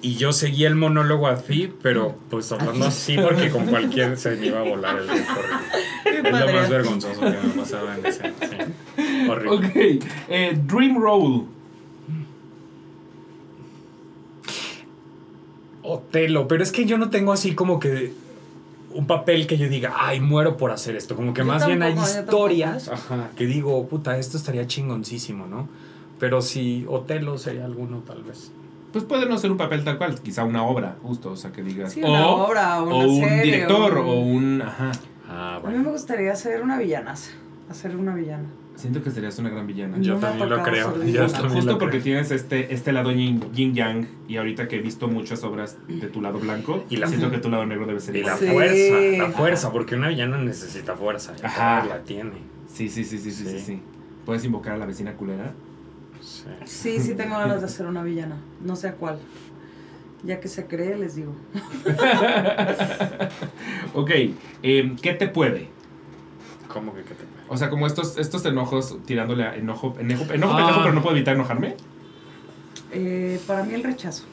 [0.01, 4.49] Y yo seguía el monólogo así, pero pues hablando así porque con cualquier se me
[4.49, 5.59] iba a volar el recorrido.
[6.05, 8.23] Es lo más vergonzoso que me pasaba en ese.
[8.23, 9.29] Sí.
[9.31, 9.57] Horrible.
[9.57, 10.05] Ok.
[10.29, 11.47] Eh, Dream Roll.
[15.85, 18.13] Otelo, pero es que yo no tengo así como que
[18.95, 21.15] un papel que yo diga, ay, muero por hacer esto.
[21.15, 25.69] Como que más bien hay historias ajá, que digo, puta, esto estaría chingoncísimo, ¿no?
[26.19, 28.51] Pero si Otelo sería alguno, tal vez.
[28.93, 31.63] Pues puede no ser un papel tal cual, quizá una obra, justo, o sea, que
[31.63, 31.93] digas.
[31.93, 34.63] Sí, una obra, o, una o un director, o un.
[34.63, 34.93] Ajá.
[35.29, 37.15] Ah, A mí me gustaría hacer una villana,
[37.69, 38.49] hacer una villana.
[38.77, 39.99] Siento que serías una gran villana.
[40.01, 40.95] Yo también lo creo.
[41.49, 45.77] Justo porque tienes este, este lado yin, yang y ahorita que he visto muchas obras
[45.87, 48.37] de tu lado blanco, y la, siento que tu lado negro debe ser Y la
[48.37, 51.35] fuerza, la fuerza, porque una villana necesita fuerza.
[51.43, 51.85] Ajá.
[51.85, 52.55] La tiene.
[52.67, 53.83] Sí, sí, sí, sí, sí, sí, sí.
[54.27, 55.53] ¿Puedes invocar a la vecina culera?
[56.21, 56.47] Sí.
[56.65, 58.37] Sí, sí tengo ganas de hacer una villana.
[58.61, 59.19] No sé a cuál.
[60.25, 61.35] Ya que se cree, les digo.
[63.95, 64.11] ok,
[64.63, 65.69] eh, ¿qué te puede?
[66.67, 70.55] ¿Cómo que qué te o sea, como estos, estos enojos tirándole a enojo, enojo, enojo
[70.57, 70.81] ah.
[70.83, 71.77] pero no puedo evitar enojarme.
[72.93, 74.25] Eh, para mí el rechazo.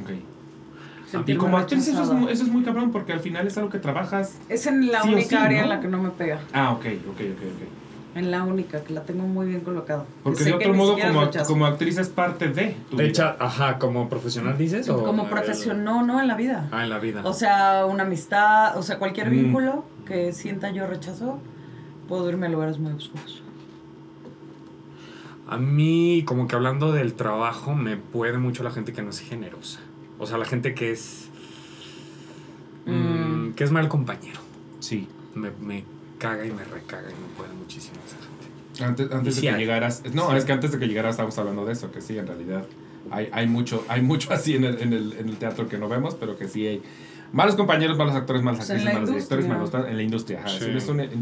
[0.00, 1.26] Ok.
[1.26, 3.78] y como actriz eso es, eso es, muy cabrón porque al final es algo que
[3.78, 4.38] trabajas.
[4.48, 6.40] Es en la única área en la que no me pega.
[6.52, 7.68] Ah, ok, ok, ok, ok.
[8.14, 10.04] En la única, que la tengo muy bien colocada.
[10.22, 14.10] Porque de otro modo, como, como actriz es parte de tu De hecho, ajá, como
[14.10, 14.86] profesional dices.
[14.90, 15.02] ¿o?
[15.02, 16.68] Como profesional, no, no, en la vida.
[16.72, 17.22] Ah, en la vida.
[17.24, 19.30] O sea, una amistad, o sea, cualquier mm.
[19.30, 21.38] vínculo que sienta yo rechazo,
[22.12, 23.40] puedo irme a lugares muy oscuros.
[25.48, 29.20] A mí, como que hablando del trabajo, me puede mucho la gente que no es
[29.20, 29.80] generosa.
[30.18, 31.30] O sea, la gente que es.
[32.84, 32.90] Mm.
[32.90, 34.40] Mm, que es mal compañero.
[34.80, 35.08] Sí.
[35.34, 35.84] Me, me,
[36.18, 38.84] caga y me recaga y me puede muchísimo esa gente.
[38.84, 40.02] Antes, antes de que llegaras.
[40.12, 42.66] No, es que antes de que llegaras estábamos hablando de eso, que sí, en realidad.
[43.10, 45.88] Hay, hay, mucho, hay mucho así en el, en, el, en el teatro que no
[45.88, 46.82] vemos, pero que sí hay
[47.32, 50.44] Malos compañeros, malos actores, malas actrices, malos directores, malos en la industria.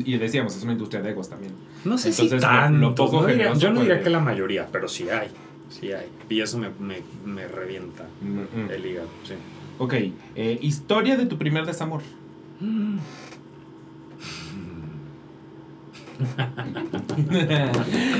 [0.04, 1.52] y decíamos, es una industria de egos también.
[1.84, 5.28] No sé si tan, lo, poco Yo no diría que la mayoría, pero sí hay.
[5.68, 6.08] Sí hay.
[6.28, 8.70] Y eso me, me, me revienta mm, mm.
[8.70, 9.34] el hígado, sí.
[9.78, 9.94] Ok.
[10.34, 12.02] Eh, historia de tu primer desamor.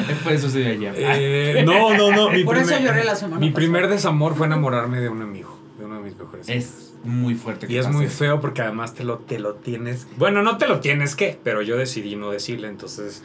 [0.08, 0.92] Después eso se allá.
[0.96, 2.30] Eh, no, no, no.
[2.30, 5.58] Mi Por primer, eso lloré la semana Mi primer desamor fue enamorarme de un amigo,
[5.78, 7.66] de uno de mis mejores Es muy fuerte.
[7.68, 10.06] y es muy feo porque además te lo, te lo tienes.
[10.16, 13.22] Bueno, no te lo tienes que, pero yo decidí no decirle, entonces.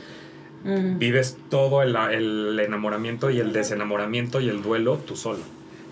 [0.63, 0.97] Mm.
[0.97, 5.39] Vives todo el, el enamoramiento y el desenamoramiento y el duelo tú solo.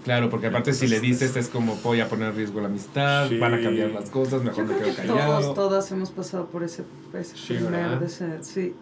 [0.04, 3.30] Claro, porque aparte si le dices es como voy a poner en riesgo la amistad,
[3.40, 5.40] van a cambiar las cosas, mejor me quedo callado.
[5.40, 6.84] Todos, todas hemos pasado por ese,
[7.14, 8.00] ese sí, primer
[8.42, 8.76] sí.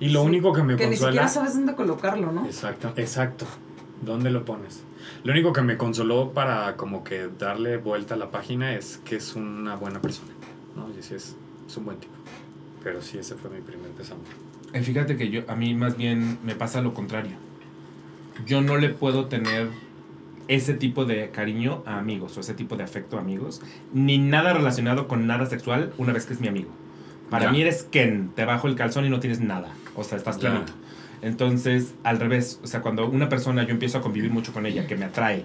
[0.00, 0.86] Y lo único que me que consuela...
[0.86, 2.46] Que ni siquiera sabes dónde colocarlo, ¿no?
[2.46, 3.46] Exacto, exacto.
[4.02, 4.82] ¿Dónde lo pones?
[5.24, 9.16] Lo único que me consoló para como que darle vuelta a la página es que
[9.16, 10.32] es una buena persona,
[10.76, 10.88] ¿no?
[10.96, 11.36] Y sí es,
[11.66, 12.14] es un buen tipo.
[12.82, 14.24] Pero sí, ese fue mi primer desamor.
[14.72, 17.36] Eh, fíjate que yo, a mí más bien me pasa lo contrario.
[18.46, 19.68] Yo no le puedo tener
[20.46, 23.60] ese tipo de cariño a amigos o ese tipo de afecto a amigos,
[23.92, 26.70] ni nada relacionado con nada sexual una vez que es mi amigo.
[27.30, 30.38] Para mí eres Ken, te bajo el calzón y no tienes nada, o sea, estás
[30.38, 30.72] planito.
[31.22, 34.86] Entonces, al revés, o sea, cuando una persona yo empiezo a convivir mucho con ella,
[34.86, 35.44] que me atrae,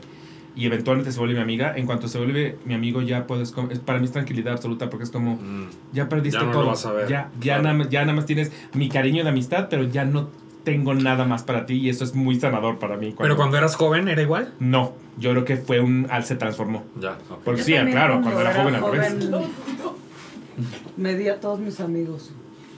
[0.55, 3.53] y eventualmente se vuelve mi amiga, en cuanto se vuelve mi amigo ya puedes,
[3.85, 5.69] para mí es tranquilidad absoluta porque es como, mm.
[5.93, 6.73] ya perdiste todo,
[7.07, 10.29] ya, ya, nada, ya nada más tienes mi cariño de amistad, pero ya no
[10.63, 13.13] tengo nada más para ti y eso es muy sanador para mí.
[13.17, 14.53] ¿Pero cuando eras joven era igual?
[14.59, 16.07] No, yo creo que fue un...
[16.09, 16.83] Al se transformó.
[16.99, 19.45] Ya, Porque sí, claro, cuando era, joven, joven al
[20.97, 22.31] Me di a todos mis amigos.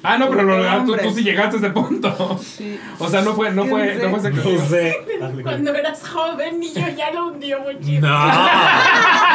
[0.08, 2.40] Ah, no, pero lo, tú, tú, sí llegaste a ese punto.
[2.42, 2.80] Sí.
[3.00, 4.96] O sea, no fue, no fue, no fue No sé.
[5.42, 8.08] Cuando eras joven y yo ya lo hundió muchísimo.
[8.08, 8.50] No.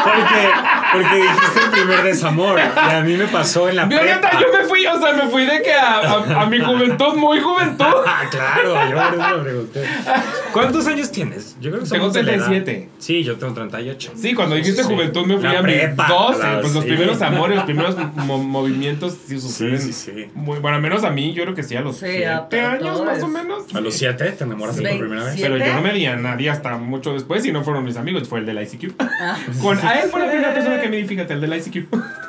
[0.04, 2.58] Porque, porque dijiste el primer desamor.
[2.58, 4.30] Y a mí me pasó en la prepa.
[4.40, 7.84] yo me fui, o sea, me fui de que a, a, mi juventud, muy juventud.
[8.12, 9.84] Ah, claro, yo por eso me pregunté.
[10.52, 11.56] ¿Cuántos años tienes?
[11.60, 12.88] Yo creo que Tengo 37.
[12.98, 14.12] Sí, yo tengo 38.
[14.16, 16.46] Sí, cuando dijiste juventud me fui a prepa, mis 12.
[16.60, 19.80] Pues los primeros amores, los primeros movimientos sí suceden.
[19.80, 20.30] Sí, sí, sí.
[20.34, 23.22] Muy, bueno, al menos a mí, yo creo que sí, a los 7 años más
[23.22, 23.74] o menos.
[23.74, 25.40] ¿A los 7 te enamoraste por primera vez?
[25.40, 28.28] Pero yo no me di a nadie hasta mucho después y no fueron mis amigos,
[28.28, 28.94] fue el del ICQ.
[28.98, 29.36] Ah.
[29.62, 31.88] Con, a él fue la primera persona que me di, fíjate, el del ICQ.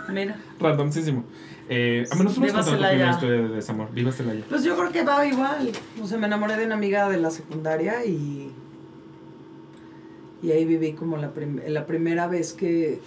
[0.09, 0.35] Mira.
[0.59, 1.25] Randomísimo.
[1.69, 3.91] Eh, a menos una historia de desamor.
[3.93, 4.43] Viva Celaya.
[4.49, 5.71] Pues yo creo que va igual.
[6.01, 8.51] O sea, me enamoré de una amiga de la secundaria y.
[10.43, 11.31] Y ahí viví como la,
[11.67, 12.99] la primera vez que.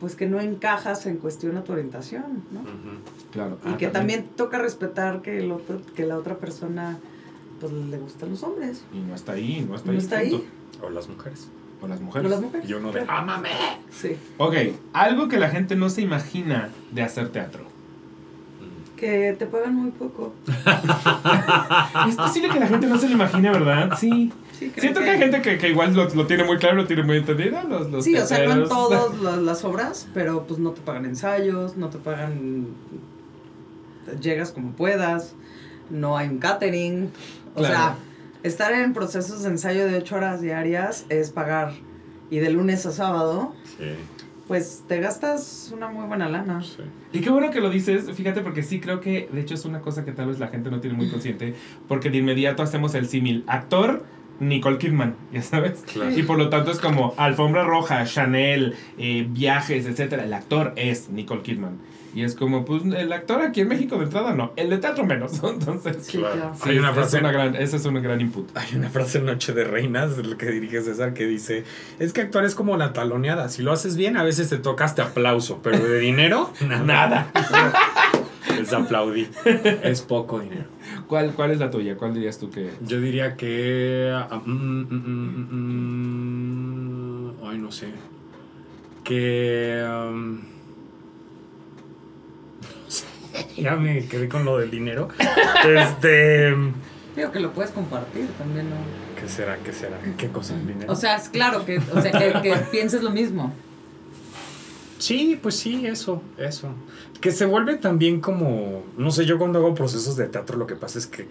[0.00, 2.60] Pues que no encajas en cuestión a tu orientación, ¿no?
[3.32, 3.58] Claro.
[3.64, 4.28] Y ah, que también.
[4.36, 6.98] toca respetar que, el otro, que la otra persona
[7.58, 8.82] pues le gustan los hombres.
[8.92, 9.96] Y no está ahí, no está ahí.
[9.96, 10.48] No está ahí.
[10.82, 11.48] O las mujeres.
[11.80, 12.30] O las mujeres.
[12.30, 12.68] las mujeres.
[12.68, 13.50] Y uno de ¡Ámame!
[13.90, 14.16] Sí.
[14.36, 14.54] Ok,
[14.92, 17.64] algo que la gente no se imagina de hacer teatro.
[18.96, 20.34] Que te pagan muy poco.
[22.08, 23.96] es posible que la gente no se lo imagine, ¿verdad?
[23.96, 24.32] Sí.
[24.76, 27.18] Siento que, hay gente que, que igual lo, lo, tiene muy claro, lo tiene muy
[27.18, 27.62] entendido.
[27.62, 31.04] Los, los sí, o sea, no en todas las obras, pero pues no te pagan
[31.04, 32.66] ensayos, no te pagan.
[34.20, 35.34] Llegas como puedas,
[35.90, 37.12] no hay un catering.
[37.54, 37.96] O sea,
[38.42, 41.72] estar en procesos de ensayo de ocho horas diarias es pagar.
[42.30, 43.54] Y de lunes a sábado,
[44.46, 46.62] pues te gastas una muy buena lana.
[47.12, 49.80] Y qué bueno que lo dices, fíjate, porque sí creo que de hecho es una
[49.80, 51.54] cosa que tal vez la gente no tiene muy consciente,
[51.86, 54.04] porque de inmediato hacemos el símil actor.
[54.40, 55.84] Nicole Kidman, ya sabes.
[56.16, 60.24] Y por lo tanto es como alfombra roja, Chanel, eh, viajes, etcétera.
[60.24, 61.78] El actor es Nicole Kidman.
[62.14, 65.04] Y es como, pues el actor aquí en México de entrada no, el de teatro
[65.04, 65.42] menos.
[65.44, 66.22] Entonces, sí,
[66.62, 68.48] hay una frase, una gran, ese es un gran input.
[68.56, 71.64] Hay una frase en Noche de Reinas, que dirige César, que dice:
[71.98, 73.48] Es que actuar es como la taloneada.
[73.48, 76.52] Si lo haces bien, a veces te tocaste aplauso, pero de dinero,
[76.84, 77.30] nada.
[78.56, 79.28] Les aplaudí.
[79.82, 80.64] Es poco dinero.
[81.06, 81.96] ¿Cuál, ¿Cuál es la tuya?
[81.96, 82.70] ¿Cuál dirías tú que.?
[82.86, 84.10] Yo diría que.
[84.14, 85.48] Ah, mm, mm,
[87.30, 87.88] mm, ay, no sé.
[89.04, 89.84] Que.
[89.86, 90.57] Um,
[93.56, 95.08] ya me quedé con lo del dinero.
[95.66, 96.54] este.
[97.16, 98.76] Digo que lo puedes compartir también, ¿no?
[99.20, 99.56] ¿Qué será?
[99.58, 99.98] ¿Qué será?
[100.16, 100.54] ¿Qué cosa?
[100.56, 100.92] ¿Dinero?
[100.92, 103.52] O sea, es claro que, o sea, que, pienses lo mismo.
[104.98, 106.68] Sí, pues sí, eso, eso.
[107.20, 110.76] Que se vuelve también como, no sé, yo cuando hago procesos de teatro lo que
[110.76, 111.26] pasa es que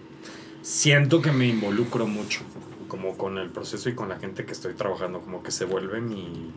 [0.62, 2.40] siento que me involucro mucho,
[2.88, 6.00] como con el proceso y con la gente que estoy trabajando, como que se vuelve
[6.00, 6.52] mi...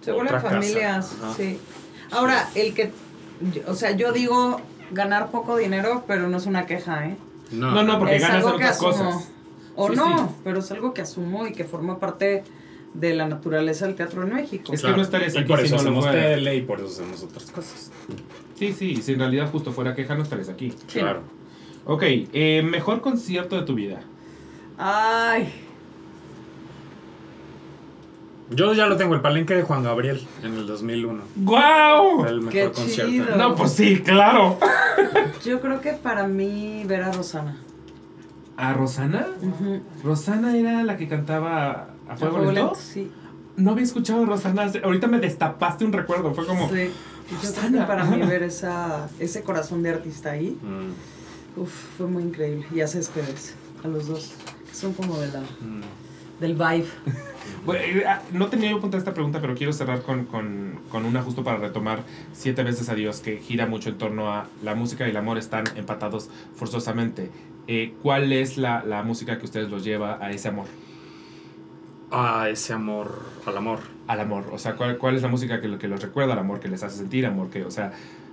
[0.00, 1.58] Se vuelven familias, sí.
[2.10, 2.92] Ahora, el que,
[3.66, 7.16] o sea, yo digo, ganar poco dinero, pero no es una queja, ¿eh?
[7.50, 9.30] No, no, porque ganas otras cosas.
[9.76, 12.44] O no, pero es algo que asumo y que forma parte
[12.94, 14.72] de la naturaleza del teatro en México.
[14.72, 15.44] Es que no estarías aquí.
[15.44, 17.90] Y por eso hacemos tele y por eso hacemos otras cosas.
[18.56, 20.72] Sí, sí, si en realidad justo fuera queja no estarías aquí.
[20.92, 21.22] Claro.
[21.86, 24.00] Ok, eh, mejor concierto de tu vida.
[24.78, 25.63] Ay.
[28.50, 31.22] Yo ya lo tengo, el palenque de Juan Gabriel en el 2001.
[31.36, 32.24] ¡Guau!
[32.26, 33.36] El mejor concierto.
[33.36, 34.58] No, pues sí, claro.
[35.44, 37.56] Yo creo que para mí ver a Rosana.
[38.56, 39.26] ¿A Rosana?
[40.02, 42.74] Rosana era la que cantaba a fuego, lento?
[42.74, 43.10] Sí.
[43.56, 44.70] No había escuchado a Rosana.
[44.82, 46.34] Ahorita me destapaste un recuerdo.
[46.34, 46.68] Fue como.
[46.68, 46.90] Sí.
[47.30, 50.58] Yo creo que para mí ver esa, ese corazón de artista ahí.
[50.62, 51.60] Mm.
[51.60, 52.66] Uf, fue muy increíble.
[52.74, 54.34] Y a Céspedes, a los dos.
[54.72, 55.40] Son como de la.
[55.40, 56.03] Mm.
[56.40, 56.86] Del vibe.
[57.72, 61.22] Eh, ah, no tenía yo punto esta pregunta, pero quiero cerrar con, con, con, una
[61.22, 62.02] justo para retomar
[62.32, 65.38] Siete veces a Dios, que gira mucho en torno a la música y el amor
[65.38, 67.30] están empatados forzosamente.
[67.66, 70.66] Eh, ¿Cuál es la, la, música que ustedes los lleva a ese amor?
[72.10, 73.78] A ese amor, al amor.
[74.06, 76.60] Al amor, o sea, ¿cuál, cuál es la música que, que los recuerda al amor,
[76.60, 77.48] que les hace sentir amor?
[77.48, 77.92] Que, o sea,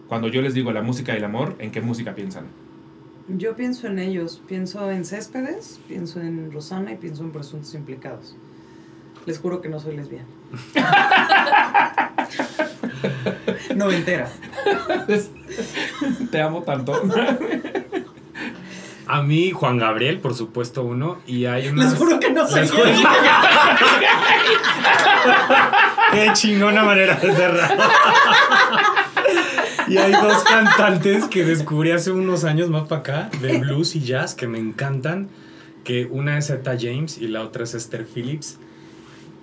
[0.10, 2.48] cuando yo les digo la música y el amor, ¿en qué música piensan?
[3.38, 8.36] Yo pienso en ellos, pienso en Céspedes, pienso en Rosana y pienso en presuntos implicados.
[9.26, 10.28] Les juro que no soy lesbiana.
[13.92, 14.28] entera.
[16.32, 17.00] Te amo tanto.
[19.08, 21.20] A mí, Juan Gabriel, por supuesto, uno.
[21.28, 21.92] Y hay unas...
[21.92, 22.68] Les juro que no soy
[26.12, 27.78] Qué chingona manera de cerrar.
[29.92, 34.02] Y hay dos cantantes que descubrí hace unos años más para acá, de blues y
[34.02, 35.30] jazz, que me encantan.
[35.84, 38.60] Que una es Etta James y la otra es Esther Phillips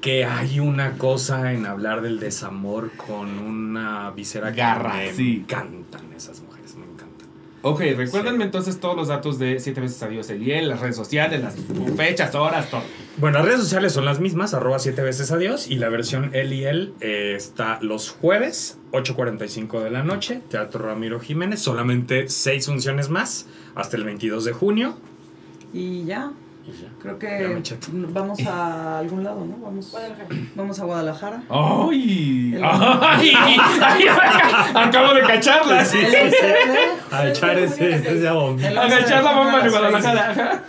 [0.01, 4.95] que hay una cosa en hablar del desamor con una visera garra.
[4.95, 7.29] me encantan esas mujeres, me encantan.
[7.63, 11.57] Ok, recuérdenme entonces todos los datos de Siete veces Adiós Eliel, las redes sociales, las
[11.97, 12.83] fechas, horas, todo.
[13.17, 16.95] Bueno, las redes sociales son las mismas, arroba Siete veces Adiós, y la versión Eliel
[17.01, 23.47] eh, está los jueves, 8.45 de la noche, Teatro Ramiro Jiménez, solamente seis funciones más,
[23.75, 24.97] hasta el 22 de junio.
[25.73, 26.33] Y ya,
[27.01, 27.63] Creo que
[28.13, 29.57] vamos a algún lado, ¿no?
[29.59, 29.97] Vamos,
[30.55, 31.43] vamos a Guadalajara.
[31.49, 32.61] ¡Ay!
[32.63, 33.33] ¡Ay!
[34.75, 35.85] Acabo de cacharla.
[35.85, 35.99] Sí,
[37.11, 40.65] A echar ese, ese A cachar la bomba de Guadalajara.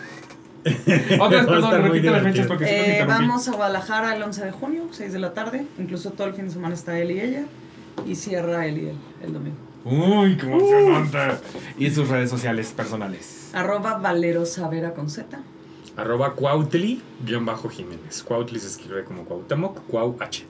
[1.19, 2.65] Otras, perdón, repite las fechas porque
[2.99, 5.65] eh, Vamos a Guadalajara el 11 de junio, 6 de la tarde.
[5.79, 7.43] Incluso todo el fin de semana está él y ella.
[8.05, 8.93] Y cierra y él
[9.23, 9.57] el domingo.
[9.85, 11.17] Uy, qué emocionante.
[11.77, 13.49] Y sus redes sociales personales.
[13.53, 15.39] Arroba Valero Savera con Z.
[15.95, 18.23] Arroba Cuautli, guion bajo Jiménez.
[18.23, 20.45] Cuautli se escribe como Cuauhtémoc, Cuau H.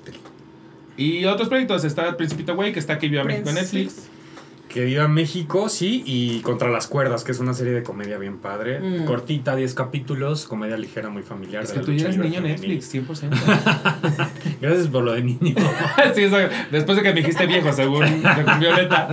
[0.98, 1.86] Y otros proyectos.
[1.86, 4.10] Está Principito Güey, que está aquí Viva México en Netflix.
[4.70, 8.38] Que viva México, sí, y Contra las Cuerdas, que es una serie de comedia bien
[8.38, 8.80] padre.
[8.80, 9.06] Mm.
[9.06, 11.64] Cortita, 10 capítulos, comedia ligera, muy familiar.
[11.64, 14.30] Es que tú ya eres niño Netflix, 100%.
[14.62, 15.56] Gracias por lo de niño.
[16.14, 16.22] sí,
[16.72, 18.06] después de que me dijiste viejo, según,
[18.60, 19.08] Violeta.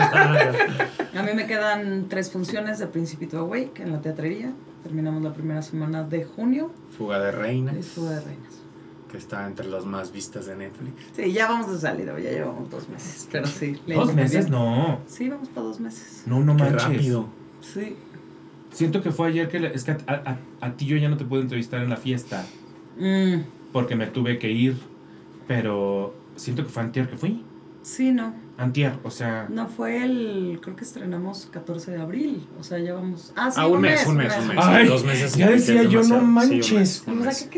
[1.14, 4.52] A mí me quedan tres funciones de Principito Awake en la teatrería.
[4.82, 6.70] Terminamos la primera semana de junio.
[6.98, 7.86] Fuga de Reinas.
[7.86, 8.65] Fuga de Reinas.
[9.10, 10.92] Que está entre las más vistas de Netflix.
[11.14, 13.28] Sí, ya vamos de salida, ya llevamos dos meses.
[13.30, 13.78] Pero sí.
[13.86, 14.48] ¿Dos meses?
[14.50, 15.00] No.
[15.06, 16.24] Sí, vamos para dos meses.
[16.26, 16.82] No, no manches.
[16.82, 17.28] rápido.
[17.60, 17.96] Sí.
[18.72, 19.64] Siento que fue ayer que...
[19.66, 22.44] es que a, a, ti yo ya no te puedo entrevistar en la fiesta.
[22.98, 23.42] Mm.
[23.72, 24.76] Porque me tuve que ir.
[25.46, 27.44] Pero siento que fue antier que fui.
[27.82, 28.34] Sí, no.
[28.58, 29.46] Antier, o sea.
[29.50, 30.58] No, fue el.
[30.62, 32.46] Creo que estrenamos 14 de abril.
[32.58, 33.32] O sea, ya vamos.
[33.36, 34.56] Ah, sí, ah, un, mes, un mes, un mes.
[34.58, 35.34] Ay, dos meses.
[35.34, 37.04] Ya decía yo, no manches.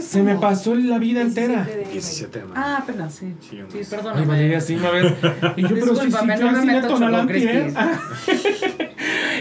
[0.00, 1.68] Se me pasó la vida entera.
[1.92, 2.60] 17 de mayo.
[2.60, 3.34] Ah, apenas, sí.
[3.40, 4.22] Sí, sí perdóname.
[4.22, 5.14] Ay, Valeria, así una vez.
[5.56, 6.98] Y yo, pero si, si no me meto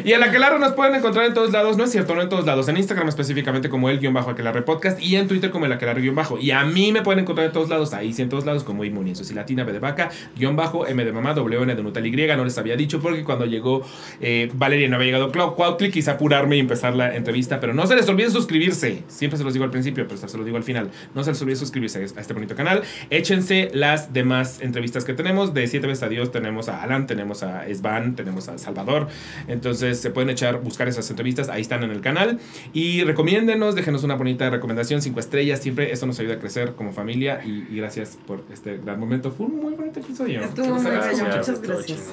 [0.08, 2.46] Y el Aquelarre nos pueden encontrar en todos lados, no es cierto, no en todos
[2.46, 2.70] lados.
[2.70, 6.00] En Instagram específicamente como el guion bajo Aquelarre Podcast y en Twitter como el Aquelarre
[6.00, 6.40] guion bajo.
[6.40, 8.86] Y a mí me pueden encontrar en todos lados, ahí sí en todos lados como
[8.86, 12.08] Inmuni, eso sí, latina, B de vaca, guion bajo, M de mamá, WN de Nutal
[12.08, 12.12] Y.
[12.38, 13.86] No les había dicho porque cuando llegó
[14.22, 17.98] eh, Valeria no había llegado Cuautli, quise apurarme y empezar la entrevista, pero no se
[17.98, 19.04] les olvide suscribirse.
[19.10, 20.90] Siempre se los digo al principio, pero se los digo al final.
[21.16, 22.82] No se les olvide suscribirse a este bonito canal.
[23.10, 25.54] Échense las demás entrevistas que tenemos.
[25.54, 29.10] De siete veces a Dios tenemos a Alan, tenemos a Svan, tenemos a Salvador.
[29.50, 32.40] Entonces, se pueden echar, buscar esas entrevistas, ahí están en el canal.
[32.74, 36.94] Y recomiéndenos, déjenos una bonita recomendación, cinco estrellas, siempre eso nos ayuda a crecer como
[36.94, 37.42] familia.
[37.46, 39.32] Y, gracias por este gran momento.
[39.32, 40.42] Fue un muy bonito episodio.
[40.42, 42.10] Estuvo muy Muchas gracias.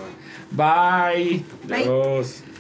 [0.51, 1.43] Bye.
[1.69, 2.54] Bye.